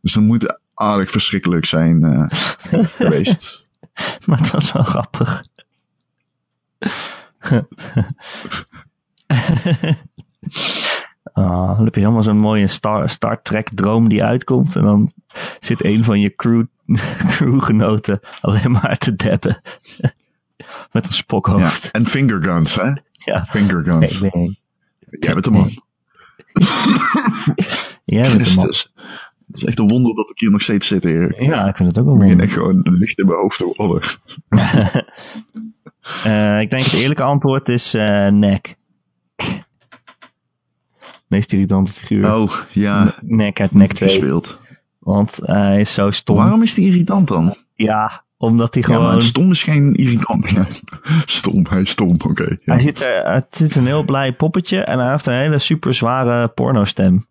Dus 0.00 0.12
dat 0.12 0.22
moet 0.22 0.58
aardig 0.74 1.10
verschrikkelijk 1.10 1.64
zijn 1.64 2.28
geweest. 2.96 3.66
maar 4.26 4.38
het 4.38 4.50
was 4.50 4.72
wel 4.72 4.82
grappig. 4.84 5.44
Ah, 11.32 11.76
dan 11.76 11.84
heb 11.84 11.94
je 11.94 12.00
helemaal 12.00 12.22
zo'n 12.22 12.38
mooie 12.38 12.66
Star, 12.66 13.08
Star 13.10 13.42
Trek 13.42 13.68
droom 13.74 14.08
die 14.08 14.24
uitkomt. 14.24 14.76
En 14.76 14.82
dan 14.82 15.12
zit 15.60 15.84
een 15.84 16.04
van 16.04 16.20
je 16.20 16.34
crew, 16.34 16.64
crewgenoten 17.28 18.20
alleen 18.40 18.70
maar 18.70 18.98
te 18.98 19.16
deppen. 19.16 19.60
Met 20.92 21.04
een 21.04 21.10
Ja. 21.10 21.16
spokhoofd. 21.16 21.90
En 21.90 22.06
fingerguns, 22.06 22.74
hè? 22.74 22.92
Ja. 23.32 23.44
Fingerguns. 23.48 24.20
Nee. 24.20 24.60
Jij 25.10 25.32
bent 25.32 25.44
de 25.44 25.50
man. 25.50 25.70
Jij 28.04 28.22
bent 28.22 28.32
de 28.44 28.54
man. 28.54 28.64
Christus. 28.64 28.92
Het 29.46 29.56
is 29.56 29.64
echt 29.64 29.78
een 29.78 29.88
wonder 29.88 30.14
dat 30.14 30.30
ik 30.30 30.38
hier 30.38 30.50
nog 30.50 30.62
steeds 30.62 30.86
zit, 30.86 31.04
Erik. 31.04 31.40
Ja, 31.42 31.68
ik 31.68 31.76
vind 31.76 31.88
het 31.88 31.98
ook 31.98 32.04
wel 32.04 32.14
Ik 32.14 32.20
begin 32.20 32.36
mooi. 32.36 32.48
echt 32.48 32.56
gewoon 32.58 32.80
licht 32.98 33.18
in 33.18 33.26
mijn 33.26 33.38
hoofd 33.38 33.58
te 33.58 33.72
worden. 33.76 34.00
Eh, 36.24 36.60
ik 36.60 36.70
denk 36.70 36.82
het 36.84 36.92
eerlijke 36.92 37.22
antwoord 37.22 37.68
is 37.68 37.94
eh 37.94 38.26
Nek. 38.28 38.76
Meest 41.32 41.52
irritante 41.52 41.92
figuur. 41.92 42.34
Oh, 42.34 42.50
ja. 42.70 43.14
Nek 43.20 43.60
uit 43.60 43.72
Nek 43.74 43.92
2. 43.92 44.08
Gespeeld. 44.08 44.58
Want 44.98 45.38
hij 45.42 45.80
is 45.80 45.92
zo 45.94 46.10
stom. 46.10 46.36
Waarom 46.36 46.62
is 46.62 46.74
die 46.74 46.86
irritant 46.86 47.28
dan? 47.28 47.54
Ja, 47.74 48.24
omdat 48.36 48.74
hij 48.74 48.82
Ja, 48.82 48.88
maar 48.88 48.98
gewoon... 48.98 49.14
het 49.14 49.22
stom 49.22 49.50
is 49.50 49.62
geen 49.62 49.94
irritant. 49.94 50.50
Ja. 50.50 50.66
Stom, 51.24 51.66
hij 51.70 51.80
is 51.80 51.90
stom, 51.90 52.16
oké. 52.26 52.44
ja. 52.64 52.74
hij 52.74 52.80
ziet 52.82 53.00
er, 53.00 53.32
het 53.32 53.46
zit 53.50 53.74
een 53.76 53.86
heel 53.86 54.02
blij 54.04 54.32
poppetje 54.32 54.80
en 54.80 54.98
hij 54.98 55.10
heeft 55.10 55.26
een 55.26 55.34
hele 55.34 55.58
super 55.58 55.94
zware 55.94 56.48
pornostem. 56.48 57.26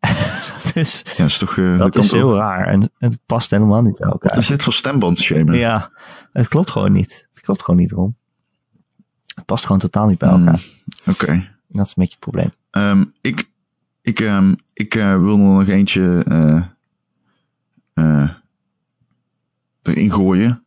dat 0.64 0.76
is, 0.76 1.04
Ja, 1.16 1.24
is 1.24 1.38
toch... 1.38 1.56
eh, 1.58 1.78
dat 1.78 1.96
is 1.96 2.12
heel 2.12 2.36
raar 2.36 2.66
en 2.66 2.90
het 2.98 3.18
past 3.26 3.50
helemaal 3.50 3.82
niet 3.82 3.96
bij 3.98 4.08
Wat 4.08 4.22
elkaar. 4.22 4.38
is 4.38 4.46
dit 4.46 4.62
voor 4.62 4.72
stembandshamen? 4.72 5.56
Ja, 5.56 5.90
het 6.32 6.48
klopt 6.48 6.70
gewoon 6.70 6.92
niet. 6.92 7.26
Het 7.32 7.40
klopt 7.40 7.62
gewoon 7.62 7.80
niet, 7.80 7.90
Ron. 7.90 8.16
Het 9.34 9.44
past 9.44 9.64
gewoon 9.66 9.80
totaal 9.80 10.06
niet 10.06 10.18
bij 10.18 10.28
Hmm, 10.28 10.46
elkaar. 10.46 10.62
Oké. 11.06 11.50
Dat 11.72 11.86
is 11.86 11.92
een 11.96 12.02
beetje 12.02 12.16
het 12.20 12.30
probleem. 12.30 12.50
Ehm, 12.70 13.04
ik 13.20 13.50
ik, 14.02 14.20
ehm, 14.20 14.54
ik 14.74 14.94
eh, 14.94 15.18
wil 15.18 15.32
er 15.32 15.38
nog 15.38 15.66
eentje 15.66 16.24
eh, 16.24 16.62
eh, 17.92 18.30
erin 19.82 20.12
gooien. 20.12 20.64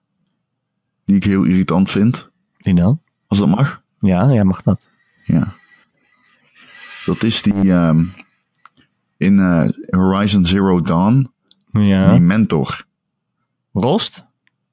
Die 1.05 1.15
ik 1.15 1.23
heel 1.23 1.43
irritant 1.43 1.91
vind. 1.91 2.29
Die 2.57 2.73
dan? 2.73 3.01
Als 3.27 3.39
dat 3.39 3.47
mag. 3.47 3.83
Ja, 3.99 4.31
jij 4.31 4.43
mag 4.43 4.61
dat. 4.61 4.87
Ja. 5.23 5.53
Dat 7.05 7.23
is 7.23 7.41
die 7.41 7.71
ehm, 7.71 8.05
in 9.17 9.39
Horizon 9.89 10.45
Zero 10.45 10.81
Dawn. 10.81 11.31
Ja. 11.71 12.07
Die 12.07 12.19
mentor. 12.19 12.85
Rost? 13.73 14.25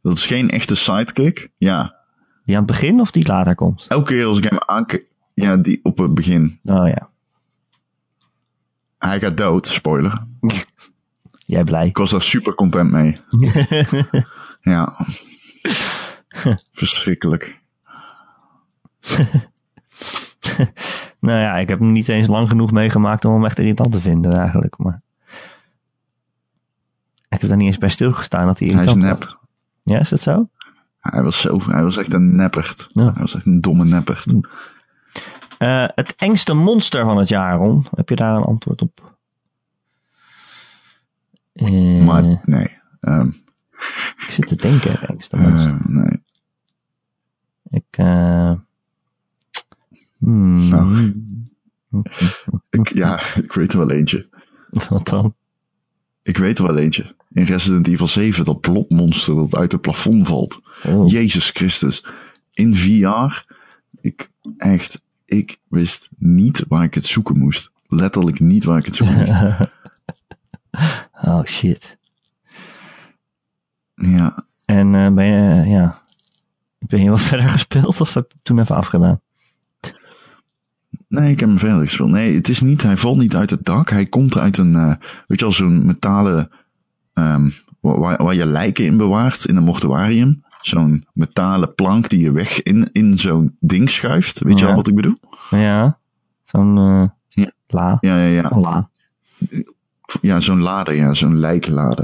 Dat 0.02 0.16
is 0.16 0.26
geen 0.26 0.50
echte 0.50 0.74
sidekick. 0.74 1.50
Ja. 1.56 1.96
Die 2.44 2.56
aan 2.56 2.62
het 2.62 2.72
begin 2.72 3.00
of 3.00 3.10
die 3.10 3.26
later 3.26 3.54
komt? 3.54 3.84
Elke 3.88 4.12
keer 4.12 4.26
als 4.26 4.38
ik 4.38 4.44
hem 4.44 4.58
aankijk. 4.66 5.11
Ja, 5.34 5.56
die 5.56 5.80
op 5.82 5.98
het 5.98 6.14
begin. 6.14 6.58
Oh 6.64 6.88
ja. 6.88 7.10
Hij 8.98 9.20
gaat 9.20 9.36
dood, 9.36 9.66
spoiler. 9.66 10.24
Jij 11.46 11.64
blij. 11.64 11.86
Ik 11.86 11.96
was 11.96 12.10
daar 12.10 12.22
super 12.22 12.54
content 12.54 12.90
mee. 12.90 13.20
Ja. 14.60 14.92
Verschrikkelijk. 16.72 17.60
nou 21.20 21.38
ja, 21.40 21.56
ik 21.56 21.68
heb 21.68 21.78
hem 21.78 21.92
niet 21.92 22.08
eens 22.08 22.26
lang 22.26 22.48
genoeg 22.48 22.72
meegemaakt 22.72 23.24
om 23.24 23.32
hem 23.32 23.44
echt 23.44 23.58
irritant 23.58 23.92
te 23.92 24.00
vinden 24.00 24.32
eigenlijk. 24.38 24.78
Maar 24.78 25.02
ik 27.28 27.40
heb 27.40 27.48
daar 27.48 27.56
niet 27.58 27.66
eens 27.66 27.78
bij 27.78 27.88
stilgestaan 27.88 28.46
dat 28.46 28.58
hij 28.58 28.68
Hij 28.68 28.84
is 28.84 28.92
irritant 28.92 29.20
was. 29.20 29.28
nep. 29.28 29.38
Ja, 29.82 29.98
is 29.98 30.08
dat 30.08 30.20
zo? 30.20 30.48
Hij 31.00 31.22
was 31.22 31.40
zo, 31.40 31.60
hij 31.66 31.82
was 31.82 31.96
echt 31.96 32.12
een 32.12 32.36
neppert. 32.36 32.88
Ja. 32.92 33.02
Hij 33.12 33.20
was 33.20 33.34
echt 33.34 33.46
een 33.46 33.60
domme 33.60 33.84
neppert. 33.84 34.26
Eh, 35.62 35.84
het 35.94 36.14
engste 36.16 36.54
monster 36.54 37.04
van 37.04 37.16
het 37.16 37.28
jaar, 37.28 37.56
Ron. 37.56 37.86
Heb 37.94 38.08
je 38.08 38.16
daar 38.16 38.36
een 38.36 38.42
antwoord 38.42 38.82
op? 38.82 39.16
Eh, 41.52 42.04
Maar 42.04 42.40
nee. 42.44 42.78
Ehm, 43.00 43.26
ik 44.16 44.26
zit 44.28 44.46
te 44.46 44.56
denken, 44.56 44.92
het 44.92 45.04
engste 45.04 45.36
monster. 45.36 45.70
eh, 45.72 45.86
nee. 45.86 46.22
Ik, 47.70 47.84
eh 47.90 48.52
hmm, 50.18 50.68
Nou. 50.68 51.12
Ik, 52.70 52.94
ja, 52.94 53.34
ik 53.34 53.52
weet 53.52 53.72
er 53.72 53.78
wel 53.78 53.90
eentje. 53.90 54.28
Wat 54.88 55.08
dan? 55.08 55.34
Ik 56.22 56.36
weet 56.36 56.58
er 56.58 56.66
wel 56.66 56.76
eentje. 56.78 57.14
In 57.32 57.44
Resident 57.44 57.86
Evil 57.88 58.06
7, 58.06 58.44
dat 58.44 58.60
blobmonster 58.60 59.34
dat 59.34 59.54
uit 59.54 59.72
het 59.72 59.80
plafond 59.80 60.26
valt. 60.26 60.60
Oh. 60.86 61.10
Jezus 61.10 61.50
Christus. 61.50 62.04
In 62.52 62.76
VR. 62.76 63.44
Ik, 64.00 64.30
echt, 64.56 65.02
ik 65.32 65.58
wist 65.68 66.08
niet 66.18 66.64
waar 66.68 66.84
ik 66.84 66.94
het 66.94 67.04
zoeken 67.04 67.38
moest. 67.38 67.70
Letterlijk 67.86 68.40
niet 68.40 68.64
waar 68.64 68.78
ik 68.78 68.84
het 68.84 68.94
zoeken 68.94 69.16
moest. 69.16 69.32
oh 71.28 71.44
shit. 71.44 71.98
ja, 73.94 74.44
En 74.64 74.94
eh, 74.94 75.12
ben 75.12 75.26
je, 75.26 75.68
ja, 75.70 76.02
ben 76.78 77.02
je 77.02 77.10
wat 77.10 77.20
verder 77.30 77.48
gespeeld 77.48 78.00
of 78.00 78.14
heb 78.14 78.32
je 78.32 78.38
toen 78.42 78.58
even 78.58 78.76
afgedaan? 78.76 79.20
Nee, 81.08 81.30
ik 81.30 81.40
heb 81.40 81.48
hem 81.48 81.58
verder 81.58 81.84
gespeeld. 81.84 82.10
Nee, 82.10 82.34
het 82.34 82.48
is 82.48 82.60
niet, 82.60 82.82
hij 82.82 82.96
valt 82.96 83.18
niet 83.18 83.36
uit 83.36 83.50
het 83.50 83.64
dak. 83.64 83.90
Hij 83.90 84.06
komt 84.06 84.38
uit 84.38 84.58
een, 84.58 84.76
eh, 84.76 84.94
weet 85.26 85.38
je 85.38 85.44
wel, 85.44 85.52
zo'n 85.52 85.86
metalen, 85.86 86.50
ehm, 87.12 87.50
waar, 87.80 88.22
waar 88.22 88.34
je 88.34 88.46
lijken 88.46 88.84
in 88.84 88.96
bewaart 88.96 89.44
in 89.44 89.56
een 89.56 89.62
mortuarium. 89.62 90.44
Zo'n 90.62 91.06
metalen 91.12 91.74
plank 91.74 92.08
die 92.08 92.20
je 92.20 92.32
weg 92.32 92.62
in, 92.62 92.88
in 92.92 93.18
zo'n 93.18 93.56
ding 93.60 93.90
schuift. 93.90 94.38
Weet 94.38 94.58
je 94.58 94.64
wel 94.64 94.74
wat 94.74 94.88
ik 94.88 94.94
bedoel? 94.94 95.16
Ja, 95.50 95.98
zo'n 96.42 96.78
eh, 96.78 97.08
Ja. 97.28 97.50
la. 97.66 97.96
Ja, 98.00 98.16
ja, 98.16 98.42
ja. 98.42 98.58
La. 98.58 98.88
Ja, 100.20 100.40
zo'n 100.40 100.60
lade, 100.60 100.94
ja, 100.94 101.14
zo'n 101.14 101.38
lijkenlade. 101.38 102.02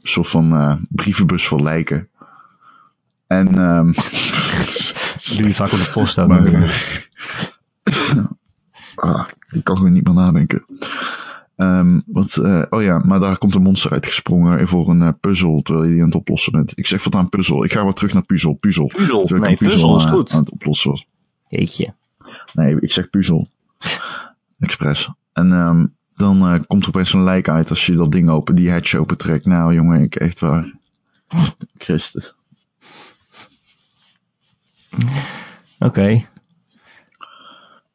Een 0.00 0.08
soort 0.08 0.28
van 0.28 0.52
eh, 0.56 0.74
brievenbus 0.88 1.46
voor 1.46 1.62
lijken. 1.62 2.08
En, 3.26 3.48
ehm 3.58 3.92
Dat 3.92 5.34
doe 5.36 5.46
je 5.46 5.54
vaak 5.54 5.72
op 5.72 5.78
de 5.78 5.90
post 5.92 6.16
maar, 6.16 6.28
natuurlijk. 6.28 7.10
ah, 8.94 9.28
ik 9.50 9.64
kan 9.64 9.76
gewoon 9.76 9.92
niet 9.92 10.04
meer 10.04 10.14
nadenken. 10.14 10.64
Ehm, 11.60 12.00
wat, 12.06 12.36
eh, 12.36 12.62
oh 12.70 12.82
ja, 12.82 12.98
maar 12.98 13.20
daar 13.20 13.38
komt 13.38 13.54
een 13.54 13.62
monster 13.62 13.90
uitgesprongen 13.90 14.68
voor 14.68 14.88
een 14.88 15.02
eh, 15.02 15.08
puzzel 15.20 15.62
terwijl 15.62 15.86
je 15.86 15.92
die 15.92 16.00
aan 16.00 16.08
het 16.08 16.16
oplossen 16.16 16.52
bent. 16.52 16.78
Ik 16.78 16.86
zeg 16.86 17.04
wat 17.04 17.14
aan 17.14 17.28
puzzel. 17.28 17.64
Ik 17.64 17.72
ga 17.72 17.82
weer 17.84 17.92
terug 17.92 18.12
naar 18.12 18.22
puzzel. 18.22 18.52
Puzzel. 18.52 18.86
Puzzel. 18.86 19.24
Nee, 19.38 19.56
puzzel 19.56 19.96
is 19.96 20.04
eh, 20.04 20.10
goed. 20.10 20.32
aan 20.32 20.40
het 20.40 20.50
oplossen 20.50 20.90
was. 20.90 21.06
Jeetje. 21.48 21.94
Nee, 22.52 22.80
ik 22.80 22.92
zeg 22.92 23.10
puzzel. 23.10 23.48
Express. 24.58 25.10
En 25.32 25.52
ehm, 25.52 25.86
dan 26.14 26.48
eh, 26.48 26.60
komt 26.66 26.82
er 26.82 26.88
opeens 26.88 27.12
een 27.12 27.24
lijk 27.24 27.48
uit 27.48 27.70
als 27.70 27.86
je 27.86 27.92
dat 27.92 28.12
ding 28.12 28.30
open, 28.30 28.54
die 28.54 28.70
hatch 28.70 28.94
opentrekt. 28.94 29.46
Nou 29.46 29.74
jongen, 29.74 30.02
ik 30.02 30.14
echt 30.14 30.40
waar. 30.40 30.72
Christus. 31.78 32.34
Oké. 35.78 36.24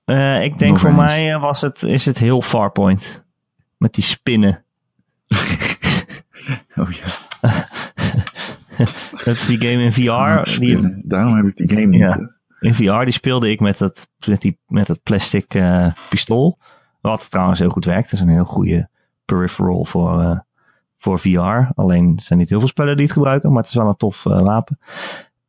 Eh, 0.06 0.44
ik 0.44 0.58
denk 0.58 0.72
Nog 0.72 0.80
voor 0.80 0.90
eens. 0.90 1.00
mij 1.00 1.40
was 1.40 1.62
het, 1.62 1.84
is 1.84 2.06
het 2.06 2.18
heel 2.18 2.42
Farpoint. 2.42 3.24
Met 3.86 3.94
die 3.94 4.04
spinnen. 4.04 4.64
Oh 6.76 6.90
ja. 6.90 7.06
Dat 9.24 9.36
is 9.36 9.46
die 9.46 9.62
game 9.62 9.84
in 9.84 9.94
VR. 9.94 10.60
Die. 10.60 11.02
Daarom 11.04 11.36
heb 11.36 11.46
ik 11.46 11.56
die 11.56 11.70
game 11.70 11.86
niet. 11.86 12.00
Ja. 12.00 12.36
in 12.60 12.74
VR 12.74 13.04
die 13.04 13.12
speelde 13.14 13.50
ik 13.50 13.60
met 13.60 13.78
dat, 13.78 14.10
met 14.28 14.42
die, 14.42 14.60
met 14.68 14.88
dat 14.88 15.04
plastic 15.04 15.54
eh, 15.54 15.92
pistool. 16.10 16.58
Wat 17.02 17.30
trouwens 17.32 17.60
heel 17.60 17.70
goed 17.70 17.86
werkt. 17.86 18.12
Dat 18.12 18.20
is 18.20 18.20
een 18.20 18.34
heel 18.34 18.46
goede 18.46 18.90
peripheral 19.26 19.86
voor, 19.86 20.22
eh, 20.22 20.40
voor 20.98 21.20
VR. 21.20 21.72
Alleen 21.76 22.20
zijn 22.20 22.40
niet 22.40 22.50
heel 22.50 22.60
veel 22.60 22.68
spellen 22.68 22.96
die 22.96 23.06
het 23.06 23.14
gebruiken. 23.14 23.50
Maar 23.50 23.62
het 23.62 23.70
is 23.70 23.78
wel 23.78 23.88
een 23.88 23.98
tof 23.98 24.26
eh, 24.26 24.42
wapen. 24.42 24.80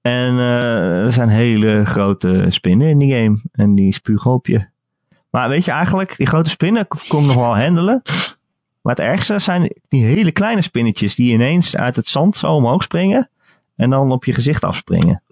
En 0.01 0.39
er 0.39 1.13
zijn 1.13 1.29
hele 1.29 1.85
grote 1.85 2.47
spinnen 2.49 2.89
in 2.89 2.99
die 2.99 3.13
game. 3.15 3.45
En 3.53 3.75
die 3.75 3.95
spugen 3.95 4.31
op 4.31 4.47
je. 4.47 4.75
Maar 5.37 5.49
weet 5.49 5.65
je 5.65 5.71
eigenlijk, 5.71 6.17
die 6.17 6.27
grote 6.27 6.51
spinnen 6.51 6.87
kon 6.87 7.01
ik 7.01 7.27
nog 7.27 7.35
wel 7.35 7.59
handelen. 7.59 8.03
Maar 8.83 8.95
het 8.95 9.05
ergste 9.05 9.39
zijn 9.39 9.73
die 9.89 10.05
hele 10.05 10.33
kleine 10.33 10.63
spinnetjes 10.63 11.15
die 11.15 11.33
ineens 11.33 11.77
uit 11.77 11.97
het 11.97 12.09
zand 12.09 12.37
zo 12.37 12.53
omhoog 12.53 12.83
springen. 12.83 13.31
En 13.75 13.91
dan 13.91 14.13
op 14.13 14.25
je 14.25 14.33
gezicht 14.33 14.65
afspringen. 14.65 15.23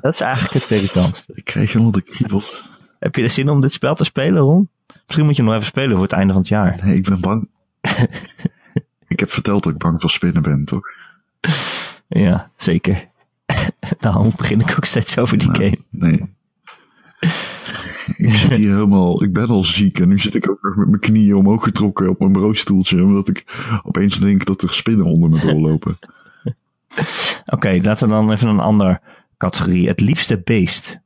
Dat 0.00 0.12
is 0.12 0.20
eigenlijk 0.20 0.54
het 0.54 0.70
irritantste. 0.70 1.32
Ik 1.40 1.44
krijg 1.44 1.72
helemaal 1.72 1.92
de 1.92 2.02
kriebels. 2.02 2.62
Heb 2.98 3.14
je 3.16 3.22
er 3.22 3.30
zin 3.30 3.48
om 3.48 3.60
dit 3.60 3.72
spel 3.72 3.94
te 3.94 4.04
spelen, 4.04 4.42
Ron? 4.42 4.68
Misschien 5.04 5.24
moet 5.24 5.36
je 5.36 5.42
hem 5.42 5.50
nog 5.50 5.60
even 5.60 5.72
spelen 5.72 5.92
voor 5.92 6.02
het 6.02 6.12
einde 6.12 6.32
van 6.32 6.42
het 6.42 6.50
jaar. 6.50 6.80
Nee, 6.82 6.94
ik 6.94 7.04
ben 7.04 7.20
bang. 7.20 7.48
ik 9.08 9.20
heb 9.20 9.30
verteld 9.30 9.62
dat 9.62 9.72
ik 9.72 9.78
bang 9.78 10.00
voor 10.00 10.10
spinnen 10.10 10.42
ben, 10.42 10.64
toch? 10.64 10.86
Ja, 12.08 12.50
zeker. 12.56 13.08
Daarom 14.00 14.32
begin 14.36 14.60
ik 14.60 14.70
ook 14.70 14.84
steeds 14.84 15.18
over 15.18 15.38
die 15.38 15.48
Nou, 15.50 15.62
game. 15.62 15.78
Nee. 15.90 16.33
Ik 18.28 18.34
zit 18.36 18.52
hier 18.52 18.72
helemaal, 18.74 19.22
ik 19.22 19.32
ben 19.32 19.48
al 19.48 19.64
ziek 19.64 19.98
en 19.98 20.08
nu 20.08 20.18
zit 20.18 20.34
ik 20.34 20.50
ook 20.50 20.62
nog 20.62 20.76
met 20.76 20.88
mijn 20.88 21.00
knieën 21.00 21.36
omhoog 21.36 21.62
getrokken 21.62 22.08
op 22.08 22.18
mijn 22.18 22.32
bureaustoeltje, 22.32 23.02
omdat 23.04 23.28
ik 23.28 23.44
opeens 23.82 24.20
denk 24.20 24.44
dat 24.44 24.62
er 24.62 24.70
spinnen 24.74 25.06
onder 25.06 25.30
me 25.30 25.40
doorlopen. 25.40 25.98
Oké, 27.54 27.78
laten 27.82 28.08
we 28.08 28.14
dan 28.14 28.30
even 28.32 28.48
een 28.48 28.60
andere 28.60 29.00
categorie. 29.36 29.88
Het 29.88 30.00
liefste 30.00 30.40
beest. 30.44 31.00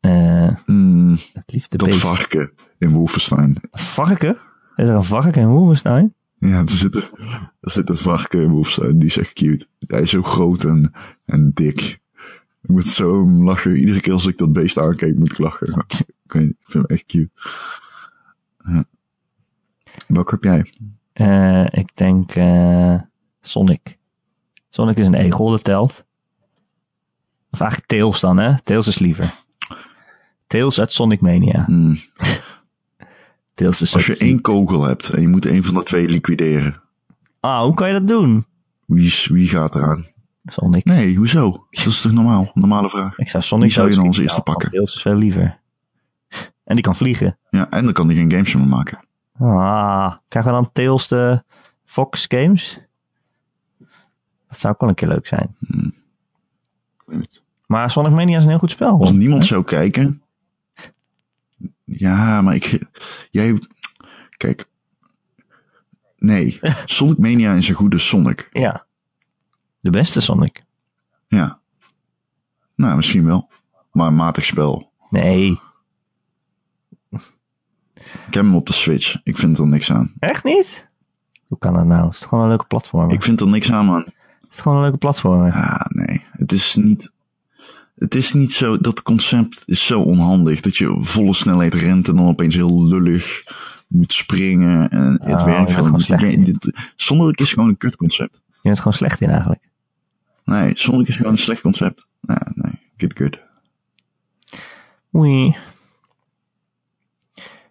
Eh, 0.00 0.56
Hmm, 0.66 1.18
het 1.32 1.52
liefste 1.52 1.76
dat 1.76 1.88
beest. 1.88 2.00
varken 2.00 2.50
in 2.78 2.90
Wolfenstein. 2.90 3.56
Varken? 3.72 4.38
Is 4.76 4.88
er 4.88 4.94
een 4.94 5.04
varken 5.04 5.42
in 5.42 5.48
Wolfenstein? 5.48 6.14
Ja, 6.38 6.60
er 6.60 6.70
zit, 6.70 6.94
een, 6.94 7.02
er 7.60 7.70
zit 7.70 7.88
een 7.88 7.96
varken 7.96 8.40
in 8.40 8.48
Wolfenstein, 8.50 8.98
die 8.98 9.08
is 9.08 9.16
echt 9.16 9.32
cute. 9.32 9.66
Hij 9.86 10.00
is 10.00 10.10
zo 10.10 10.22
groot 10.22 10.64
en, 10.64 10.92
en 11.24 11.50
dik. 11.54 12.00
Ik 12.62 12.68
moet 12.70 12.86
zo 12.86 13.28
lachen. 13.30 13.76
Iedere 13.76 14.00
keer 14.00 14.12
als 14.12 14.26
ik 14.26 14.38
dat 14.38 14.52
beest 14.52 14.78
aankijk, 14.78 15.18
moet 15.18 15.32
ik 15.32 15.38
lachen. 15.38 15.68
Ik, 16.24 16.32
weet 16.38 16.46
niet, 16.46 16.56
ik 16.60 16.70
vind 16.70 16.88
hem 16.88 16.96
echt 16.96 17.06
cute. 17.06 17.30
Ja. 18.58 18.84
Welke 20.06 20.34
heb 20.34 20.42
jij? 20.42 20.72
Eh, 21.12 21.80
ik 21.80 21.96
denk 21.96 22.34
eh, 22.34 23.00
Sonic. 23.40 23.98
Sonic 24.68 24.96
is 24.96 25.06
een 25.06 25.14
egel, 25.14 25.50
dat 25.50 25.64
telt. 25.64 26.04
Of 27.50 27.60
eigenlijk 27.60 27.90
Tails 27.90 28.20
dan, 28.20 28.38
hè? 28.38 28.60
Tails 28.62 28.86
is 28.86 28.98
liever. 28.98 29.34
Tails 30.46 30.80
uit 30.80 30.92
Sonic 30.92 31.20
Mania. 31.20 31.66
Tails 33.54 33.80
is 33.82 33.94
Als 33.94 34.06
je 34.06 34.16
één 34.16 34.40
kogel 34.40 34.82
hebt 34.82 35.10
en 35.10 35.20
je 35.20 35.28
moet 35.28 35.46
een 35.46 35.64
van 35.64 35.74
de 35.74 35.82
twee 35.82 36.04
liquideren, 36.08 36.80
Ah, 37.40 37.62
hoe 37.64 37.74
kan 37.74 37.86
je 37.88 37.94
dat 37.94 38.08
doen? 38.08 38.46
wie, 38.86 39.12
wie 39.28 39.48
gaat 39.48 39.74
eraan? 39.74 40.06
Sonic. 40.44 40.84
Nee, 40.84 41.16
hoezo? 41.16 41.66
Dat 41.70 41.86
is 41.86 42.00
toch 42.00 42.12
normaal? 42.12 42.50
Normale 42.54 42.90
vraag. 42.90 43.18
Ik 43.18 43.28
zou 43.28 43.42
Sonic 43.42 43.64
Wie 43.64 43.72
zou 43.72 43.88
je 43.88 43.94
dan 43.94 44.06
als 44.06 44.18
eerste 44.18 44.40
pakken? 44.40 44.70
Tails 44.70 44.94
is 44.94 45.02
veel 45.02 45.14
liever. 45.14 45.60
En 46.64 46.74
die 46.74 46.84
kan 46.84 46.96
vliegen. 46.96 47.38
Ja, 47.50 47.70
en 47.70 47.84
dan 47.84 47.92
kan 47.92 48.06
hij 48.06 48.16
geen 48.16 48.30
games 48.30 48.54
meer 48.54 48.66
maken. 48.66 49.04
Ah, 49.38 50.14
krijgen 50.28 50.52
we 50.52 50.58
dan 50.58 50.72
Tails 50.72 51.08
de 51.08 51.42
Fox 51.84 52.24
Games? 52.28 52.80
Dat 54.48 54.58
zou 54.58 54.72
ook 54.72 54.80
wel 54.80 54.88
een 54.88 54.94
keer 54.94 55.08
leuk 55.08 55.26
zijn. 55.26 55.56
Maar 57.66 57.90
Sonic 57.90 58.12
Mania 58.12 58.36
is 58.36 58.42
een 58.42 58.50
heel 58.50 58.58
goed 58.58 58.70
spel. 58.70 59.00
Als 59.00 59.12
niemand 59.12 59.44
zou 59.44 59.64
kijken. 59.64 60.22
Ja, 61.84 62.42
maar 62.42 62.54
ik. 62.54 62.78
Jij. 63.30 63.58
Kijk. 64.36 64.68
Nee. 66.16 66.60
Sonic 66.84 67.18
Mania 67.18 67.52
is 67.52 67.68
een 67.68 67.74
goede 67.74 67.98
Sonic. 67.98 68.48
Ja. 68.52 68.86
De 69.82 69.90
beste 69.90 70.20
Sonic. 70.20 70.64
Ja. 71.28 71.58
Nou, 72.74 72.96
misschien 72.96 73.24
wel. 73.24 73.48
Maar 73.92 74.06
een 74.06 74.14
matig 74.14 74.44
spel. 74.44 74.90
Nee, 75.10 75.58
Ik 77.10 78.34
heb 78.34 78.44
hem 78.44 78.54
op 78.54 78.66
de 78.66 78.72
Switch. 78.72 79.16
Ik 79.24 79.38
vind 79.38 79.58
er 79.58 79.66
niks 79.66 79.92
aan. 79.92 80.12
echt 80.18 80.44
niet? 80.44 80.88
Hoe 81.46 81.58
kan 81.58 81.74
dat 81.74 81.84
nou? 81.84 82.08
Is 82.08 82.18
het 82.18 82.28
gewoon 82.28 82.42
een 82.44 82.50
leuke 82.50 82.66
platform? 82.66 83.10
Ik 83.10 83.22
vind 83.22 83.40
er 83.40 83.48
niks 83.48 83.72
aan, 83.72 83.86
man. 83.86 84.02
Is 84.04 84.12
het 84.50 84.60
gewoon 84.60 84.76
een 84.76 84.82
leuke 84.82 84.98
platform? 84.98 85.50
Ah, 85.50 85.80
nee. 85.88 86.24
Het 86.32 86.52
is 86.52 86.74
niet. 86.74 87.12
Het 87.96 88.14
is 88.14 88.32
niet 88.32 88.52
zo. 88.52 88.78
Dat 88.78 89.02
concept 89.02 89.62
is 89.66 89.86
zo 89.86 90.00
onhandig. 90.00 90.60
Dat 90.60 90.76
je 90.76 90.98
volle 91.00 91.34
snelheid 91.34 91.74
rent 91.74 92.08
en 92.08 92.16
dan 92.16 92.26
opeens 92.26 92.54
heel 92.54 92.84
lullig 92.86 93.44
moet 93.88 94.12
springen. 94.12 94.90
En 94.90 95.12
het 95.22 95.40
Oh, 95.40 95.44
werkt 95.44 95.68
ja, 95.70 95.74
gewoon 95.74 96.02
niet. 96.38 96.72
Sonic 96.96 97.40
is 97.40 97.52
gewoon 97.52 97.68
een 97.68 97.76
kut 97.76 97.96
concept. 97.96 98.40
Je 98.46 98.58
bent 98.62 98.78
gewoon 98.78 98.92
slecht 98.92 99.20
in 99.20 99.30
eigenlijk. 99.30 99.60
Nee, 100.44 100.76
Sonic 100.76 101.08
is 101.08 101.16
gewoon 101.16 101.32
een 101.32 101.38
slecht 101.38 101.60
concept. 101.60 102.06
Nee, 102.20 102.36
nee. 102.54 102.72
Get 102.96 103.16
good. 103.18 103.38
Oei. 105.14 105.56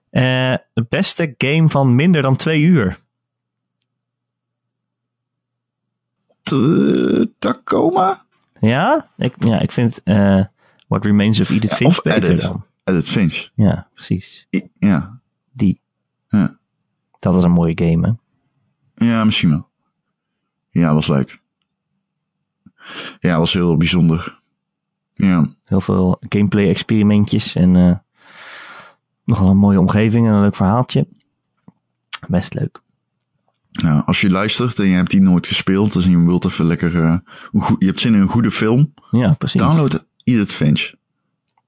Eh, 0.09 0.55
de 0.73 0.85
beste 0.89 1.35
game 1.37 1.69
van 1.69 1.95
minder 1.95 2.21
dan 2.21 2.35
twee 2.35 2.61
uur. 2.61 2.99
Tacoma? 7.39 8.25
Ja? 8.59 9.11
Ik, 9.17 9.43
ja, 9.43 9.59
ik 9.59 9.71
vind 9.71 10.03
eh 10.03 10.45
What 10.87 11.05
Remains 11.05 11.39
of 11.39 11.49
Edith 11.49 11.73
Finch 11.73 11.89
Of 11.97 12.01
beter 12.01 12.23
Edit. 12.23 12.41
dan. 12.41 12.65
Finch. 13.03 13.49
Ja, 13.55 13.87
precies. 13.93 14.47
I- 14.55 14.69
Ja. 14.79 15.19
Die. 15.51 15.81
Ja. 16.29 16.57
Dat 17.19 17.35
is 17.35 17.43
een 17.43 17.51
mooie 17.51 17.73
game, 17.75 18.07
hè? 18.95 19.05
Ja, 19.05 19.23
misschien 19.23 19.49
wel. 19.49 19.67
Ja, 20.69 20.93
was 20.93 21.07
leuk. 21.07 21.40
Ja, 23.19 23.37
was 23.39 23.53
heel 23.53 23.77
bijzonder. 23.77 24.39
Ja. 25.13 25.47
Heel 25.65 25.81
veel 25.81 26.19
gameplay-experimentjes 26.29 27.55
en 27.55 27.75
eh 27.75 27.95
nogal 29.23 29.49
een 29.49 29.57
mooie 29.57 29.79
omgeving 29.79 30.27
en 30.27 30.33
een 30.33 30.41
leuk 30.41 30.55
verhaaltje. 30.55 31.07
Best 32.27 32.53
leuk. 32.53 32.81
Nou, 33.71 34.03
als 34.05 34.21
je 34.21 34.29
luistert 34.29 34.79
en 34.79 34.85
je 34.87 34.95
hebt 34.95 35.11
die 35.11 35.21
nooit 35.21 35.47
gespeeld, 35.47 35.93
dus 35.93 36.05
je 36.05 36.25
wilt 36.25 36.45
even 36.45 36.65
lekker, 36.65 36.95
eh, 37.03 37.17
een 37.51 37.61
goed, 37.61 37.75
je 37.79 37.85
hebt 37.85 37.99
zin 37.99 38.13
in 38.13 38.21
een 38.21 38.27
goede 38.27 38.51
film, 38.51 38.93
Ja, 39.11 39.33
precies. 39.33 39.61
download 39.61 40.05
Edith 40.23 40.51
Finch. 40.51 40.93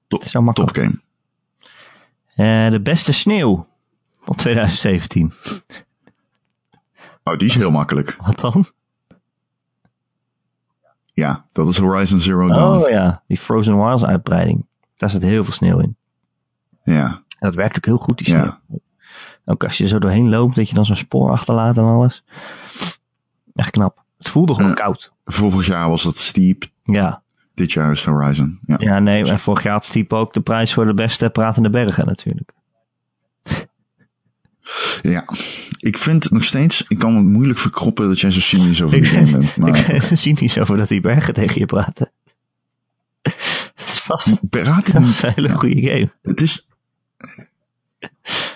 Zo 0.08 0.42
makkelijk. 0.42 0.72
Top 0.72 0.84
game. 0.84 1.00
Eh, 2.34 2.70
de 2.70 2.80
beste 2.80 3.12
sneeuw 3.12 3.66
van 4.22 4.36
2017. 4.36 5.32
Oh, 7.24 7.36
die 7.38 7.48
is 7.48 7.54
heel 7.54 7.70
makkelijk. 7.70 8.16
Wat 8.20 8.40
dan? 8.40 8.66
Ja, 11.14 11.44
dat 11.52 11.68
is 11.68 11.78
Horizon 11.78 12.20
Zero 12.20 12.48
Dawn. 12.48 12.82
Oh 12.82 12.88
ja, 12.88 13.22
die 13.26 13.36
Frozen 13.38 13.76
Wilds 13.84 14.04
uitbreiding. 14.04 14.66
Daar 14.96 15.10
zit 15.10 15.22
heel 15.22 15.44
veel 15.44 15.52
sneeuw 15.52 15.78
in. 15.78 15.96
Ja, 16.84 17.06
En 17.06 17.22
dat 17.38 17.54
werkt 17.54 17.76
ook 17.76 17.84
heel 17.84 17.96
goed, 17.96 18.18
die 18.18 18.26
sneeuw. 18.26 18.42
ja. 18.44 18.60
Ook 19.44 19.64
als 19.64 19.76
je 19.78 19.84
er 19.84 19.90
zo 19.90 19.98
doorheen 19.98 20.28
loopt, 20.28 20.54
dat 20.56 20.68
je 20.68 20.74
dan 20.74 20.86
zo'n 20.86 20.96
spoor 20.96 21.30
achterlaat 21.30 21.76
en 21.78 21.84
alles. 21.84 22.24
Echt 23.54 23.70
knap. 23.70 24.02
Het 24.18 24.28
voelde 24.28 24.54
gewoon 24.54 24.68
Ja. 24.68 24.74
koud. 24.76 25.12
Vorig 25.24 25.66
jaar 25.66 25.88
was 25.88 26.02
dat 26.02 26.16
Steep. 26.16 26.64
Ja. 26.82 27.22
Dit 27.54 27.72
jaar 27.72 27.90
is 27.92 28.04
Horizon. 28.04 28.58
Ja. 28.66 28.76
ja, 28.78 28.98
nee. 28.98 29.24
En 29.24 29.38
vorig 29.38 29.62
jaar 29.62 29.72
had 29.72 29.84
Stiep 29.84 30.12
ook 30.12 30.32
de 30.32 30.40
prijs 30.40 30.74
voor 30.74 30.86
de 30.86 30.94
beste 30.94 31.30
pratende 31.30 31.70
bergen 31.70 32.06
natuurlijk. 32.06 32.52
Ja. 35.02 35.24
Ik 35.78 35.98
vind 35.98 36.30
nog 36.30 36.44
steeds, 36.44 36.84
ik 36.88 36.98
kan 36.98 37.16
het 37.16 37.24
moeilijk 37.24 37.58
verkroppen 37.58 38.08
dat 38.08 38.20
jij 38.20 38.30
zo 38.30 38.40
cynisch 38.40 38.82
over 38.82 39.00
de 39.00 39.06
game 39.06 39.30
bent. 39.30 39.56
Maar 39.56 39.94
Ik 39.94 40.18
zie 40.18 40.40
niet 40.40 40.60
over 40.60 40.76
dat 40.76 40.88
die 40.88 41.00
bergen 41.00 41.34
tegen 41.34 41.60
je 41.60 41.66
praten. 41.66 42.10
Het 43.74 43.86
is 43.86 43.98
vast 43.98 44.48
praat 44.50 44.88
een 44.88 45.08
hele 45.34 45.48
goede 45.48 45.82
game. 45.82 46.10
Het 46.22 46.40
is. 46.40 46.66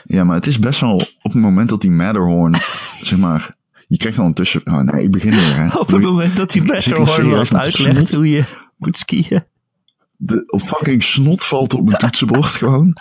Ja, 0.05 0.25
maar 0.25 0.35
het 0.35 0.47
is 0.47 0.59
best 0.59 0.81
wel 0.81 0.95
op 0.95 1.33
het 1.33 1.35
moment 1.35 1.69
dat 1.69 1.81
die 1.81 1.91
Matterhorn, 1.91 2.55
zeg 3.03 3.19
maar. 3.19 3.57
Je 3.89 3.97
krijgt 3.97 4.17
dan 4.17 4.33
tussen. 4.33 4.61
Oh 4.65 4.81
nee, 4.81 5.03
ik 5.03 5.11
begin 5.11 5.31
weer. 5.31 5.57
Hè. 5.57 5.79
Op 5.79 5.91
het 5.91 6.03
moment 6.03 6.37
dat 6.37 6.53
die 6.53 6.81
serieus 6.81 7.49
wat 7.51 7.63
uitlegt 7.63 8.15
hoe 8.15 8.31
je 8.31 8.45
moet 8.77 8.99
skiën. 8.99 9.45
De 10.17 10.61
fucking 10.65 11.03
snot 11.03 11.45
valt 11.45 11.75
op 11.75 11.85
mijn 11.85 11.99
toetsenbord 11.99 12.47
gewoon. 12.47 12.97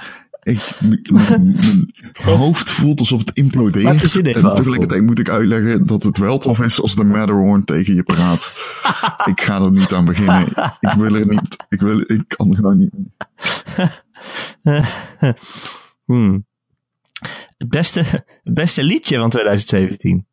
Ik, 0.47 0.79
mijn 0.81 2.37
hoofd 2.37 2.69
voelt 2.69 2.99
alsof 2.99 3.19
het 3.19 3.29
er 3.29 3.43
implodeert. 3.43 3.85
En 3.85 4.55
tegelijkertijd 4.55 5.01
moet 5.01 5.19
ik 5.19 5.29
uitleggen 5.29 5.85
dat 5.85 6.03
het 6.03 6.17
wel 6.17 6.37
tof 6.37 6.59
is 6.59 6.81
als 6.81 6.95
de 6.95 7.03
Matterhorn 7.03 7.63
tegen 7.63 7.95
je 7.95 8.03
praat. 8.03 8.53
ik 9.31 9.41
ga 9.41 9.61
er 9.61 9.71
niet 9.71 9.93
aan 9.93 10.05
beginnen. 10.05 10.47
Ik 10.79 10.91
wil 10.97 11.15
er 11.15 11.27
niet. 11.27 11.55
Ik, 11.69 11.79
wil, 11.79 11.99
ik 11.99 12.23
kan 12.27 12.49
er 12.49 12.55
gewoon 12.55 12.77
niet. 12.77 12.93
Hmm. 16.05 16.45
Het 17.57 17.69
beste, 17.69 17.99
het 18.43 18.53
beste 18.53 18.83
liedje 18.83 19.17
van 19.17 19.29
2017. 19.29 20.25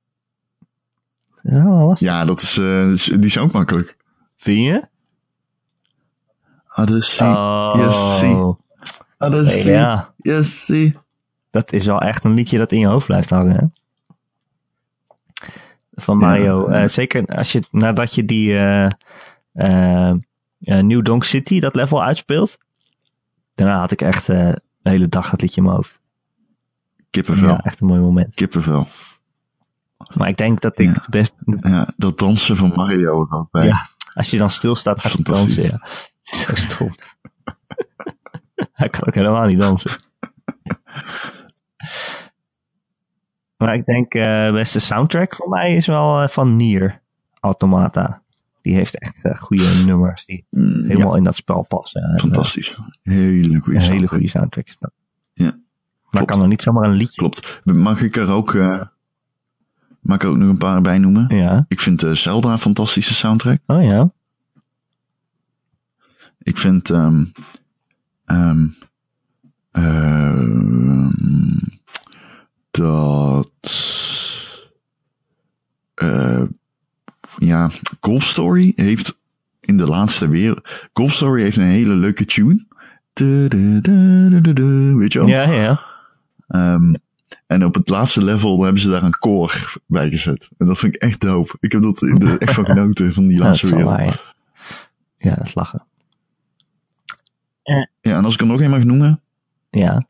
Ja. 1.42 1.94
Ja, 1.98 2.24
dat 2.24 2.42
is, 2.42 2.58
eh, 2.58 2.94
die 2.96 3.24
is 3.24 3.38
ook 3.38 3.52
makkelijk. 3.52 3.96
Vind 4.36 4.64
je? 4.64 4.88
Oh, 6.76 7.76
Yes, 7.76 8.18
see. 8.18 8.54
Odyssey. 9.18 9.72
ja. 9.72 10.14
Dat 11.50 11.72
is 11.72 11.86
wel 11.86 12.00
echt 12.00 12.24
een 12.24 12.34
liedje 12.34 12.58
dat 12.58 12.72
in 12.72 12.78
je 12.78 12.86
hoofd 12.86 13.06
blijft 13.06 13.30
hangen. 13.30 13.56
Hè? 13.56 13.66
Van 15.94 16.16
Mario. 16.18 16.70
Ja. 16.70 16.82
Eh, 16.82 16.88
zeker 16.88 17.26
als 17.26 17.52
je, 17.52 17.62
nadat 17.70 18.14
je 18.14 18.24
die 18.24 18.58
eh, 19.52 20.12
New 20.58 21.02
Donk 21.04 21.24
City, 21.24 21.60
dat 21.60 21.74
level 21.74 22.02
uitspeelt. 22.02 22.58
Daarna 23.54 23.78
had 23.78 23.90
ik 23.90 24.02
echt 24.02 24.26
de 24.26 24.60
hele 24.82 25.08
dag 25.08 25.30
dat 25.30 25.40
liedje 25.40 25.56
in 25.56 25.62
mijn 25.62 25.76
hoofd. 25.76 26.00
Kippenvel. 27.10 27.48
Ja, 27.48 27.58
echt 27.60 27.80
een 27.80 27.86
mooi 27.86 28.00
moment. 28.00 28.34
Kippenvel. 28.34 28.86
Maar 30.14 30.28
ik 30.28 30.36
denk 30.36 30.60
dat 30.60 30.78
ik 30.78 30.86
Ja. 30.86 30.92
het 30.92 31.08
best... 31.08 31.34
Ja, 31.60 31.88
dat 31.96 32.18
dansen 32.18 32.56
van 32.56 32.72
Mario 32.74 33.26
er 33.30 33.36
ook 33.38 33.50
bij. 33.50 33.66
Ja, 33.66 33.88
als 34.14 34.30
je 34.30 34.38
dan 34.38 34.50
stilstaat 34.50 35.00
gaat 35.00 35.12
Fantastisch. 35.12 35.54
dansen. 35.54 35.80
Ja. 36.22 36.36
Zo 36.36 36.54
stom. 36.54 36.90
Hij 38.80 38.88
kan 38.88 39.06
ook 39.06 39.14
helemaal 39.14 39.46
niet 39.46 39.58
dansen. 39.58 39.90
Maar 43.56 43.74
ik 43.74 43.84
denk, 43.84 44.14
eh 44.14 44.52
beste 44.52 44.78
soundtrack 44.78 45.34
voor 45.34 45.48
mij 45.48 45.74
is 45.76 45.86
wel 45.86 46.20
eh, 46.22 46.28
van 46.28 46.56
Nier 46.56 47.00
Automata. 47.40 48.22
Die 48.62 48.74
heeft 48.74 48.98
echt 48.98 49.16
eh, 49.22 49.38
goede 49.38 49.82
nummers 49.86 50.24
die 50.24 50.46
Mm, 50.50 50.84
helemaal 50.84 51.16
in 51.16 51.24
dat 51.24 51.34
spel 51.34 51.62
passen. 51.62 52.18
Fantastisch. 52.18 52.78
Hele 53.02 53.60
goede 53.60 53.78
Een 53.78 53.84
hele 53.84 54.06
goede 54.06 54.28
soundtrack 54.28 54.66
is 54.66 54.78
dat. 54.78 54.90
Ja, 55.32 55.44
Maar 55.44 55.54
klopt. 56.10 56.26
kan 56.26 56.42
er 56.42 56.48
niet 56.48 56.62
zomaar 56.62 56.88
een 56.88 56.96
liedje. 56.96 57.16
Klopt. 57.16 57.60
Mag 57.64 58.02
ik 58.02 58.16
er 58.16 58.30
ook, 58.30 58.54
mag 60.00 60.16
ik 60.16 60.22
er 60.22 60.28
ook 60.28 60.36
nog 60.36 60.48
een 60.48 60.58
paar 60.58 60.80
bij 60.80 60.98
noemen? 60.98 61.36
Ja. 61.36 61.64
Ik 61.68 61.80
vind 61.80 62.04
Zelda 62.12 62.52
een 62.52 62.58
fantastische 62.58 63.14
soundtrack. 63.14 63.58
Oh 63.66 63.82
ja. 63.82 64.10
Ik 66.38 66.58
vind 66.58 66.90
ehm 66.90 67.24
ehm 68.24 68.66
ehm, 69.70 71.08
dat 72.70 73.50
eh, 75.94 76.42
ja, 77.38 77.70
Golf 78.00 78.24
Story 78.24 78.72
heeft 78.76 79.16
in 79.60 79.76
de 79.76 79.86
laatste 79.86 80.28
weer 80.28 80.88
Golf 80.92 81.12
Story 81.12 81.42
heeft 81.42 81.56
een 81.56 81.62
hele 81.62 81.94
leuke 81.94 82.24
tune. 82.24 82.66
Weet 84.98 85.12
je 85.12 85.18
wel? 85.18 85.28
Ja, 85.28 85.42
ja. 85.50 85.80
Ehm, 86.48 86.94
en 87.46 87.64
op 87.64 87.74
het 87.74 87.88
laatste 87.88 88.24
level 88.24 88.62
hebben 88.62 88.82
ze 88.82 88.88
daar 88.90 89.02
een 89.02 89.18
koor 89.18 89.80
bij 89.86 90.10
gezet. 90.10 90.50
En 90.58 90.66
dat 90.66 90.78
vind 90.78 90.94
ik 90.94 91.02
echt 91.02 91.20
dope. 91.20 91.56
Ik 91.60 91.72
heb 91.72 91.82
dat 91.82 92.02
in 92.02 92.18
de, 92.18 92.38
echt 92.38 92.54
van 92.54 92.64
genoten 92.64 93.12
van 93.12 93.26
die 93.26 93.36
Ja, 93.38 93.44
laatste 93.44 93.76
wel 93.76 93.96
wereld. 93.96 94.12
ja. 95.18 95.30
Ja, 95.30 95.34
dat 95.34 95.46
is 95.46 95.54
lachen. 95.54 95.82
Ja, 97.64 97.88
en 98.00 98.24
als 98.24 98.34
ik 98.34 98.40
er 98.40 98.46
nog 98.46 98.60
een 98.60 98.70
mag 98.70 98.84
noemen. 98.84 99.20
Ja. 99.70 100.06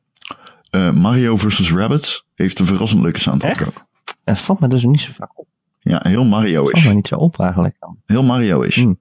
eh, 0.70 0.92
Mario 0.92 1.36
vs. 1.36 1.70
Rabbids 1.72 2.26
heeft 2.34 2.58
een 2.58 2.66
verrassend 2.66 3.02
leuke 3.02 3.20
soundtrack 3.20 3.60
ook. 3.60 3.66
Echt? 3.66 3.84
Dat 4.24 4.38
valt 4.38 4.60
me 4.60 4.68
dus 4.68 4.84
niet 4.84 5.00
zo 5.00 5.12
vaak 5.12 5.38
op. 5.38 5.46
Ja, 5.80 6.00
heel 6.02 6.24
Mario 6.24 6.62
valt 6.62 6.76
is. 6.76 6.84
me 6.84 6.94
niet 6.94 7.08
zo 7.08 7.14
op 7.16 7.40
eigenlijk 7.40 7.76
dan. 7.80 7.98
Heel 8.06 8.22
Mario 8.22 8.60
is. 8.60 8.74
Hm. 8.76 8.94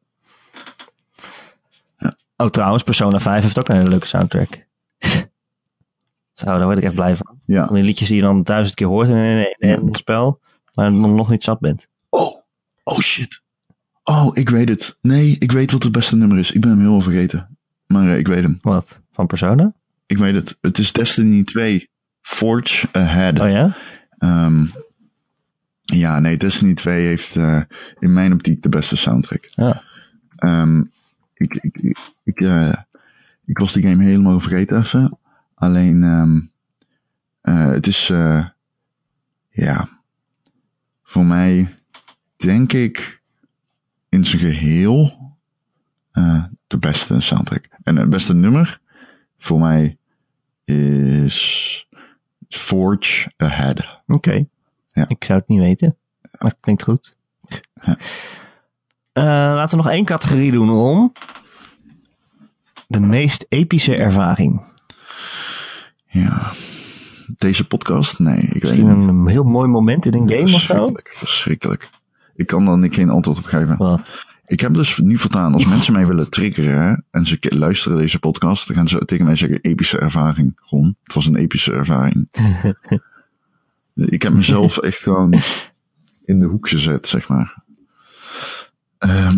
Oh, 2.38 2.50
trouwens, 2.50 2.84
Persona 2.84 3.20
5 3.20 3.44
heeft 3.44 3.60
ook 3.60 3.68
een 3.68 3.76
hele 3.78 3.90
leuke 3.90 4.08
soundtrack. 4.08 4.66
Zo, 6.34 6.46
daar 6.46 6.64
word 6.66 6.78
ik 6.78 6.84
echt 6.84 6.94
blij 6.96 7.16
van. 7.16 7.40
Ja. 7.46 7.66
Van 7.66 7.76
die 7.76 7.84
liedjes 7.84 8.08
die 8.08 8.18
je 8.18 8.24
dan 8.24 8.44
duizend 8.44 8.76
keer 8.76 8.88
hoort 8.88 9.08
in 9.08 9.16
een, 9.16 9.56
in 9.58 9.70
een 9.88 9.96
spel, 9.96 10.40
maar 10.74 10.92
dan 10.92 11.16
nog 11.16 11.30
niet 11.30 11.44
zat 11.44 11.60
bent. 11.60 11.88
Oh, 12.10 12.38
oh 12.84 13.00
shit. 13.00 13.42
Oh, 14.04 14.30
ik 14.38 14.50
weet 14.50 14.70
het. 14.70 14.98
Nee, 15.02 15.36
ik 15.40 15.52
weet 15.52 15.72
wat 15.72 15.84
het 15.84 15.92
beste 15.92 16.16
nummer 16.16 16.38
is. 16.38 16.52
Ik 16.52 16.62
ben 16.62 16.70
hem 16.70 16.80
heel 16.80 17.02
vergeten. 17.02 17.53
Maar 17.88 18.08
eh, 18.08 18.18
ik 18.18 18.28
weet 18.28 18.44
hem. 18.44 18.58
Wat? 18.62 19.02
Van 19.12 19.28
Persona? 19.28 19.74
Ik 20.06 20.18
weet 20.18 20.34
het. 20.34 20.58
Het 20.62 20.78
is 20.78 20.92
Destiny 20.92 21.44
2. 21.44 21.90
Forge 22.22 22.88
Ahead. 22.92 23.40
Oh 23.40 23.50
ja? 23.50 23.76
Ehm, 24.18 24.66
ja, 25.82 26.20
nee, 26.20 26.38
Destiny 26.38 26.74
2 26.74 27.06
heeft 27.06 27.36
eh, 27.36 27.62
in 28.00 28.14
mijn 28.14 28.34
optiek 28.34 28.62
de 28.62 28.70
beste 28.70 28.96
soundtrack. 28.96 29.50
Ja. 29.56 29.84
Ehm, 30.36 30.80
ik, 31.34 31.54
ik, 31.56 31.78
ik, 31.78 31.98
ik, 32.24 32.42
eh, 32.42 32.74
ik 33.46 33.58
was 33.58 33.74
die 33.74 33.88
game 33.88 34.04
helemaal 34.04 34.40
vergeten 34.40 34.78
even. 34.78 35.18
Alleen, 35.54 36.04
ehm, 36.04 36.40
eh, 37.42 37.72
het 37.72 37.88
is, 37.88 38.08
ja, 39.50 39.90
voor 41.04 41.26
mij 41.26 41.70
denk 42.36 42.74
ik 42.74 43.22
in 44.10 44.26
zijn 44.26 44.42
geheel 44.42 45.32
eh, 46.12 46.44
de 46.68 46.78
beste 46.78 47.22
soundtrack. 47.22 47.68
En 47.84 47.96
het 47.96 48.10
beste 48.10 48.34
nummer 48.34 48.80
voor 49.38 49.60
mij 49.60 49.98
is 50.64 51.88
Forge 52.50 53.32
Ahead. 53.38 54.02
Oké. 54.08 54.46
Ja. 54.92 55.06
Ik 55.08 55.24
zou 55.24 55.40
het 55.40 55.48
niet 55.48 55.60
weten, 55.60 55.98
maar 56.22 56.52
het 56.52 56.60
klinkt 56.60 56.84
goed. 56.84 57.16
Ja. 57.82 57.98
Eh, 59.14 59.24
laten 59.24 59.78
we 59.78 59.84
nog 59.84 59.92
één 59.92 60.06
categorie 60.06 60.52
doen 60.52 60.70
om 60.70 61.14
de 62.88 63.00
meest 63.00 63.46
epische 63.50 63.96
ervaring. 63.96 64.64
Ja. 66.08 66.52
Deze 67.36 67.68
podcast? 67.68 68.20
Nee, 68.20 68.38
ik 68.38 68.64
weet 68.64 68.78
niet. 68.78 68.88
een 68.88 69.28
heel 69.28 69.44
mooi 69.44 69.68
moment 69.70 70.06
in 70.06 70.14
een 70.14 70.30
game 70.30 70.44
of 70.44 70.50
zo? 70.50 70.58
Verschrikkelijk, 70.58 71.12
verschrikkelijk. 71.14 71.90
Ik 72.36 72.48
kan 72.48 72.66
daar 72.66 72.78
niet 72.78 72.94
geen 72.94 73.10
antwoord 73.10 73.38
op 73.38 73.44
geven. 73.44 73.78
Wat? 73.78 74.26
Ik 74.54 74.60
heb 74.60 74.74
dus 74.74 74.98
nu 74.98 75.18
voortaan, 75.18 75.54
als 75.54 75.66
mensen 75.66 75.94
mij 75.94 76.08
willen 76.08 76.30
triggeren 76.30 77.06
en 77.12 77.26
ze 77.26 77.38
luisteren 77.40 77.98
deze 77.98 78.20
podcast, 78.20 78.68
dan 78.68 78.76
gaan 78.76 78.88
ze 78.88 79.06
tegen 79.06 79.26
mij 79.26 79.36
zeggen 79.36 79.62
epische 79.62 80.00
ervaring. 80.00 80.62
Ron, 80.70 80.98
het 81.04 81.14
was 81.14 81.26
een 81.26 81.36
epische 81.36 81.74
ervaring. 81.74 82.28
ik 84.16 84.22
heb 84.22 84.34
mezelf 84.34 84.78
echt 84.78 84.98
gewoon 84.98 85.34
in 86.26 86.40
de 86.40 86.46
hoek 86.46 86.70
gezet, 86.70 87.08
zeg 87.08 87.28
maar. 87.28 87.64
Ehm, 88.98 89.38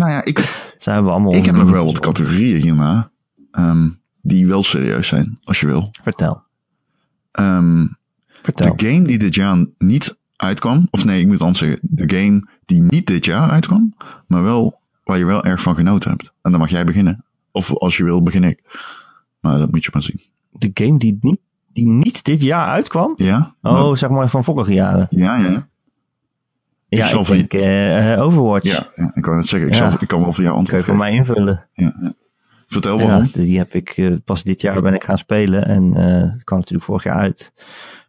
nou 0.00 0.10
ja, 0.10 0.24
ik, 0.24 0.38
hebben 0.78 1.04
we 1.04 1.10
allemaal 1.10 1.34
ik 1.34 1.44
heb 1.44 1.54
nog 1.54 1.70
wel 1.70 1.84
wat 1.84 2.00
categorieën 2.00 2.62
hierna, 2.62 3.10
ehm, 3.50 3.88
die 4.22 4.46
wel 4.46 4.62
serieus 4.62 5.08
zijn, 5.08 5.38
als 5.42 5.60
je 5.60 5.66
wil. 5.66 5.90
Vertel. 6.02 6.42
Ehm, 7.30 7.86
Vertel. 8.42 8.76
De 8.76 8.86
game 8.86 9.06
die 9.06 9.18
dit 9.18 9.34
jaar 9.34 9.66
niet 9.78 10.18
uitkwam, 10.44 10.88
of 10.90 11.04
nee, 11.04 11.20
ik 11.20 11.26
moet 11.26 11.38
dan 11.38 11.54
zeggen, 11.54 11.78
de 11.82 12.16
game 12.16 12.46
die 12.64 12.82
niet 12.82 13.06
dit 13.06 13.24
jaar 13.24 13.50
uitkwam, 13.50 13.94
maar 14.26 14.42
wel 14.42 14.80
waar 15.04 15.18
je 15.18 15.24
wel 15.24 15.44
erg 15.44 15.62
van 15.62 15.74
genoten 15.74 16.10
hebt. 16.10 16.32
En 16.42 16.50
dan 16.50 16.60
mag 16.60 16.70
jij 16.70 16.84
beginnen. 16.84 17.24
Of 17.52 17.74
als 17.76 17.96
je 17.96 18.04
wil, 18.04 18.22
begin 18.22 18.44
ik. 18.44 18.62
Maar 19.40 19.58
dat 19.58 19.70
moet 19.70 19.84
je 19.84 19.90
maar 19.92 20.02
zien. 20.02 20.20
De 20.50 20.70
game 20.74 20.98
die 20.98 21.18
niet, 21.20 21.40
die 21.72 21.86
niet 21.88 22.24
dit 22.24 22.42
jaar 22.42 22.68
uitkwam? 22.68 23.14
Ja? 23.16 23.54
Oh, 23.62 23.94
zeg 23.94 24.10
maar 24.10 24.30
van 24.30 24.44
vorige 24.44 24.72
jaren. 24.72 25.06
Ja, 25.10 25.36
ja. 25.36 25.66
Ja, 26.88 27.06
zal 27.06 27.20
ik 27.20 27.26
van- 27.26 27.36
denk 27.36 27.52
eh, 27.52 28.22
Overwatch. 28.22 28.64
Ja, 28.64 28.86
ja, 28.96 29.10
ik 29.14 29.24
wou 29.24 29.36
net 29.36 29.46
zeggen, 29.46 29.68
ik, 29.68 29.74
Ja. 29.74 29.90
zal, 29.90 29.98
ik 30.00 30.08
kan 30.08 30.20
wel 30.22 30.32
voor 30.32 30.44
jou 30.44 30.54
Kun 30.56 30.64
je 30.64 30.70
antwoord 30.72 30.84
voor 30.84 30.96
mij 30.96 31.12
invullen. 31.12 31.66
Ja, 31.72 31.96
ja. 32.00 32.14
Vertel 32.66 32.98
Ja, 32.98 33.06
waarom. 33.06 33.28
die 33.32 33.58
heb 33.58 33.74
ik 33.74 33.88
eh, 33.90 34.12
pas 34.24 34.42
dit 34.42 34.60
jaar 34.60 34.82
ben 34.82 34.94
ik 34.94 35.04
gaan 35.04 35.18
spelen. 35.18 35.64
En 35.66 35.94
eh 35.96 36.30
het 36.32 36.44
kwam 36.44 36.58
natuurlijk 36.58 36.86
vorig 36.86 37.04
jaar 37.04 37.16
uit. 37.18 37.52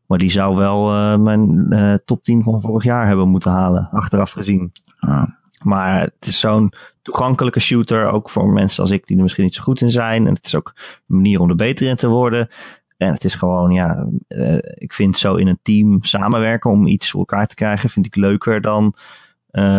Maar 0.07 0.17
die 0.17 0.31
zou 0.31 0.55
wel 0.55 0.91
eh, 0.91 1.17
mijn 1.17 1.65
eh, 1.69 1.93
top 2.05 2.23
10 2.23 2.43
van 2.43 2.61
vorig 2.61 2.83
jaar 2.83 3.07
hebben 3.07 3.27
moeten 3.27 3.51
halen. 3.51 3.89
Achteraf 3.91 4.31
gezien. 4.31 4.71
Ah, 4.99 5.23
Maar 5.63 6.01
het 6.01 6.27
is 6.27 6.39
zo'n 6.39 6.73
toegankelijke 7.01 7.59
shooter. 7.59 8.11
Ook 8.11 8.29
voor 8.29 8.49
mensen 8.49 8.81
als 8.81 8.91
ik 8.91 9.07
die 9.07 9.17
er 9.17 9.23
misschien 9.23 9.43
niet 9.43 9.55
zo 9.55 9.63
goed 9.63 9.81
in 9.81 9.91
zijn. 9.91 10.27
En 10.27 10.33
het 10.33 10.45
is 10.45 10.55
ook 10.55 10.73
een 10.75 11.15
manier 11.15 11.39
om 11.39 11.49
er 11.49 11.55
beter 11.55 11.87
in 11.87 11.95
te 11.95 12.07
worden. 12.07 12.49
En 12.97 13.13
het 13.13 13.23
is 13.23 13.35
gewoon, 13.35 13.71
ja, 13.71 14.07
eh, 14.27 14.57
ik 14.61 14.93
vind 14.93 15.17
zo 15.17 15.35
in 15.35 15.47
een 15.47 15.59
team 15.61 16.03
samenwerken 16.03 16.71
om 16.71 16.87
iets 16.87 17.11
voor 17.11 17.19
elkaar 17.19 17.47
te 17.47 17.55
krijgen, 17.55 17.89
vind 17.89 18.05
ik 18.05 18.15
leuker 18.15 18.61
dan 18.61 18.95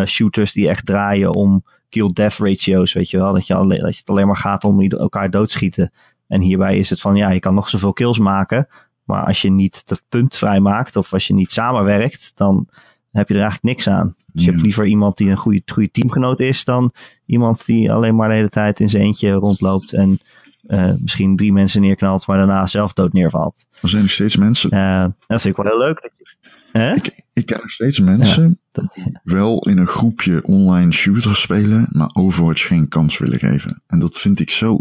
shooters 0.05 0.53
die 0.53 0.69
echt 0.69 0.85
draaien 0.85 1.33
om 1.33 1.63
kill-death 1.89 2.37
ratio's, 2.37 2.93
weet 2.93 3.09
je 3.09 3.17
wel. 3.17 3.33
Dat, 3.33 3.47
je 3.47 3.53
alleen, 3.53 3.81
dat 3.81 3.95
het 3.95 4.09
alleen 4.09 4.27
maar 4.27 4.37
gaat 4.37 4.63
om 4.63 4.81
elkaar 4.81 5.29
doodschieten. 5.29 5.91
En 6.27 6.41
hierbij 6.41 6.77
is 6.77 6.89
het 6.89 7.01
van, 7.01 7.15
ja, 7.15 7.29
je 7.29 7.39
kan 7.39 7.53
nog 7.53 7.69
zoveel 7.69 7.93
kills 7.93 8.19
maken. 8.19 8.67
Maar 9.07 9.25
als 9.25 9.41
je 9.41 9.51
niet 9.51 9.81
dat 9.85 10.01
punt 10.09 10.37
vrijmaakt 10.37 10.95
of 10.95 11.13
als 11.13 11.27
je 11.27 11.33
niet 11.33 11.51
samenwerkt, 11.51 12.31
dan 12.35 12.67
heb 13.11 13.27
je 13.27 13.33
er 13.33 13.41
eigenlijk 13.41 13.75
niks 13.75 13.89
aan. 13.89 14.15
Dus 14.33 14.43
je 14.45 14.51
hebt 14.51 14.63
liever 14.63 14.85
iemand 14.85 15.17
die 15.17 15.29
een 15.29 15.37
goede, 15.37 15.61
goede 15.65 15.91
teamgenoot 15.91 16.39
is 16.39 16.63
dan 16.63 16.91
iemand 17.25 17.65
die 17.65 17.91
alleen 17.91 18.15
maar 18.15 18.29
de 18.29 18.35
hele 18.35 18.49
tijd 18.49 18.79
in 18.79 18.89
zijn 18.89 19.03
eentje 19.03 19.31
rondloopt 19.31 19.93
en 19.93 20.19
eh, 20.67 20.93
misschien 20.99 21.35
drie 21.35 21.53
mensen 21.53 21.81
neerknalt, 21.81 22.27
maar 22.27 22.37
daarna 22.37 22.67
zelf 22.67 22.93
dood 22.93 23.13
neervalt. 23.13 23.65
er 23.81 23.89
zijn 23.89 24.01
nog 24.01 24.11
steeds 24.11 24.35
mensen. 24.35 24.69
Eh, 24.69 25.05
dat 25.27 25.41
vind 25.41 25.57
ik 25.57 25.63
wel 25.63 25.71
heel 25.71 25.81
leuk. 25.85 26.01
Dat 26.01 26.17
je, 26.17 26.35
hè? 26.71 26.93
Ik, 26.93 27.25
ik 27.33 27.45
ken 27.45 27.59
nog 27.61 27.71
steeds 27.71 27.99
mensen 27.99 28.59
Dat, 28.71 28.97
wel 29.23 29.59
in 29.59 29.77
een 29.77 29.87
groepje 29.87 30.43
online 30.43 30.91
shooters 30.91 31.41
spelen, 31.41 31.87
maar 31.91 32.09
Overwatch 32.13 32.67
geen 32.67 32.87
kans 32.87 33.17
willen 33.17 33.39
geven. 33.39 33.81
En 33.87 33.99
dat 33.99 34.17
vind 34.17 34.39
ik 34.39 34.49
zo 34.49 34.79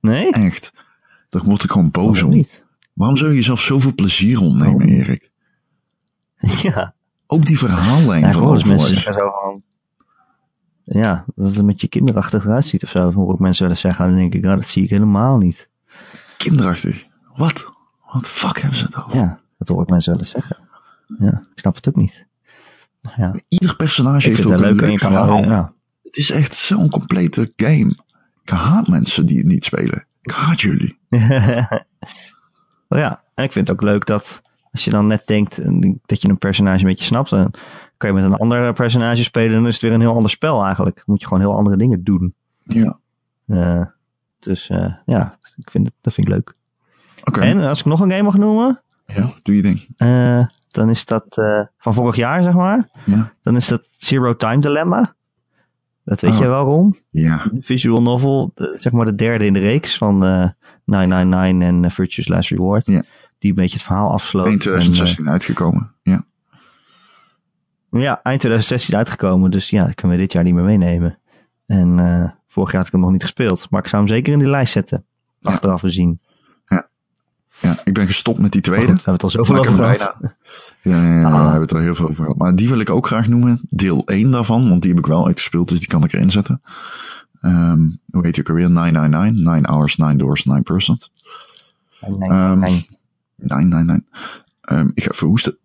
nee? 0.00 0.32
echt. 0.32 0.72
Daar 1.28 1.42
word 1.44 1.64
ik 1.64 1.70
gewoon 1.70 1.90
boos 1.90 2.10
Waarom 2.12 2.30
om. 2.30 2.36
niet? 2.36 2.64
Waarom 2.92 3.16
zou 3.16 3.30
je 3.30 3.36
jezelf 3.36 3.60
zoveel 3.60 3.94
plezier 3.94 4.40
ontnemen, 4.40 4.78
Waarom? 4.78 4.94
Erik? 4.94 5.30
ja, 6.62 6.94
Ook 7.26 7.46
die 7.46 7.58
verhaallijn 7.58 8.22
ja 8.22 8.32
van. 8.32 9.62
Ja, 10.84 11.24
dat 11.34 11.54
het 11.54 11.64
met 11.64 11.80
je 11.80 11.88
kinderachtig 11.88 12.44
eruit 12.44 12.64
ziet 12.64 12.82
of 12.82 12.90
zo. 12.90 13.12
Hoor 13.12 13.34
ik 13.34 13.38
mensen 13.38 13.62
wel 13.62 13.72
eens 13.72 13.80
zeggen. 13.80 14.06
Dan 14.06 14.16
denk 14.16 14.34
ik, 14.34 14.42
nou, 14.42 14.56
dat 14.56 14.68
zie 14.68 14.84
ik 14.84 14.90
helemaal 14.90 15.38
niet. 15.38 15.70
Kinderachtig. 16.36 17.06
Wat? 17.34 17.72
Wat 18.12 18.28
fuck 18.28 18.60
hebben 18.60 18.78
ze 18.78 18.84
het 18.84 18.96
over? 18.96 19.16
Ja, 19.16 19.40
dat 19.58 19.68
hoor 19.68 19.82
ik 19.82 19.88
mensen 19.88 20.12
wel 20.12 20.20
eens 20.20 20.30
zeggen. 20.30 20.56
Ja, 21.18 21.46
ik 21.52 21.58
snap 21.58 21.74
het 21.74 21.88
ook 21.88 21.96
niet. 21.96 22.26
Ja, 23.16 23.34
Ieder 23.48 23.76
personage 23.76 24.28
heeft 24.28 24.46
ook 24.46 24.52
een 24.52 24.60
leuk 24.60 24.80
leuk 24.80 24.98
verhaal. 24.98 25.44
Ja. 25.44 25.72
Het 26.02 26.16
is 26.16 26.30
echt 26.30 26.54
zo'n 26.54 26.90
complete 26.90 27.52
game. 27.56 27.90
Ik 28.42 28.50
haat 28.50 28.88
mensen 28.88 29.26
die 29.26 29.36
het 29.38 29.46
niet 29.46 29.64
spelen. 29.64 30.06
Ik 30.22 30.30
haat 30.30 30.60
jullie. 30.60 30.98
oh 32.90 32.98
ja, 32.98 33.22
en 33.34 33.44
ik 33.44 33.52
vind 33.52 33.68
het 33.68 33.76
ook 33.76 33.82
leuk 33.82 34.06
dat 34.06 34.42
als 34.72 34.84
je 34.84 34.90
dan 34.90 35.06
net 35.06 35.22
denkt 35.26 35.60
dat 36.06 36.22
je 36.22 36.28
een 36.28 36.38
personage 36.38 36.78
een 36.80 36.86
beetje 36.86 37.04
snapt, 37.04 37.30
dan 37.30 37.54
kan 37.96 38.08
je 38.10 38.20
met 38.20 38.24
een 38.24 38.38
ander 38.38 38.72
personage 38.72 39.22
spelen 39.22 39.48
en 39.50 39.56
dan 39.56 39.66
is 39.66 39.72
het 39.74 39.82
weer 39.82 39.92
een 39.92 40.00
heel 40.00 40.14
ander 40.14 40.30
spel 40.30 40.64
eigenlijk. 40.64 40.96
Dan 40.96 41.04
moet 41.06 41.20
je 41.20 41.26
gewoon 41.26 41.42
heel 41.42 41.56
andere 41.56 41.76
dingen 41.76 42.04
doen. 42.04 42.34
Ja. 42.62 42.98
Eh, 43.46 43.82
dus 44.38 44.68
eh, 44.68 44.94
ja, 45.06 45.38
ik 45.56 45.70
vind 45.70 45.86
het, 45.86 45.94
dat 46.00 46.12
vind 46.14 46.28
ik 46.28 46.34
leuk. 46.34 46.54
Oké. 47.24 47.40
En 47.40 47.60
als 47.60 47.78
ik 47.80 47.84
nog 47.84 48.00
een 48.00 48.10
game 48.10 48.22
mag 48.22 48.36
noemen, 48.36 48.82
Ja, 49.06 49.32
doe 49.42 49.56
je 49.56 49.62
ding. 49.62 49.86
eh, 49.96 50.46
dan 50.70 50.90
is 50.90 51.04
dat 51.04 51.24
van 51.78 51.94
vorig 51.94 52.16
jaar, 52.16 52.42
zeg 52.42 52.54
maar. 52.54 52.88
Ja. 53.06 53.32
Dan 53.42 53.56
is 53.56 53.68
dat 53.68 53.88
Zero 53.96 54.36
Time 54.36 54.60
Dilemma. 54.60 55.14
Dat 56.10 56.20
weet 56.20 56.30
Oh. 56.32 56.38
jij 56.38 56.48
wel, 56.48 56.64
Ron. 56.64 56.96
Ja. 57.10 57.40
Visual 57.60 58.02
novel, 58.02 58.50
de- 58.54 58.72
zeg 58.74 58.92
maar 58.92 59.04
de 59.04 59.14
derde 59.14 59.46
in 59.46 59.52
de 59.52 59.58
reeks 59.58 59.96
van 59.98 60.24
eh 60.24 60.48
999 60.84 61.68
en 61.68 61.84
eh, 61.84 61.90
Virtue's 61.90 62.28
Last 62.28 62.50
Reward. 62.50 62.86
Ja. 62.86 63.02
Die 63.38 63.50
een 63.50 63.56
beetje 63.56 63.76
het 63.76 63.86
verhaal 63.86 64.10
afsloot. 64.12 64.46
In 64.46 64.52
En, 64.52 64.58
2016 64.58 65.28
uitgekomen. 65.30 65.92
Ja. 66.02 66.24
eh, 67.90 68.00
ja, 68.02 68.20
eind 68.22 68.40
2016 68.40 68.96
uitgekomen. 68.96 69.50
Dus 69.50 69.70
ja, 69.70 69.84
dat 69.84 69.94
kunnen 69.94 70.16
we 70.16 70.22
dit 70.22 70.32
jaar 70.32 70.44
niet 70.44 70.54
meer 70.54 70.64
meenemen. 70.64 71.18
En 71.66 71.98
eh, 71.98 72.30
vorig 72.46 72.68
jaar 72.70 72.78
had 72.78 72.86
ik 72.86 72.92
hem 72.92 73.00
nog 73.00 73.10
niet 73.12 73.22
gespeeld. 73.22 73.66
Maar 73.70 73.82
ik 73.82 73.88
zou 73.88 74.02
hem 74.04 74.12
zeker 74.12 74.32
in 74.32 74.38
die 74.38 74.48
lijst 74.48 74.72
zetten. 74.72 75.04
Ja. 75.38 75.50
Achteraf 75.50 75.80
gezien. 75.80 76.20
ja. 76.66 77.76
Ik 77.84 77.94
ben 77.94 78.06
gestopt 78.06 78.38
met 78.38 78.52
die 78.52 78.60
tweede. 78.60 78.86
goed, 78.86 79.04
we 79.04 79.10
hebben 79.10 79.12
het 79.12 79.22
al 79.22 79.44
zoveel 79.44 79.58
over. 79.58 80.14
Ja, 80.82 81.02
ja, 81.02 81.20
ja, 81.20 81.24
Ah. 81.26 81.32
daar 81.32 81.40
hebben 81.40 81.54
we 81.54 81.60
het 81.60 81.72
er 81.72 81.80
heel 81.80 81.94
veel 81.94 82.08
over 82.08 82.22
gehad. 82.22 82.38
Maar 82.38 82.56
die 82.56 82.68
wil 82.68 82.78
ik 82.80 82.90
ook 82.90 83.06
graag 83.06 83.28
noemen. 83.28 83.60
Deel 83.68 84.02
1 84.06 84.30
daarvan, 84.30 84.68
want 84.68 84.82
die 84.82 84.90
heb 84.90 85.00
ik 85.00 85.06
wel 85.06 85.26
uitgespeeld, 85.26 85.68
dus 85.68 85.78
die 85.78 85.88
kan 85.88 86.04
ik 86.04 86.12
erin 86.12 86.30
zetten. 86.30 86.62
Ehm, 87.40 87.80
hoe 88.10 88.24
heet 88.24 88.34
die 88.34 88.42
ook 88.42 88.48
alweer? 88.48 88.70
999. 88.70 89.44
9 89.44 89.66
hours, 89.68 89.96
9 89.96 90.18
doors, 90.18 90.44
9 90.44 90.62
persons. 90.62 91.12
Nee, 92.00 92.18
nee, 92.18 92.28
Ehm, 92.28 92.58
nee. 92.58 92.88
999. 93.36 94.20
Ehm, 94.60 94.90
ik 94.94 95.02
ga 95.04 95.10
even 95.10 95.26
hoesten. 95.26 95.56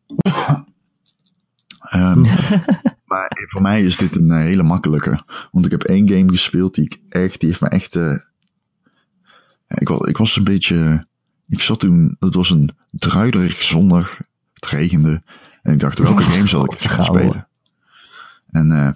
Ehm, 1.90 2.22
maar 3.12 3.32
voor 3.50 3.62
mij 3.62 3.84
is 3.84 3.98
dit 3.98 4.16
een 4.16 4.32
eh, 4.32 4.38
hele 4.38 4.64
makkelijke. 4.64 5.20
Want 5.52 5.66
ik 5.66 5.72
heb 5.72 5.84
één 5.84 6.10
game 6.10 6.30
gespeeld 6.32 6.76
die 6.76 6.86
ik 6.86 7.00
echt, 7.10 7.40
die 7.40 7.50
heeft 7.50 7.62
me 7.62 7.68
echt. 7.70 7.96
eh, 7.96 8.04
ja, 9.68 9.80
ik, 9.80 9.88
was, 9.90 10.00
ik 10.00 10.18
was 10.18 10.36
een 10.36 10.44
beetje. 10.44 11.08
Ik 11.50 11.62
zat 11.62 11.80
toen, 11.80 12.16
het 12.20 12.34
was 12.36 12.50
een 12.50 12.70
druiderig 12.90 13.62
zondag. 13.62 14.18
Het 14.66 14.74
regende. 14.74 15.24
En 15.62 15.74
ik 15.74 15.80
dacht, 15.80 16.00
welke 16.00 16.24
game 16.34 16.48
zal 16.48 16.64
ik 16.64 16.72
Oh, 16.72 16.80
gaan 16.80 17.04
spelen? 17.04 17.48
En 18.52 18.72
eh, 18.72 18.90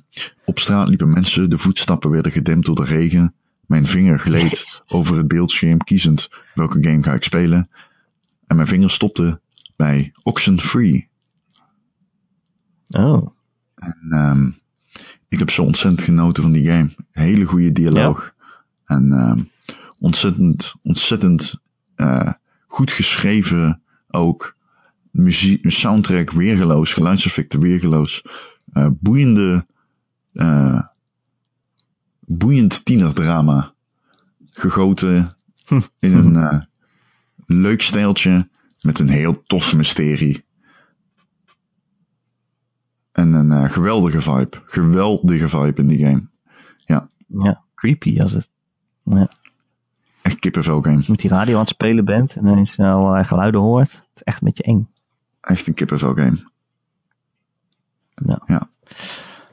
op 0.46 0.60
straat 0.60 0.88
liepen 0.88 1.10
mensen, 1.10 1.50
de 1.50 1.58
voetstappen 1.58 2.10
werden 2.10 2.32
gedempt 2.32 2.66
door 2.66 2.76
de 2.76 2.84
regen. 2.86 3.34
Mijn 3.66 3.88
vinger 3.88 4.20
gleed 4.20 4.66
over 4.88 5.18
het 5.18 5.28
beeldscherm, 5.28 5.78
kiezend 5.78 6.30
welke 6.54 6.78
game 6.82 7.04
ga 7.04 7.14
ik 7.14 7.24
spelen. 7.24 7.70
En 8.48 8.56
mijn 8.56 8.68
vinger 8.68 8.90
stopte 8.90 9.40
bij 9.76 10.12
Oxenfree. 10.24 11.08
Oh, 12.90 13.28
En 13.76 14.08
ehm, 14.10 14.50
ik 15.28 15.40
heb 15.40 15.50
zo 15.50 15.64
ontzettend 15.64 16.04
genoten 16.04 16.44
van 16.44 16.52
die 16.52 16.66
game. 16.70 16.90
Hele 17.12 17.46
goede 17.46 17.72
dialoog. 17.72 18.34
En 18.86 19.12
ehm, 19.14 19.44
ontzettend, 20.00 20.74
ontzettend 20.84 21.54
eh, 21.96 22.32
goed 22.68 22.92
geschreven 22.92 23.82
ook. 24.08 24.58
Muziek, 25.12 25.72
soundtrack 25.72 26.32
weergeloos, 26.32 26.94
geluidseffecten 26.94 27.60
weergeloos. 27.60 28.24
Eh, 28.74 28.88
boeiende, 29.00 29.66
eh, 30.34 30.82
boeiend 32.20 32.86
tienerdrama. 32.86 33.74
Gegoten 34.52 35.30
Hm. 35.66 35.80
in 36.00 36.14
een 36.14 36.36
eh, 36.36 36.60
leuk 37.46 37.82
stijltje 37.82 38.50
met 38.82 39.00
een 39.00 39.10
heel 39.10 39.44
tof 39.44 39.76
mysterie. 39.76 40.44
En 43.12 43.34
een 43.34 43.70
geweldige 43.72 44.22
vibe. 44.22 44.62
Geweldige 44.66 45.50
vibe 45.50 45.82
in 45.82 45.88
die 45.88 46.06
game. 46.06 46.28
ja, 47.44 47.64
creepy 47.76 48.22
als 48.22 48.32
het. 48.32 48.50
Ja. 49.04 49.30
Echt 50.22 50.40
kippenvel 50.40 50.82
game. 50.82 51.04
Met 51.08 51.20
die 51.20 51.30
radio 51.30 51.54
aan 51.54 51.60
het 51.60 51.70
spelen 51.70 52.06
bent 52.06 52.36
en 52.36 52.46
ineens 52.48 52.80
allerlei 52.80 53.24
geluiden 53.24 53.62
hoort. 53.62 53.92
Het 53.92 54.02
is 54.16 54.24
echt 54.24 54.42
een 54.42 54.48
beetje 54.48 54.64
eng. 54.64 54.90
Echt 55.50 55.68
een 55.68 55.74
kippenvel 55.74 56.14
game. 56.14 56.38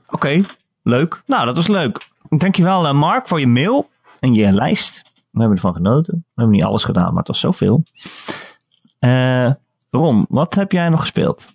Oké, 0.09 0.43
leuk. 0.83 1.23
Nou, 1.27 1.47
dat 1.47 1.57
was 1.57 1.67
leuk. 1.67 2.09
Dankjewel 2.29 2.87
uh, 2.87 2.93
Mark 2.93 3.29
voor 3.29 3.41
je 3.41 3.47
mail 3.47 3.91
en 4.19 4.35
je 4.35 4.53
lijst. 4.53 5.03
We 5.31 5.39
hebben 5.39 5.57
ervan 5.57 5.75
genoten. 5.75 6.15
We 6.15 6.23
hebben 6.35 6.57
niet 6.57 6.65
alles 6.65 6.85
gedaan, 6.85 7.09
maar 7.09 7.19
het 7.19 7.27
was 7.27 7.41
zoveel. 7.41 7.85
Eh 8.99 9.51
Ron, 9.91 10.27
wat 10.29 10.55
heb 10.55 10.73
jij 10.73 10.89
nog 10.89 11.01
gespeeld? 11.01 11.55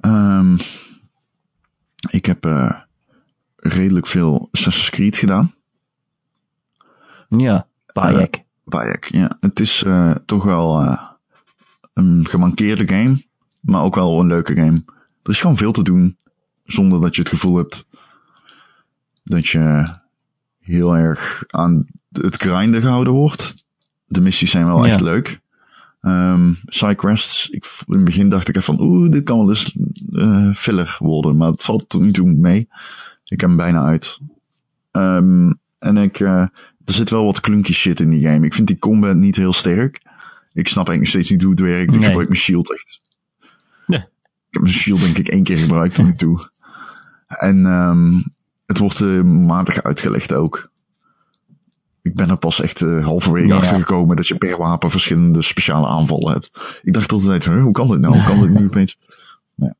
Ehm, 0.00 0.56
ik 2.10 2.26
heb 2.26 2.44
eh, 2.44 2.80
redelijk 3.56 4.06
veel 4.06 4.48
Assassin's 4.52 4.90
Creed 4.90 5.18
gedaan. 5.18 5.54
Ja, 7.28 7.66
Bayek. 7.92 8.44
Bayek, 8.64 9.04
ja. 9.04 9.36
Het 9.40 9.60
is 9.60 9.82
eh, 9.82 10.10
toch 10.26 10.44
wel 10.44 10.80
eh, 10.80 11.02
een 11.94 12.26
gemankeerde 12.28 12.88
game. 12.88 13.22
Maar 13.62 13.82
ook 13.82 13.94
wel 13.94 14.20
een 14.20 14.26
leuke 14.26 14.54
game. 14.54 14.82
Er 15.22 15.30
is 15.30 15.40
gewoon 15.40 15.56
veel 15.56 15.72
te 15.72 15.82
doen. 15.82 16.16
Zonder 16.64 17.00
dat 17.00 17.14
je 17.14 17.20
het 17.20 17.30
gevoel 17.30 17.56
hebt 17.56 17.86
dat 19.24 19.46
je 19.48 19.94
heel 20.60 20.96
erg 20.96 21.44
aan 21.46 21.86
het 22.12 22.36
grinden 22.36 22.80
gehouden 22.80 23.12
wordt. 23.12 23.64
De 24.04 24.20
missies 24.20 24.50
zijn 24.50 24.66
wel 24.66 24.84
Ja. 24.84 24.90
echt 24.90 25.00
leuk. 25.00 25.40
Um, 26.00 26.58
Sidequests, 26.64 27.48
ik, 27.48 27.64
in 27.86 27.94
het 27.94 28.04
begin 28.04 28.28
dacht 28.28 28.48
ik 28.48 28.56
even 28.56 28.74
van, 28.76 28.84
oeh, 28.86 29.10
dit 29.10 29.24
kan 29.24 29.38
wel 29.38 29.48
eens 29.48 29.76
uh, 30.10 30.54
filler 30.54 30.96
worden, 30.98 31.36
maar 31.36 31.50
het 31.50 31.62
valt 31.62 31.88
tot 31.88 32.00
nu 32.00 32.12
toe 32.12 32.32
mee. 32.32 32.68
Ik 33.24 33.40
heb 33.40 33.48
hem 33.48 33.56
bijna 33.56 33.84
uit. 33.84 34.18
Um, 34.92 35.58
en 35.78 35.96
ik, 35.96 36.20
uh, 36.20 36.30
er 36.84 36.92
zit 36.92 37.10
wel 37.10 37.24
wat 37.24 37.40
klunky 37.40 37.72
shit 37.72 38.00
in 38.00 38.10
die 38.10 38.26
game. 38.26 38.46
Ik 38.46 38.54
vind 38.54 38.66
die 38.66 38.78
combat 38.78 39.16
niet 39.16 39.36
heel 39.36 39.52
sterk. 39.52 40.02
Ik 40.52 40.68
snap 40.68 40.88
eigenlijk 40.88 40.98
nog 40.98 41.08
steeds 41.08 41.30
niet 41.30 41.42
hoe 41.42 41.50
het 41.50 41.60
werkt. 41.60 41.92
Ik 41.94 41.98
Nee. 41.98 42.08
gebruik 42.08 42.28
mijn 42.28 42.40
shield 42.40 42.72
echt. 42.72 43.00
Ik 44.52 44.58
heb 44.58 44.62
mijn 44.62 44.74
shield 44.74 45.00
denk 45.00 45.18
ik 45.18 45.28
één 45.28 45.42
keer 45.42 45.58
gebruikt 45.58 45.94
tot 45.94 46.04
nu 46.04 46.14
toe. 46.14 46.50
En 47.26 47.64
um, 47.66 48.24
het 48.66 48.78
wordt 48.78 49.00
uh, 49.00 49.22
matig 49.22 49.82
uitgelegd 49.82 50.32
ook. 50.32 50.70
Ik 52.02 52.14
ben 52.14 52.30
er 52.30 52.36
pas 52.36 52.60
echt 52.60 52.80
uh, 52.80 53.04
halverwege 53.04 53.46
Ja. 53.46 53.56
achter 53.56 53.78
gekomen 53.78 54.16
dat 54.16 54.26
je 54.26 54.36
per 54.36 54.56
wapen 54.58 54.90
verschillende 54.90 55.42
speciale 55.42 55.86
aanvallen 55.86 56.32
hebt. 56.32 56.80
Ik 56.82 56.92
dacht 56.92 57.12
altijd, 57.12 57.44
huh, 57.44 57.62
hoe 57.62 57.72
kan 57.72 57.88
dit 57.88 58.00
nou? 58.00 58.14
Hoe 58.14 58.24
kan 58.24 58.40
dit 58.40 58.50
nu 58.50 58.64
opeens? 58.64 58.98
Ja. 59.54 59.74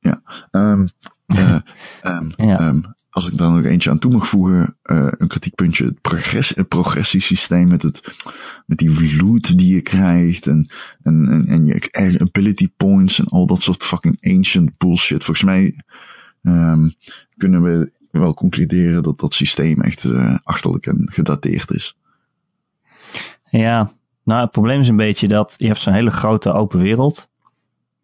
Ja. 0.00 0.22
Um, 0.50 0.88
uh, 1.26 1.58
um, 2.02 2.32
Ja. 2.36 2.72
Als 3.10 3.28
ik 3.28 3.38
daar 3.38 3.50
nog 3.50 3.64
eentje 3.64 3.90
aan 3.90 3.98
toe 3.98 4.12
mag 4.12 4.28
voegen, 4.28 4.76
uh, 4.84 5.08
een 5.10 5.28
kritiekpuntje, 5.28 5.84
het, 5.84 6.00
progress, 6.00 6.54
het 6.54 6.68
progressiesysteem 6.68 7.68
met, 7.68 7.82
het, 7.82 8.14
met 8.66 8.78
die 8.78 9.16
loot 9.16 9.58
die 9.58 9.74
je 9.74 9.80
krijgt 9.80 10.46
en, 10.46 10.70
en, 11.02 11.28
en, 11.28 11.46
en 11.46 11.66
je 11.66 12.20
ability 12.20 12.68
points 12.76 13.18
en 13.18 13.26
al 13.26 13.46
dat 13.46 13.62
soort 13.62 13.84
fucking 13.84 14.36
ancient 14.36 14.78
bullshit. 14.78 15.24
Volgens 15.24 15.46
mij 15.46 15.74
um, 16.42 16.94
kunnen 17.36 17.62
we 17.62 17.92
wel 18.10 18.34
concluderen 18.34 19.02
dat 19.02 19.18
dat 19.18 19.34
systeem 19.34 19.80
echt 19.80 20.04
uh, 20.04 20.36
achterlijk 20.42 20.86
en 20.86 21.08
gedateerd 21.12 21.70
is. 21.70 21.96
Ja, 23.50 23.90
nou 24.24 24.40
het 24.40 24.50
probleem 24.50 24.80
is 24.80 24.88
een 24.88 24.96
beetje 24.96 25.28
dat 25.28 25.54
je 25.56 25.66
hebt 25.66 25.80
zo'n 25.80 25.92
hele 25.92 26.10
grote 26.10 26.52
open 26.52 26.80
wereld. 26.80 27.28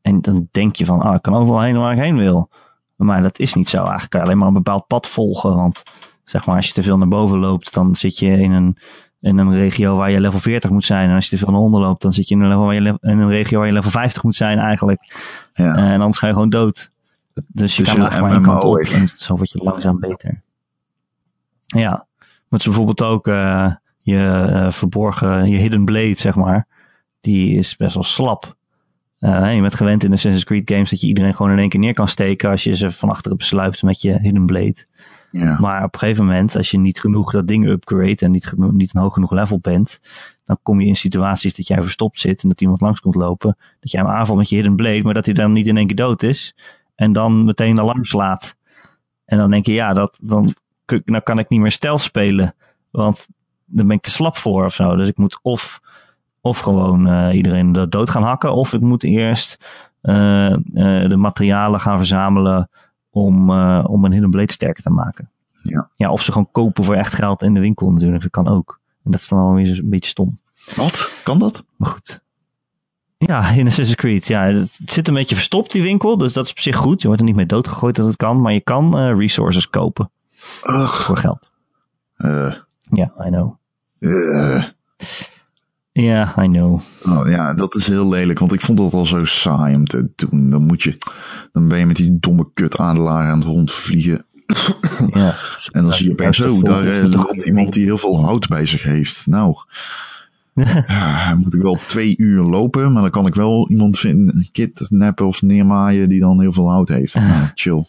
En 0.02 0.20
dan 0.20 0.48
denk 0.50 0.76
je 0.76 0.84
van, 0.84 1.00
ah, 1.00 1.14
ik 1.14 1.22
kan 1.22 1.34
overal 1.34 1.62
heen 1.62 1.76
waar 1.76 1.92
ik 1.92 1.98
heen 1.98 2.16
wil. 2.16 2.50
Maar 2.96 3.22
dat 3.22 3.38
is 3.38 3.54
niet 3.54 3.68
zo. 3.68 3.76
Eigenlijk 3.76 4.10
kan 4.10 4.20
je 4.20 4.26
alleen 4.26 4.38
maar 4.38 4.48
een 4.48 4.54
bepaald 4.54 4.86
pad 4.86 5.08
volgen. 5.08 5.54
Want 5.54 5.82
zeg 6.24 6.46
maar, 6.46 6.56
als 6.56 6.66
je 6.66 6.72
te 6.72 6.82
veel 6.82 6.98
naar 6.98 7.08
boven 7.08 7.38
loopt, 7.38 7.74
dan 7.74 7.94
zit 7.94 8.18
je 8.18 8.26
in 8.26 8.52
een, 8.52 8.76
in 9.20 9.38
een 9.38 9.54
regio 9.54 9.96
waar 9.96 10.10
je 10.10 10.20
level 10.20 10.38
40 10.38 10.70
moet 10.70 10.84
zijn. 10.84 11.08
En 11.08 11.14
als 11.14 11.24
je 11.24 11.30
te 11.30 11.44
veel 11.44 11.52
naar 11.52 11.60
onder 11.60 11.80
loopt, 11.80 12.02
dan 12.02 12.12
zit 12.12 12.28
je 12.28 12.34
in 12.34 12.40
een, 12.40 12.48
level 12.48 12.64
waar 12.64 12.74
je 12.74 12.80
level, 12.80 12.98
in 13.00 13.18
een 13.18 13.28
regio 13.28 13.58
waar 13.58 13.66
je 13.66 13.72
level 13.72 13.90
50 13.90 14.22
moet 14.22 14.36
zijn 14.36 14.58
eigenlijk. 14.58 15.00
Ja. 15.54 15.76
En 15.76 16.00
anders 16.00 16.18
ga 16.18 16.26
je 16.26 16.32
gewoon 16.32 16.50
dood. 16.50 16.92
Dus 17.34 17.76
je 17.76 17.82
Dus 17.82 17.92
kan 17.92 18.02
je 18.02 18.20
maar 18.20 18.32
één 18.32 18.42
kant 18.42 18.64
op. 18.64 18.78
En 18.78 19.08
zo 19.08 19.36
word 19.36 19.50
je 19.50 19.58
langzaam 19.62 20.00
beter. 20.00 20.42
Ja. 21.66 22.06
Maar 22.48 22.60
is 22.60 22.64
bijvoorbeeld 22.64 23.02
ook 23.02 23.26
uh, 23.26 23.72
je 24.00 24.46
uh, 24.50 24.70
verborgen, 24.70 25.48
je 25.48 25.58
hidden 25.58 25.84
blade, 25.84 26.14
zeg 26.14 26.34
maar. 26.34 26.66
Die 27.20 27.56
is 27.56 27.76
best 27.76 27.94
wel 27.94 28.02
slap. 28.02 28.56
Uh, 29.24 29.54
je 29.54 29.60
bent 29.60 29.74
gewend 29.74 30.04
in 30.04 30.12
Assassin's 30.12 30.44
Creed 30.44 30.70
games 30.70 30.90
dat 30.90 31.00
je 31.00 31.06
iedereen 31.06 31.34
gewoon 31.34 31.52
in 31.52 31.58
één 31.58 31.68
keer 31.68 31.80
neer 31.80 31.94
kan 31.94 32.08
steken 32.08 32.50
als 32.50 32.64
je 32.64 32.76
ze 32.76 32.90
van 32.90 33.10
achteren 33.10 33.36
besluipt 33.36 33.82
met 33.82 34.02
je 34.02 34.18
hidden 34.20 34.46
blade. 34.46 34.86
Ja. 35.30 35.56
Maar 35.60 35.84
op 35.84 35.92
een 35.94 35.98
gegeven 35.98 36.24
moment, 36.24 36.56
als 36.56 36.70
je 36.70 36.78
niet 36.78 37.00
genoeg 37.00 37.32
dat 37.32 37.46
ding 37.46 37.66
upgrade 37.66 38.16
en 38.16 38.30
niet, 38.30 38.46
genoeg, 38.46 38.72
niet 38.72 38.94
een 38.94 39.00
hoog 39.00 39.12
genoeg 39.12 39.30
level 39.30 39.58
bent, 39.58 40.00
dan 40.44 40.58
kom 40.62 40.80
je 40.80 40.86
in 40.86 40.96
situaties 40.96 41.54
dat 41.54 41.66
jij 41.66 41.82
verstopt 41.82 42.20
zit 42.20 42.42
en 42.42 42.48
dat 42.48 42.60
iemand 42.60 42.80
langs 42.80 43.00
komt 43.00 43.14
lopen, 43.14 43.56
dat 43.80 43.90
jij 43.90 44.00
hem 44.02 44.10
aanvalt 44.10 44.38
met 44.38 44.48
je 44.48 44.54
hidden 44.54 44.76
blade, 44.76 45.02
maar 45.02 45.14
dat 45.14 45.24
hij 45.24 45.34
dan 45.34 45.52
niet 45.52 45.66
in 45.66 45.76
één 45.76 45.86
keer 45.86 45.96
dood 45.96 46.22
is 46.22 46.54
en 46.94 47.12
dan 47.12 47.44
meteen 47.44 47.80
alarm 47.80 48.04
slaat. 48.04 48.56
En 49.24 49.38
dan 49.38 49.50
denk 49.50 49.66
je, 49.66 49.72
ja, 49.72 49.92
dat, 49.92 50.18
dan 50.22 50.54
nou 51.04 51.22
kan 51.22 51.38
ik 51.38 51.48
niet 51.48 51.60
meer 51.60 51.72
stealth 51.72 52.00
spelen, 52.00 52.54
want 52.90 53.26
dan 53.64 53.86
ben 53.86 53.96
ik 53.96 54.02
te 54.02 54.10
slap 54.10 54.36
voor 54.36 54.64
of 54.64 54.74
zo. 54.74 54.96
Dus 54.96 55.08
ik 55.08 55.16
moet 55.16 55.38
of 55.42 55.80
of 56.44 56.58
gewoon 56.58 57.08
uh, 57.08 57.34
iedereen 57.34 57.72
dood 57.88 58.10
gaan 58.10 58.22
hakken. 58.22 58.54
Of 58.54 58.72
ik 58.72 58.80
moet 58.80 59.04
eerst 59.04 59.64
uh, 60.02 60.50
uh, 60.50 61.08
de 61.08 61.16
materialen 61.16 61.80
gaan 61.80 61.96
verzamelen 61.96 62.70
om, 63.10 63.50
om 63.80 64.04
een 64.04 64.12
hidden 64.12 64.30
blade 64.30 64.52
sterker 64.52 64.82
te 64.82 64.90
maken. 64.90 65.30
Ja. 65.62 65.90
ja, 65.96 66.10
of 66.10 66.22
ze 66.22 66.32
gewoon 66.32 66.48
kopen 66.52 66.84
voor 66.84 66.94
echt 66.94 67.14
geld 67.14 67.42
in 67.42 67.54
de 67.54 67.60
winkel 67.60 67.90
natuurlijk. 67.90 68.22
Dat 68.22 68.30
kan 68.30 68.48
ook. 68.48 68.80
En 69.04 69.10
dat 69.10 69.20
is 69.20 69.28
dan 69.28 69.38
wel 69.38 69.54
weer 69.54 69.78
een 69.78 69.90
beetje 69.90 70.10
stom. 70.10 70.38
Wat? 70.76 71.20
Kan 71.22 71.38
dat? 71.38 71.64
Maar 71.76 71.90
goed. 71.90 72.20
Ja, 73.18 73.48
in 73.50 73.66
Assassin's 73.66 73.94
Creed. 73.94 74.26
Ja, 74.26 74.44
het 74.44 74.80
zit 74.84 75.08
een 75.08 75.14
beetje 75.14 75.34
verstopt 75.34 75.72
die 75.72 75.82
winkel. 75.82 76.16
Dus 76.16 76.32
dat 76.32 76.44
is 76.44 76.50
op 76.50 76.58
zich 76.58 76.76
goed. 76.76 77.00
Je 77.00 77.06
wordt 77.06 77.22
er 77.22 77.28
niet 77.28 77.36
mee 77.36 77.46
doodgegooid 77.46 77.96
dat 77.96 78.06
het 78.06 78.16
kan. 78.16 78.40
Maar 78.40 78.52
je 78.52 78.60
kan 78.60 79.16
resources 79.16 79.70
kopen. 79.70 80.10
Ugh. 80.66 80.94
Voor 80.94 81.16
geld. 81.16 81.50
Uh. 82.18 82.54
Ja, 82.90 83.12
I 83.26 83.28
know. 83.28 83.56
Uh. 83.98 84.64
Ja, 86.02 86.34
I 86.42 86.46
know. 86.46 86.80
Oh, 87.02 87.28
ja, 87.28 87.54
dat 87.54 87.74
is 87.74 87.86
heel 87.86 88.08
lelijk, 88.08 88.38
want 88.38 88.52
ik 88.52 88.60
vond 88.60 88.78
dat 88.78 88.94
al 88.94 89.04
zo 89.04 89.24
saai 89.24 89.74
om 89.74 89.86
te 89.86 90.08
doen. 90.16 90.50
Dan 90.50 90.66
moet 90.66 90.82
je, 90.82 90.96
dan 91.52 91.68
ben 91.68 91.78
je 91.78 91.86
met 91.86 91.96
die 91.96 92.18
domme 92.20 92.48
kut 92.54 92.78
adelaar 92.78 93.30
aan 93.30 93.38
het 93.38 93.46
rondvliegen. 93.46 94.24
Ja. 95.12 95.34
en 95.72 95.82
dan 95.82 95.92
zie 95.92 96.06
je 96.06 96.12
opeens 96.12 96.36
zo, 96.36 96.62
daar 96.62 96.84
uh, 96.84 97.04
loopt 97.04 97.44
iemand 97.44 97.72
die 97.72 97.84
heel 97.84 97.98
veel 97.98 98.24
hout 98.24 98.48
bij 98.48 98.66
zich 98.66 98.82
heeft. 98.82 99.26
Nou, 99.26 99.56
ja, 100.86 101.34
moet 101.34 101.54
ik 101.54 101.62
wel 101.62 101.78
twee 101.86 102.14
uur 102.16 102.42
lopen, 102.42 102.92
maar 102.92 103.02
dan 103.02 103.10
kan 103.10 103.26
ik 103.26 103.34
wel 103.34 103.70
iemand 103.70 103.98
vinden, 103.98 104.36
een 104.36 104.48
kidnappen 104.52 105.26
of 105.26 105.42
neermaaien 105.42 106.08
die 106.08 106.20
dan 106.20 106.40
heel 106.40 106.52
veel 106.52 106.70
hout 106.70 106.88
heeft. 106.88 107.14
Nou, 107.20 107.48
chill. 107.54 107.84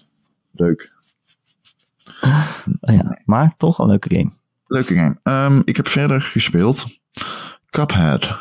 Leuk. 0.51 0.91
Ja, 2.81 3.21
maar 3.25 3.53
toch 3.57 3.79
een 3.79 3.87
leuke 3.87 4.15
game. 4.15 4.31
Leuke 4.67 4.95
game. 4.95 5.45
Um, 5.45 5.61
ik 5.65 5.75
heb 5.75 5.87
verder 5.87 6.21
gespeeld. 6.21 6.85
Cuphead. 7.76 8.38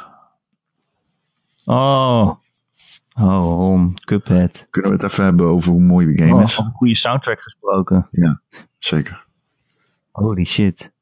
Oh. 1.64 2.30
Oh, 3.16 3.57
Ron, 3.59 3.99
Cuphead. 4.05 4.66
Kunnen 4.70 4.91
we 4.91 4.97
het 4.97 5.12
even 5.12 5.24
hebben 5.24 5.47
over 5.47 5.70
hoe 5.70 5.80
mooi 5.80 6.07
de 6.07 6.22
game 6.22 6.35
oh, 6.35 6.43
is? 6.43 6.59
Een 6.59 6.72
goede 6.74 6.97
soundtrack 6.97 7.41
gesproken. 7.41 8.09
Ja, 8.11 8.41
zeker. 8.78 9.26
Holy 10.11 10.45
shit. 10.45 10.93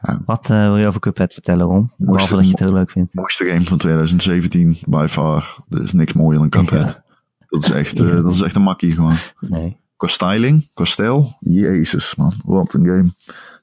Ja. 0.00 0.22
Wat 0.26 0.50
uh, 0.50 0.56
wil 0.66 0.76
je 0.76 0.86
over 0.86 1.00
Cuphead 1.00 1.32
vertellen, 1.32 1.66
Ron? 1.66 1.90
Behalve 1.96 2.34
dat 2.34 2.44
je 2.44 2.50
het 2.50 2.58
heel 2.58 2.72
leuk 2.72 2.90
vindt. 2.90 3.14
Mooiste 3.14 3.44
game 3.44 3.64
van 3.64 3.78
2017, 3.78 4.78
by 4.86 5.06
far. 5.08 5.58
Er 5.70 5.82
is 5.82 5.92
niks 5.92 6.12
mooier 6.12 6.38
dan 6.38 6.48
Cuphead. 6.48 6.88
Ja. 6.88 7.04
Dat, 7.48 7.62
is 7.62 7.70
echt, 7.70 8.00
uh, 8.00 8.14
dat 8.22 8.34
is 8.34 8.40
echt 8.40 8.54
een 8.54 8.62
makkie 8.62 8.92
gewoon. 8.92 9.16
Nee. 9.40 9.76
Qua 9.96 10.08
styling, 10.08 10.68
qua 10.74 10.84
stijl. 10.84 11.36
Jezus 11.40 12.14
man, 12.14 12.32
wat 12.44 12.74
een 12.74 12.84
game. 12.84 13.12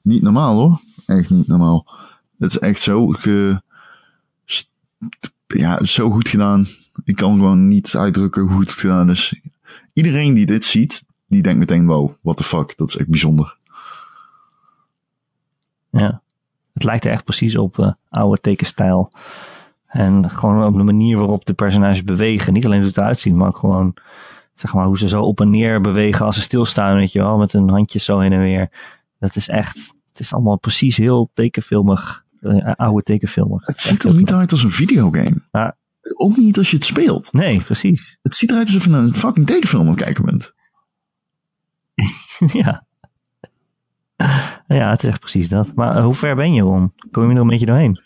Niet 0.02 0.22
normaal 0.22 0.56
hoor. 0.56 0.80
Echt 1.06 1.30
niet 1.30 1.46
normaal. 1.46 1.86
Het 2.38 2.50
is 2.50 2.58
echt 2.58 2.80
zo 2.80 3.12
ja, 5.46 5.84
zo 5.84 6.10
goed 6.10 6.28
gedaan. 6.28 6.66
Ik 7.04 7.16
kan 7.16 7.32
gewoon 7.32 7.68
niet 7.68 7.96
uitdrukken 7.96 8.42
hoe 8.42 8.52
goed 8.52 8.70
het 8.70 8.78
gedaan 8.78 9.10
is. 9.10 9.40
Iedereen 9.92 10.34
die 10.34 10.46
dit 10.46 10.64
ziet, 10.64 11.04
die 11.26 11.42
denkt 11.42 11.58
meteen, 11.58 11.86
wow, 11.86 12.12
what 12.22 12.36
the 12.36 12.44
fuck, 12.44 12.76
dat 12.76 12.88
is 12.88 12.96
echt 12.96 13.08
bijzonder. 13.08 13.56
Ja, 15.90 16.22
het 16.72 16.84
lijkt 16.84 17.04
er 17.04 17.10
echt 17.10 17.24
precies 17.24 17.56
op 17.56 17.78
uh, 17.78 17.92
oude 18.08 18.40
tekenstijl. 18.40 19.12
En 19.86 20.30
gewoon 20.30 20.64
op 20.64 20.74
de 20.74 20.82
manier 20.82 21.18
waarop 21.18 21.44
de 21.44 21.54
personages 21.54 22.04
bewegen. 22.04 22.52
Niet 22.52 22.64
alleen 22.64 22.78
hoe 22.78 22.88
het 22.88 22.96
eruit 22.96 23.20
ziet, 23.20 23.34
maar 23.34 23.48
ook 23.48 23.56
gewoon, 23.56 23.94
zeg 24.54 24.74
maar, 24.74 24.86
hoe 24.86 24.98
ze 24.98 25.08
zo 25.08 25.22
op 25.22 25.40
en 25.40 25.50
neer 25.50 25.80
bewegen 25.80 26.26
als 26.26 26.34
ze 26.34 26.42
stilstaan, 26.42 26.96
weet 26.96 27.12
je 27.12 27.18
wel, 27.18 27.38
met 27.38 27.52
hun 27.52 27.70
handjes 27.70 28.04
zo 28.04 28.18
heen 28.18 28.32
en 28.32 28.40
weer. 28.40 28.70
Dat 29.18 29.36
is 29.36 29.48
echt, 29.48 29.76
het 30.08 30.20
is 30.20 30.32
allemaal 30.32 30.58
precies 30.58 30.96
heel 30.96 31.30
tekenfilmig. 31.34 32.26
Uh, 32.48 32.72
oude 32.74 33.02
tekenfilmig. 33.02 33.66
Het 33.66 33.80
ziet 33.80 34.02
er 34.02 34.14
niet 34.14 34.32
uit 34.32 34.52
als 34.52 34.62
een 34.62 34.72
videogame. 34.72 35.48
Maar, 35.50 35.76
ook 36.16 36.36
niet 36.36 36.58
als 36.58 36.70
je 36.70 36.76
het 36.76 36.84
speelt. 36.84 37.32
Nee, 37.32 37.60
precies. 37.60 38.18
Het 38.22 38.36
ziet 38.36 38.50
eruit 38.50 38.66
alsof 38.66 38.84
je 38.84 38.90
een 38.90 39.14
fucking 39.14 39.46
tekenfilm 39.46 39.82
aan 39.82 39.88
het 39.88 40.02
kijken 40.02 40.24
bent. 40.24 40.54
ja. 42.62 42.86
Ja, 44.66 44.90
het 44.90 45.02
is 45.02 45.08
echt 45.08 45.20
precies 45.20 45.48
dat. 45.48 45.74
Maar 45.74 45.96
uh, 45.96 46.04
hoe 46.04 46.14
ver 46.14 46.36
ben 46.36 46.52
je, 46.52 46.62
Ron? 46.62 46.92
Kom 47.10 47.28
je 47.28 47.34
er 47.34 47.40
een 47.40 47.46
beetje 47.46 47.66
doorheen? 47.66 48.00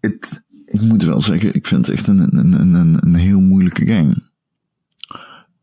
Het, 0.00 0.42
ik 0.64 0.80
moet 0.80 1.02
wel 1.02 1.20
zeggen, 1.20 1.54
ik 1.54 1.66
vind 1.66 1.86
het 1.86 1.94
echt 1.96 2.06
een, 2.06 2.38
een, 2.38 2.52
een, 2.52 2.74
een, 2.74 2.98
een 3.00 3.14
heel 3.14 3.40
moeilijke 3.40 3.86
game. 3.86 4.16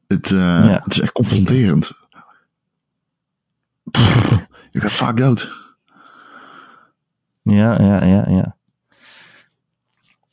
Het, 0.08 0.30
uh, 0.30 0.40
ja. 0.40 0.82
het 0.84 0.94
is 0.94 1.00
echt 1.00 1.12
confronterend. 1.12 1.92
Pff, 3.92 4.48
je 4.72 4.80
gaat 4.80 4.92
vaak 4.92 5.18
dood. 5.18 5.69
Ja, 7.50 7.82
ja, 7.82 8.06
ja, 8.06 8.26
ja. 8.28 8.56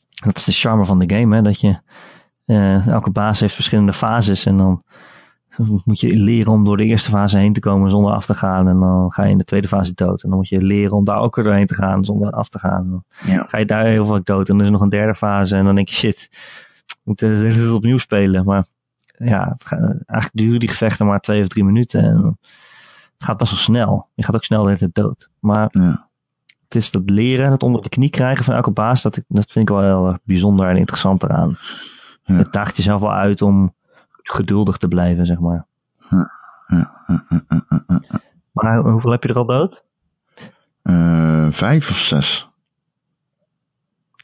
Dat 0.09 0.37
is 0.37 0.43
de 0.43 0.51
charme 0.51 0.85
van 0.85 0.99
de 0.99 1.15
game, 1.15 1.35
hè? 1.35 1.41
Dat 1.41 1.61
je 1.61 1.79
uh, 2.45 2.87
elke 2.87 3.09
baas 3.09 3.39
heeft 3.39 3.53
verschillende 3.53 3.93
fases 3.93 4.45
en 4.45 4.57
dan 4.57 4.81
moet 5.85 5.99
je 5.99 6.15
leren 6.15 6.51
om 6.51 6.63
door 6.63 6.77
de 6.77 6.85
eerste 6.85 7.09
fase 7.09 7.37
heen 7.37 7.53
te 7.53 7.59
komen 7.59 7.89
zonder 7.89 8.13
af 8.13 8.25
te 8.25 8.33
gaan. 8.33 8.67
En 8.67 8.79
dan 8.79 9.11
ga 9.11 9.23
je 9.23 9.31
in 9.31 9.37
de 9.37 9.43
tweede 9.43 9.67
fase 9.67 9.93
dood. 9.93 10.23
En 10.23 10.29
dan 10.29 10.37
moet 10.37 10.49
je 10.49 10.61
leren 10.61 10.97
om 10.97 11.03
daar 11.03 11.19
ook 11.19 11.35
weer 11.35 11.45
doorheen 11.45 11.65
te 11.65 11.73
gaan 11.73 12.05
zonder 12.05 12.31
af 12.31 12.49
te 12.49 12.59
gaan. 12.59 12.89
Dan 12.89 13.03
ja. 13.25 13.43
ga 13.43 13.57
je 13.57 13.65
daar 13.65 13.85
heel 13.85 14.05
vaak 14.05 14.25
dood. 14.25 14.49
En 14.49 14.53
dan 14.53 14.59
is 14.59 14.65
er 14.65 14.71
nog 14.71 14.81
een 14.81 14.89
derde 14.89 15.15
fase. 15.15 15.55
En 15.55 15.65
dan 15.65 15.75
denk 15.75 15.87
je, 15.87 15.95
shit, 15.95 16.29
moet 17.03 17.19
de 17.19 17.25
hele 17.25 17.53
tijd 17.53 17.71
opnieuw 17.71 17.97
spelen. 17.97 18.45
Maar 18.45 18.65
ja, 19.17 19.49
het 19.49 19.65
gaat, 19.65 19.79
eigenlijk 19.79 20.29
duren 20.31 20.59
die 20.59 20.69
gevechten 20.69 21.05
maar 21.05 21.19
twee 21.19 21.41
of 21.41 21.47
drie 21.47 21.63
minuten. 21.63 22.03
En 22.03 22.37
het 23.13 23.23
gaat 23.23 23.37
best 23.37 23.51
wel 23.51 23.59
snel. 23.59 24.09
Je 24.13 24.23
gaat 24.23 24.35
ook 24.35 24.43
snel 24.43 24.61
de 24.61 24.67
hele 24.67 24.79
tijd 24.79 24.95
dood. 24.95 25.29
Maar 25.39 25.67
ja. 25.71 26.06
Het 26.67 26.75
is 26.75 26.91
dat 26.91 27.09
leren, 27.09 27.51
het 27.51 27.63
onder 27.63 27.81
de 27.81 27.89
knie 27.89 28.09
krijgen 28.09 28.45
van 28.45 28.55
elke 28.55 28.71
baas, 28.71 29.01
dat, 29.01 29.17
ik, 29.17 29.23
dat 29.27 29.51
vind 29.51 29.69
ik 29.69 29.75
wel 29.75 29.83
heel 29.83 30.07
erg 30.07 30.17
bijzonder 30.23 30.69
en 30.69 30.77
interessant 30.77 31.23
eraan. 31.23 31.57
Ja. 32.23 32.35
Het 32.35 32.53
daagt 32.53 32.77
jezelf 32.77 33.01
wel 33.01 33.13
uit 33.13 33.41
om 33.41 33.75
geduldig 34.23 34.77
te 34.77 34.87
blijven, 34.87 35.25
zeg 35.25 35.39
maar. 35.39 35.65
Ja, 36.09 36.31
ja, 36.67 37.03
ja, 37.07 37.25
ja, 37.29 37.43
ja, 37.49 37.83
ja. 37.87 38.21
Maar 38.51 38.77
hoeveel 38.77 39.11
heb 39.11 39.23
je 39.23 39.29
er 39.29 39.37
al 39.37 39.45
dood? 39.45 39.85
Eh, 40.81 41.47
vijf 41.49 41.89
of 41.89 41.97
zes. 41.97 42.49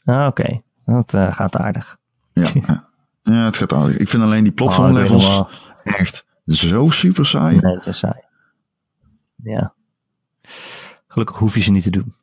Ah, 0.04 0.26
oké. 0.26 0.60
Dat 0.84 1.14
eh, 1.14 1.32
gaat 1.32 1.56
aardig. 1.56 1.96
Ja, 2.32 2.48
ja. 2.54 2.88
ja, 3.22 3.44
het 3.44 3.56
gaat 3.56 3.72
aardig. 3.72 3.96
Ik 3.96 4.08
vind 4.08 4.22
alleen 4.22 4.44
die 4.44 4.52
Oh, 4.52 4.58
weet 4.58 4.66
platformlevels 4.66 5.42
echt 5.84 6.26
zo 6.44 6.90
super 6.90 7.26
saai. 7.26 7.56
Nee, 7.60 7.74
dat 7.74 7.86
is 7.86 7.98
saai. 7.98 8.20
Ja. 9.42 9.74
Gelukkig 11.06 11.36
hoef 11.36 11.54
je 11.54 11.60
ze 11.60 11.70
niet 11.70 11.82
te 11.82 11.90
doen. 11.90 12.14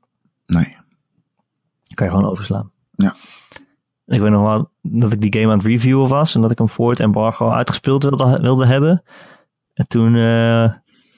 Nee. 0.51 0.77
Kan 1.93 2.05
je 2.05 2.11
gewoon 2.11 2.29
overslaan. 2.29 2.71
Ja. 2.91 3.15
Ik 4.05 4.19
weet 4.19 4.31
nog 4.31 4.41
wel 4.41 4.71
dat 4.81 5.11
ik 5.11 5.21
die 5.21 5.33
game 5.33 5.51
aan 5.51 5.57
het 5.57 5.67
reviewen 5.67 6.09
was 6.09 6.35
en 6.35 6.41
dat 6.41 6.51
ik 6.51 6.57
hem 6.57 6.69
voor 6.69 6.89
het 6.89 6.99
embargo 6.99 7.49
uitgespeeld 7.49 8.03
wilde, 8.03 8.39
wilde 8.39 8.65
hebben. 8.65 9.03
En 9.73 9.87
toen, 9.87 10.15
eh 10.15 10.73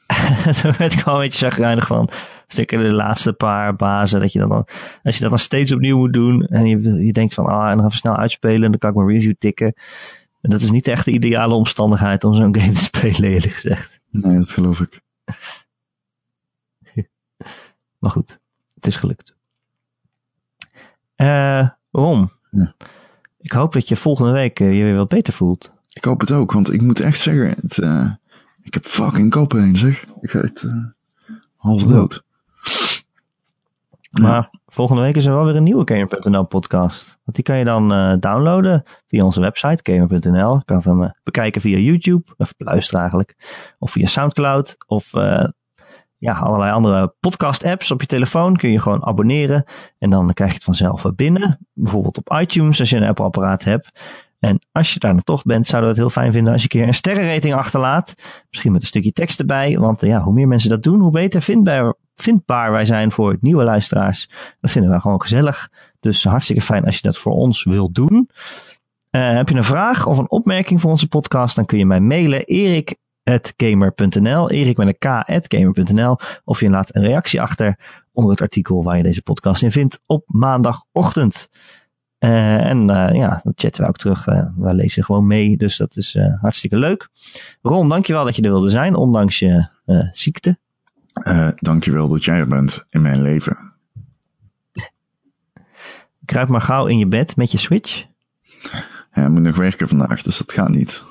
toen 0.61 0.73
werd 0.77 0.93
ik 0.93 0.99
gewoon 0.99 1.19
een 1.19 1.25
beetje 1.25 1.45
chagrijnig 1.45 1.87
van. 1.87 2.09
Zeker 2.47 2.83
de 2.83 2.91
laatste 2.91 3.33
paar 3.33 3.75
bazen, 3.75 4.19
dat 4.19 4.33
je 4.33 4.39
dan, 4.39 4.49
dan 4.49 4.67
als 5.03 5.15
je 5.15 5.21
dat 5.21 5.29
dan 5.29 5.39
steeds 5.39 5.71
opnieuw 5.71 5.97
moet 5.97 6.13
doen 6.13 6.45
en 6.45 6.65
je, 6.65 7.05
je 7.05 7.13
denkt 7.13 7.33
van, 7.33 7.45
ah, 7.45 7.69
en 7.69 7.77
dan 7.77 7.85
even 7.85 7.97
snel 7.97 8.17
uitspelen 8.17 8.63
en 8.63 8.71
dan 8.71 8.79
kan 8.79 8.89
ik 8.89 8.95
mijn 8.95 9.07
review 9.07 9.33
tikken. 9.37 9.73
En 10.41 10.49
dat 10.49 10.61
is 10.61 10.71
niet 10.71 10.87
echt 10.87 11.05
de 11.05 11.11
ideale 11.11 11.53
omstandigheid 11.53 12.23
om 12.23 12.33
zo'n 12.33 12.55
game 12.57 12.71
te 12.71 12.83
spelen, 12.93 13.29
eerlijk 13.29 13.53
gezegd. 13.53 14.01
Nee, 14.09 14.35
dat 14.35 14.49
geloof 14.49 14.79
ik. 14.79 15.01
Maar 17.99 18.11
goed, 18.11 18.39
het 18.83 18.91
is 18.93 18.99
gelukt. 18.99 19.35
Eh 21.15 21.69
Ja. 22.49 22.73
ik 23.39 23.51
hoop 23.51 23.73
dat 23.73 23.87
je 23.87 23.95
volgende 23.95 24.31
week 24.31 24.59
eh, 24.59 24.77
je 24.77 24.83
weer 24.83 24.95
wat 24.95 25.07
beter 25.07 25.33
voelt. 25.33 25.71
Ik 25.93 26.03
hoop 26.03 26.19
het 26.19 26.31
ook, 26.31 26.51
want 26.51 26.73
ik 26.73 26.81
moet 26.81 26.99
echt 26.99 27.19
zeggen, 27.19 27.47
het, 27.61 27.77
eh, 27.77 28.11
ik 28.61 28.73
heb 28.73 28.85
fucking 28.85 29.31
koppen 29.31 29.63
heen, 29.63 29.75
zeg. 29.75 30.05
Ik 30.21 30.29
ga 30.29 30.39
het 30.39 30.63
eh, 30.63 30.73
half 31.55 31.83
dood. 31.83 32.23
Maar 34.21 34.49
volgende 34.67 35.01
week 35.01 35.15
is 35.15 35.25
er 35.25 35.33
wel 35.33 35.45
weer 35.45 35.55
een 35.55 35.63
nieuwe 35.63 35.93
Gamer.nl 35.93 36.47
podcast. 36.47 37.19
Want 37.23 37.35
die 37.35 37.43
kan 37.43 37.57
je 37.57 37.65
dan 37.65 38.19
downloaden 38.19 38.83
via 39.07 39.23
onze 39.23 39.39
website 39.39 39.91
Gamer.nl. 39.91 40.55
Je 40.55 40.65
kan 40.65 40.81
hem 40.83 41.03
eh, 41.03 41.09
bekijken 41.23 41.61
via 41.61 41.77
YouTube, 41.77 42.33
of 42.37 42.53
beluisteren 42.57 42.99
eigenlijk. 42.99 43.35
Of 43.79 43.91
via 43.91 44.05
Soundcloud, 44.05 44.75
of 44.87 45.11
ja, 46.23 46.33
allerlei 46.33 46.71
andere 46.71 47.13
podcast 47.19 47.63
apps 47.63 47.91
op 47.91 48.01
je 48.01 48.07
telefoon. 48.07 48.55
Kun 48.55 48.71
je 48.71 48.79
gewoon 48.79 49.05
abonneren 49.05 49.63
en 49.99 50.09
dan 50.09 50.33
krijg 50.33 50.49
je 50.49 50.55
het 50.55 50.63
vanzelf 50.63 51.05
binnen. 51.15 51.59
Bijvoorbeeld 51.73 52.17
op 52.17 52.37
iTunes 52.39 52.79
als 52.79 52.89
je 52.89 52.97
een 52.97 53.07
Apple 53.07 53.25
apparaat 53.25 53.63
hebt. 53.63 54.01
En 54.39 54.59
als 54.71 54.93
je 54.93 54.99
daar 54.99 55.13
nog 55.13 55.23
toch 55.23 55.43
bent, 55.43 55.65
zouden 55.65 55.89
we 55.89 55.95
het 55.95 56.05
heel 56.05 56.21
fijn 56.21 56.31
vinden 56.31 56.53
als 56.53 56.61
je 56.61 56.67
een 56.71 56.79
keer 56.79 56.87
een 56.87 56.93
sterrenrating 56.93 57.53
achterlaat. 57.53 58.13
Misschien 58.49 58.71
met 58.71 58.81
een 58.81 58.87
stukje 58.87 59.11
tekst 59.11 59.39
erbij. 59.39 59.77
Want 59.77 60.03
eh, 60.03 60.09
ja, 60.09 60.21
hoe 60.21 60.33
meer 60.33 60.47
mensen 60.47 60.69
dat 60.69 60.83
doen, 60.83 60.99
hoe 60.99 61.11
beter 61.11 61.41
vindbaar, 61.41 61.93
vindbaar 62.15 62.71
wij 62.71 62.85
zijn 62.85 63.11
voor 63.11 63.37
nieuwe 63.41 63.63
luisteraars. 63.63 64.29
Dat 64.59 64.71
vinden 64.71 64.91
we 64.91 64.99
gewoon 64.99 65.21
gezellig. 65.21 65.69
Dus 65.99 66.23
hartstikke 66.23 66.61
fijn 66.61 66.85
als 66.85 66.95
je 66.95 67.01
dat 67.01 67.17
voor 67.17 67.33
ons 67.33 67.63
wilt 67.63 67.95
doen. 67.95 68.29
Eh, 69.09 69.31
heb 69.31 69.49
je 69.49 69.55
een 69.55 69.63
vraag 69.63 70.05
of 70.05 70.17
een 70.17 70.31
opmerking 70.31 70.81
voor 70.81 70.91
onze 70.91 71.07
podcast, 71.07 71.55
dan 71.55 71.65
kun 71.65 71.77
je 71.77 71.85
mij 71.85 71.99
mailen. 71.99 72.43
erik.gamer.nl 73.23 74.49
Erik 74.49 74.77
met 74.77 74.87
een 74.87 74.97
k.gamer.nl 75.47 76.17
Of 76.43 76.59
je 76.59 76.69
laat 76.69 76.95
een 76.95 77.01
reactie 77.01 77.41
achter 77.41 77.77
onder 78.11 78.31
het 78.31 78.41
artikel 78.41 78.83
waar 78.83 78.97
je 78.97 79.03
deze 79.03 79.21
podcast 79.21 79.63
in 79.63 79.71
vindt 79.71 79.99
op 80.05 80.23
maandagochtend. 80.27 81.49
Eh, 82.17 82.69
en 82.69 82.89
eh, 82.89 83.15
ja, 83.15 83.39
dan 83.43 83.53
chatten 83.55 83.83
we 83.83 83.89
ook 83.89 83.97
terug. 83.97 84.27
Eh, 84.27 84.45
we 84.57 84.73
lezen 84.73 85.03
gewoon 85.03 85.27
mee, 85.27 85.57
dus 85.57 85.77
dat 85.77 85.95
is 85.95 86.17
hartstikke 86.41 86.77
leuk. 86.77 87.09
Ron, 87.61 87.89
dankjewel 87.89 88.25
dat 88.25 88.35
je 88.35 88.41
er 88.41 88.49
wilde 88.49 88.69
zijn, 88.69 88.95
ondanks 88.95 89.39
je 89.39 89.67
ziekte. 90.11 90.57
Dankjewel 91.55 92.07
dat 92.07 92.23
jij 92.23 92.37
er 92.37 92.47
bent 92.47 92.85
in 92.89 93.01
mijn 93.01 93.21
leven. 93.21 93.73
Kruip 96.25 96.47
maar 96.47 96.61
gauw 96.61 96.85
in 96.85 96.97
je 96.97 97.07
bed 97.07 97.35
met 97.35 97.51
je 97.51 97.57
Switch. 97.57 98.05
Ja, 99.13 99.23
ik 99.23 99.29
moet 99.29 99.41
nog 99.41 99.55
werken 99.55 99.87
vandaag, 99.87 100.21
dus 100.21 100.37
dat 100.37 100.51
gaat 100.51 100.69
niet. 100.69 101.03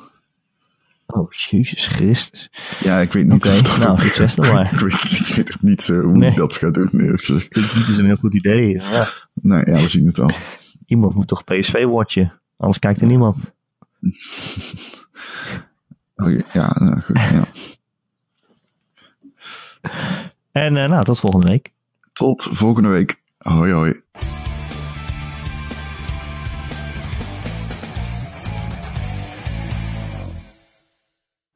Oh, 1.15 1.33
Jezus 1.33 1.87
Christus. 1.87 2.51
Ja, 2.81 3.01
ik 3.01 3.13
weet 3.13 3.25
niet 3.27 3.47
of 3.47 3.63
dat 3.63 3.79
nou, 3.79 4.01
succes 4.01 4.35
dan 4.45 4.49
maar. 4.55 4.73
ik, 4.73 4.79
weet, 4.81 5.03
ik 5.29 5.35
weet 5.35 5.63
niet 5.63 5.89
eh, 5.89 6.01
hoe 6.01 6.17
Nee. 6.17 6.31
ik 6.31 6.37
dat 6.37 6.57
ga 6.57 6.71
doen. 6.71 6.89
eerlijk 6.93 7.21
gezegd. 7.25 7.55
Dit 7.55 7.89
is 7.89 7.99
een 7.99 8.05
heel 8.07 8.17
goed 8.17 8.35
idee. 8.35 8.69
Ja. 8.73 9.07
Nee, 9.43 9.63
ja, 9.67 9.73
we 9.73 9.89
zien 9.89 10.07
het 10.07 10.17
wel. 10.17 10.31
Iemand 10.87 11.15
moet 11.15 11.29
toch 11.29 11.45
PSV 11.45 11.85
watchen, 11.85 12.33
anders 12.57 12.79
kijkt 12.79 13.01
er 13.01 13.07
niemand. 13.07 13.37
Oké, 16.17 16.39
ja, 16.53 16.77
nou, 16.79 17.01
goed, 17.01 17.19
ja. 17.19 17.45
En 20.53 20.77
eh, 20.77 20.89
nou, 20.89 21.05
tot 21.05 21.21
volgende 21.21 21.47
week. 21.47 21.73
Tot 22.13 22.49
volgende 22.51 22.89
week. 22.89 23.23
Hoi 23.39 23.73
hoi. 23.73 24.03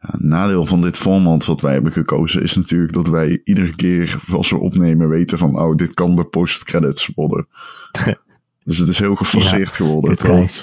Het 0.06 0.22
nadeel 0.22 0.66
van 0.66 0.80
dit 0.80 0.96
format 0.96 1.44
wat 1.44 1.60
wij 1.60 1.72
hebben 1.72 1.92
gekozen 1.92 2.42
is 2.42 2.54
natuurlijk 2.56 2.92
dat 2.92 3.08
wij 3.08 3.40
iedere 3.44 3.74
keer 3.74 4.18
als 4.30 4.50
we 4.50 4.58
opnemen 4.58 5.08
weten 5.08 5.38
van 5.38 5.58
oh, 5.58 5.76
dit 5.76 5.94
kan 5.94 6.16
de 6.16 6.24
post-credits 6.24 7.10
worden. 7.14 7.46
Dus 8.64 8.78
het 8.78 8.88
is 8.88 8.98
heel 8.98 9.14
geforceerd 9.14 9.72
geworden. 9.72 10.10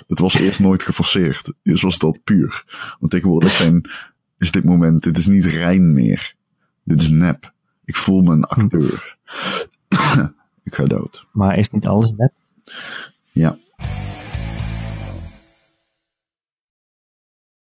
het 0.08 0.20
was 0.20 0.34
eerst 0.34 0.60
nooit 0.60 0.84
geforceerd. 0.84 1.54
Eerst 1.64 1.84
was 1.84 1.98
dat 1.98 2.24
puur. 2.24 2.64
Want 3.00 3.12
tegenwoordig 3.12 3.52
zijn, 3.52 3.90
is 4.38 4.52
dit 4.52 4.64
moment, 4.64 5.04
dit 5.04 5.18
is 5.18 5.26
niet 5.26 5.46
rein 5.46 5.94
meer. 5.94 6.36
Dit 6.84 7.02
is 7.02 7.10
nep. 7.10 7.54
Ik 7.86 7.96
voel 7.96 8.22
me 8.22 8.32
een 8.32 8.44
acteur. 8.44 9.18
ik 10.64 10.76
ga 10.76 10.86
dood. 10.86 11.26
Maar 11.32 11.58
is 11.58 11.70
niet 11.70 11.86
alles 11.86 12.14
net? 12.18 12.32
Ja. 13.32 13.58